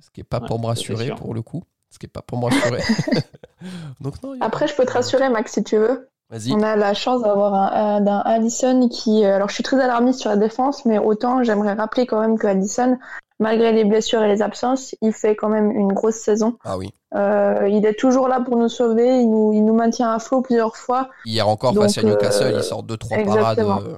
ce 0.00 0.10
qui 0.10 0.20
n'est 0.20 0.24
pas 0.24 0.40
pour 0.40 0.58
me 0.60 0.66
rassurer 0.66 1.10
pour 1.14 1.34
le 1.34 1.42
coup. 1.42 1.64
Ce 1.90 1.98
qui 1.98 2.06
n'est 2.06 2.10
pas 2.10 2.22
pour 2.22 2.38
me 2.38 2.46
rassurer. 2.46 2.82
Donc, 4.00 4.14
Après, 4.40 4.66
je 4.66 4.74
peux 4.74 4.84
te 4.84 4.92
rassurer, 4.92 5.28
Max, 5.28 5.52
si 5.52 5.64
tu 5.64 5.76
veux. 5.76 6.08
On 6.50 6.62
a 6.62 6.74
la 6.74 6.94
chance 6.94 7.22
d'avoir 7.22 7.54
un, 7.54 8.04
un, 8.06 8.18
Allison 8.20 8.88
qui. 8.88 9.24
Alors, 9.24 9.48
je 9.48 9.54
suis 9.54 9.62
très 9.62 9.80
alarmiste 9.80 10.20
sur 10.20 10.30
la 10.30 10.36
défense, 10.36 10.84
mais 10.84 10.98
autant 10.98 11.44
j'aimerais 11.44 11.74
rappeler 11.74 12.06
quand 12.06 12.20
même 12.20 12.38
que 12.38 12.46
Allison, 12.46 12.98
malgré 13.38 13.72
les 13.72 13.84
blessures 13.84 14.22
et 14.22 14.28
les 14.28 14.42
absences, 14.42 14.94
il 15.00 15.12
fait 15.12 15.36
quand 15.36 15.48
même 15.48 15.70
une 15.70 15.92
grosse 15.92 16.16
saison. 16.16 16.56
Ah 16.64 16.78
oui. 16.78 16.92
Euh, 17.14 17.68
il 17.68 17.86
est 17.86 17.98
toujours 17.98 18.28
là 18.28 18.40
pour 18.40 18.56
nous 18.56 18.68
sauver, 18.68 19.20
il 19.20 19.30
nous, 19.30 19.52
il 19.52 19.64
nous 19.64 19.74
maintient 19.74 20.12
à 20.12 20.18
flot 20.18 20.42
plusieurs 20.42 20.76
fois. 20.76 21.10
Hier 21.24 21.46
encore 21.46 21.74
face 21.74 21.98
à 21.98 22.02
Newcastle, 22.02 22.54
il 22.56 22.62
sort 22.62 22.84
2-3 22.84 23.24
parades. 23.24 23.58
Euh, 23.60 23.96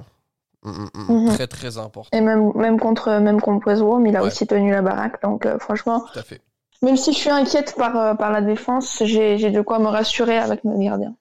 mm, 0.63 0.69
mm, 0.69 0.89
mm, 0.93 1.25
mhm. 1.25 1.33
Très 1.33 1.47
très 1.47 1.77
important. 1.77 2.09
Et 2.15 2.21
même, 2.21 2.51
même 2.55 2.79
contre, 2.79 3.19
même 3.19 3.41
contre 3.41 3.67
West 3.67 3.81
Brom, 3.81 4.05
il 4.05 4.15
a 4.15 4.23
aussi 4.23 4.45
tenu 4.45 4.71
la 4.71 4.81
baraque. 4.81 5.21
Donc 5.21 5.45
euh, 5.45 5.57
franchement, 5.59 6.05
Tout 6.13 6.19
à 6.19 6.23
fait. 6.23 6.41
même 6.81 6.97
si 6.97 7.13
je 7.13 7.17
suis 7.17 7.29
inquiète 7.29 7.75
par, 7.75 8.17
par 8.17 8.31
la 8.31 8.41
défense, 8.41 9.01
j'ai 9.03 9.49
de 9.49 9.61
quoi 9.61 9.79
me 9.79 9.87
rassurer 9.87 10.37
avec 10.37 10.63
nos 10.63 10.77
gardiens. 10.77 11.15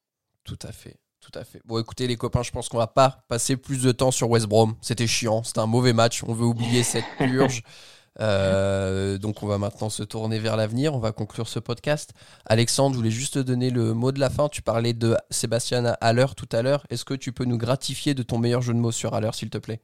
Tout 0.45 0.59
à 0.63 0.73
fait. 0.73 0.97
Tout 1.21 1.37
à 1.37 1.45
fait. 1.45 1.61
Bon, 1.65 1.81
écoutez, 1.81 2.07
les 2.07 2.17
copains, 2.17 2.45
je 2.45 2.53
pense 2.53 2.69
qu'on 2.69 2.79
va 2.79 2.87
pas 2.87 3.25
passer 3.27 3.57
plus 3.57 3.83
de 3.83 3.91
temps 3.91 4.13
sur 4.13 4.31
West 4.31 4.47
Brom. 4.47 4.75
C'était 4.81 5.09
chiant, 5.09 5.43
c'était 5.43 5.59
un 5.59 5.67
mauvais 5.67 5.93
match. 5.93 6.23
On 6.23 6.33
veut 6.33 6.45
oublier 6.45 6.85
cette 6.85 7.05
purge. 7.19 7.63
Euh, 8.21 9.19
donc 9.19 9.43
on 9.43 9.47
va 9.47 9.59
maintenant 9.59 9.91
se 9.91 10.03
tourner 10.03 10.39
vers 10.39 10.57
l'avenir, 10.57 10.95
on 10.95 10.99
va 10.99 11.13
conclure 11.13 11.49
ce 11.49 11.59
podcast. 11.59 12.13
Alexandre, 12.47 12.95
je 12.95 12.99
voulais 12.99 13.11
juste 13.11 13.35
te 13.35 13.39
donner 13.41 13.71
le 13.71 13.95
mot 13.95 14.13
de 14.13 14.21
la 14.21 14.31
fin. 14.31 14.49
Tu 14.49 14.63
parlais 14.63 14.93
de 14.93 15.17
Sébastien 15.31 15.97
Haller 16.01 16.27
tout 16.37 16.49
à 16.53 16.63
l'heure. 16.63 16.87
Est-ce 16.91 17.05
que 17.05 17.15
tu 17.15 17.33
peux 17.33 17.45
nous 17.45 17.59
gratifier 17.59 18.15
de 18.15 18.23
ton 18.23 18.39
meilleur 18.39 18.63
jeu 18.63 18.75
de 18.75 18.79
mots 18.79 18.93
sur 18.93 19.15
Haller, 19.15 19.31
s'il 19.33 19.51
te 19.51 19.59
plaît? 19.59 19.81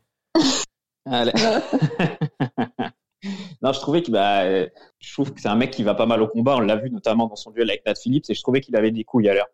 Non, 3.62 3.72
je 3.72 3.78
trouvais 3.78 4.02
que 4.02 4.10
bah, 4.10 4.66
je 4.98 5.12
trouve 5.12 5.32
que 5.32 5.40
c'est 5.40 5.48
un 5.48 5.54
mec 5.54 5.70
qui 5.70 5.84
va 5.84 5.94
pas 5.94 6.06
mal 6.06 6.20
au 6.22 6.26
combat. 6.26 6.56
On 6.56 6.60
l'a 6.60 6.74
vu 6.74 6.90
notamment 6.90 7.28
dans 7.28 7.36
son 7.36 7.52
duel 7.52 7.70
avec 7.70 7.86
Nat 7.86 7.94
Phillips 7.94 8.28
et 8.28 8.34
je 8.34 8.42
trouvais 8.42 8.60
qu'il 8.60 8.74
avait 8.74 8.90
des 8.90 9.04
couilles 9.04 9.28
à 9.28 9.34
l'heure. 9.34 9.46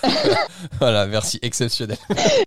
voilà, 0.80 1.06
merci, 1.06 1.38
exceptionnel. 1.42 1.96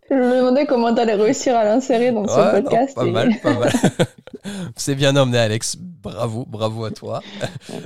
Je 0.09 0.15
me 0.15 0.37
demandais 0.37 0.65
comment 0.65 0.93
tu 0.93 1.01
allais 1.01 1.15
réussir 1.15 1.55
à 1.55 1.63
l'insérer 1.63 2.11
dans 2.11 2.27
ce 2.27 2.51
podcast. 2.51 2.95
pas 2.95 3.05
mal, 3.05 3.39
pas 3.41 3.53
mal. 3.59 3.71
C'est 4.75 4.95
bien 4.95 5.15
emmené, 5.15 5.37
Alex. 5.37 5.77
Bravo, 5.79 6.45
bravo 6.45 6.85
à 6.85 6.91
toi. 6.91 7.21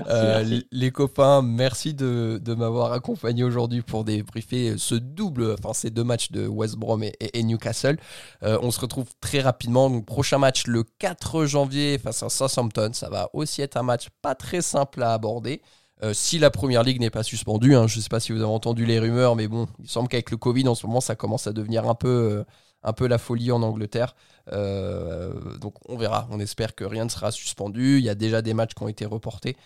Euh, 0.09 0.61
les, 0.71 0.91
copains, 0.91 1.41
merci 1.41 1.93
de, 1.93 2.41
m'avoir 2.53 2.91
accompagné 2.91 3.43
aujourd'hui 3.43 3.81
pour 3.81 4.03
débriefer 4.03 4.75
ce 4.77 4.95
double, 4.95 5.55
enfin 5.57 5.73
ces 5.73 5.89
deux 5.89 6.03
matchs 6.03 6.31
de 6.31 6.47
West 6.47 6.75
Brom 6.75 7.03
et, 7.03 7.43
Newcastle. 7.43 7.97
Euh, 8.43 8.57
on 8.61 8.71
se 8.71 8.79
retrouve 8.79 9.07
très 9.21 9.39
rapidement. 9.39 9.89
Donc, 9.89 10.05
prochain 10.05 10.37
match 10.37 10.67
le 10.67 10.83
4 10.83 11.45
janvier 11.45 11.97
face 11.97 12.23
à 12.23 12.29
Southampton. 12.29 12.91
Ça 12.93 13.09
va 13.09 13.29
aussi 13.33 13.61
être 13.61 13.77
un 13.77 13.83
match 13.83 14.07
pas 14.21 14.35
très 14.35 14.61
simple 14.61 15.01
à 15.03 15.13
aborder. 15.13 15.61
Euh, 16.01 16.13
si 16.13 16.39
la 16.39 16.49
première 16.49 16.83
ligue 16.83 16.99
n'est 16.99 17.09
pas 17.09 17.23
suspendue, 17.23 17.75
hein, 17.75 17.87
je 17.87 17.97
ne 17.97 18.01
sais 18.01 18.09
pas 18.09 18.21
si 18.21 18.31
vous 18.31 18.39
avez 18.41 18.51
entendu 18.51 18.85
les 18.85 18.99
rumeurs, 18.99 19.35
mais 19.35 19.47
bon, 19.47 19.67
il 19.79 19.89
semble 19.89 20.07
qu'avec 20.07 20.31
le 20.31 20.37
Covid 20.37 20.67
en 20.67 20.75
ce 20.75 20.87
moment, 20.87 21.01
ça 21.01 21.15
commence 21.15 21.45
à 21.47 21.51
devenir 21.51 21.89
un 21.89 21.95
peu, 21.95 22.07
euh, 22.07 22.43
un 22.83 22.93
peu 22.93 23.07
la 23.07 23.17
folie 23.17 23.51
en 23.51 23.61
Angleterre. 23.61 24.15
Euh, 24.53 25.57
donc 25.57 25.75
on 25.89 25.97
verra, 25.97 26.27
on 26.31 26.39
espère 26.39 26.73
que 26.73 26.85
rien 26.85 27.03
ne 27.03 27.09
sera 27.09 27.31
suspendu. 27.31 27.97
Il 27.97 28.05
y 28.05 28.09
a 28.09 28.15
déjà 28.15 28.41
des 28.41 28.53
matchs 28.53 28.73
qui 28.73 28.83
ont 28.83 28.87
été 28.87 29.05
reportés. 29.05 29.57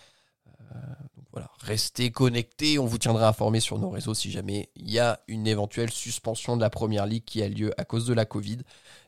donc 1.15 1.25
voilà, 1.31 1.51
restez 1.59 2.09
connectés, 2.09 2.79
on 2.79 2.85
vous 2.87 2.97
tiendra 2.97 3.27
informé 3.27 3.59
sur 3.59 3.77
nos 3.77 3.91
réseaux 3.91 4.15
si 4.15 4.31
jamais 4.31 4.69
il 4.75 4.89
y 4.89 4.97
a 4.99 5.19
une 5.27 5.45
éventuelle 5.45 5.91
suspension 5.91 6.55
de 6.55 6.61
la 6.61 6.71
première 6.71 7.05
ligue 7.05 7.25
qui 7.25 7.43
a 7.43 7.47
lieu 7.47 7.79
à 7.79 7.85
cause 7.85 8.07
de 8.07 8.13
la 8.13 8.25
Covid. 8.25 8.59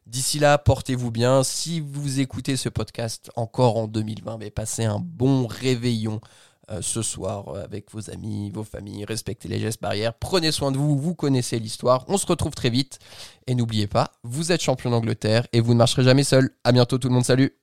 D'ici 0.06 0.38
là, 0.38 0.60
portez-vous 0.60 1.10
bien. 1.10 1.44
Si 1.44 1.80
vous 1.80 2.20
écoutez 2.20 2.56
ce 2.56 2.70
podcast 2.70 3.32
encore 3.36 3.78
en 3.78 3.88
2020, 3.88 4.38
mais 4.38 4.52
passez 4.52 4.86
un 4.86 5.00
bon 5.00 5.48
réveillon. 5.48 6.22
Euh, 6.72 6.82
ce 6.82 7.04
soir 7.04 7.50
euh, 7.50 7.64
avec 7.64 7.92
vos 7.92 8.10
amis, 8.10 8.50
vos 8.50 8.64
familles. 8.64 9.06
Respectez 9.06 9.48
les 9.48 9.60
gestes 9.60 9.82
barrières. 9.82 10.14
Prenez 10.16 10.52
soin 10.52 10.72
de 10.72 10.78
vous. 10.78 10.98
Vous 10.98 11.14
connaissez 11.14 11.60
l'histoire. 11.60 12.06
On 12.08 12.18
se 12.18 12.26
retrouve 12.26 12.56
très 12.56 12.72
vite. 12.72 12.98
Et 13.46 13.54
n'oubliez 13.54 13.88
pas, 13.88 14.12
vous 14.24 14.52
êtes 14.52 14.62
champion 14.62 14.90
d'Angleterre 14.90 15.46
et 15.54 15.60
vous 15.60 15.74
ne 15.74 15.80
marcherez 15.80 16.04
jamais 16.04 16.24
seul. 16.24 16.50
À 16.64 16.72
bientôt 16.72 16.98
tout 16.98 17.08
le 17.08 17.14
monde. 17.14 17.26
Salut. 17.26 17.56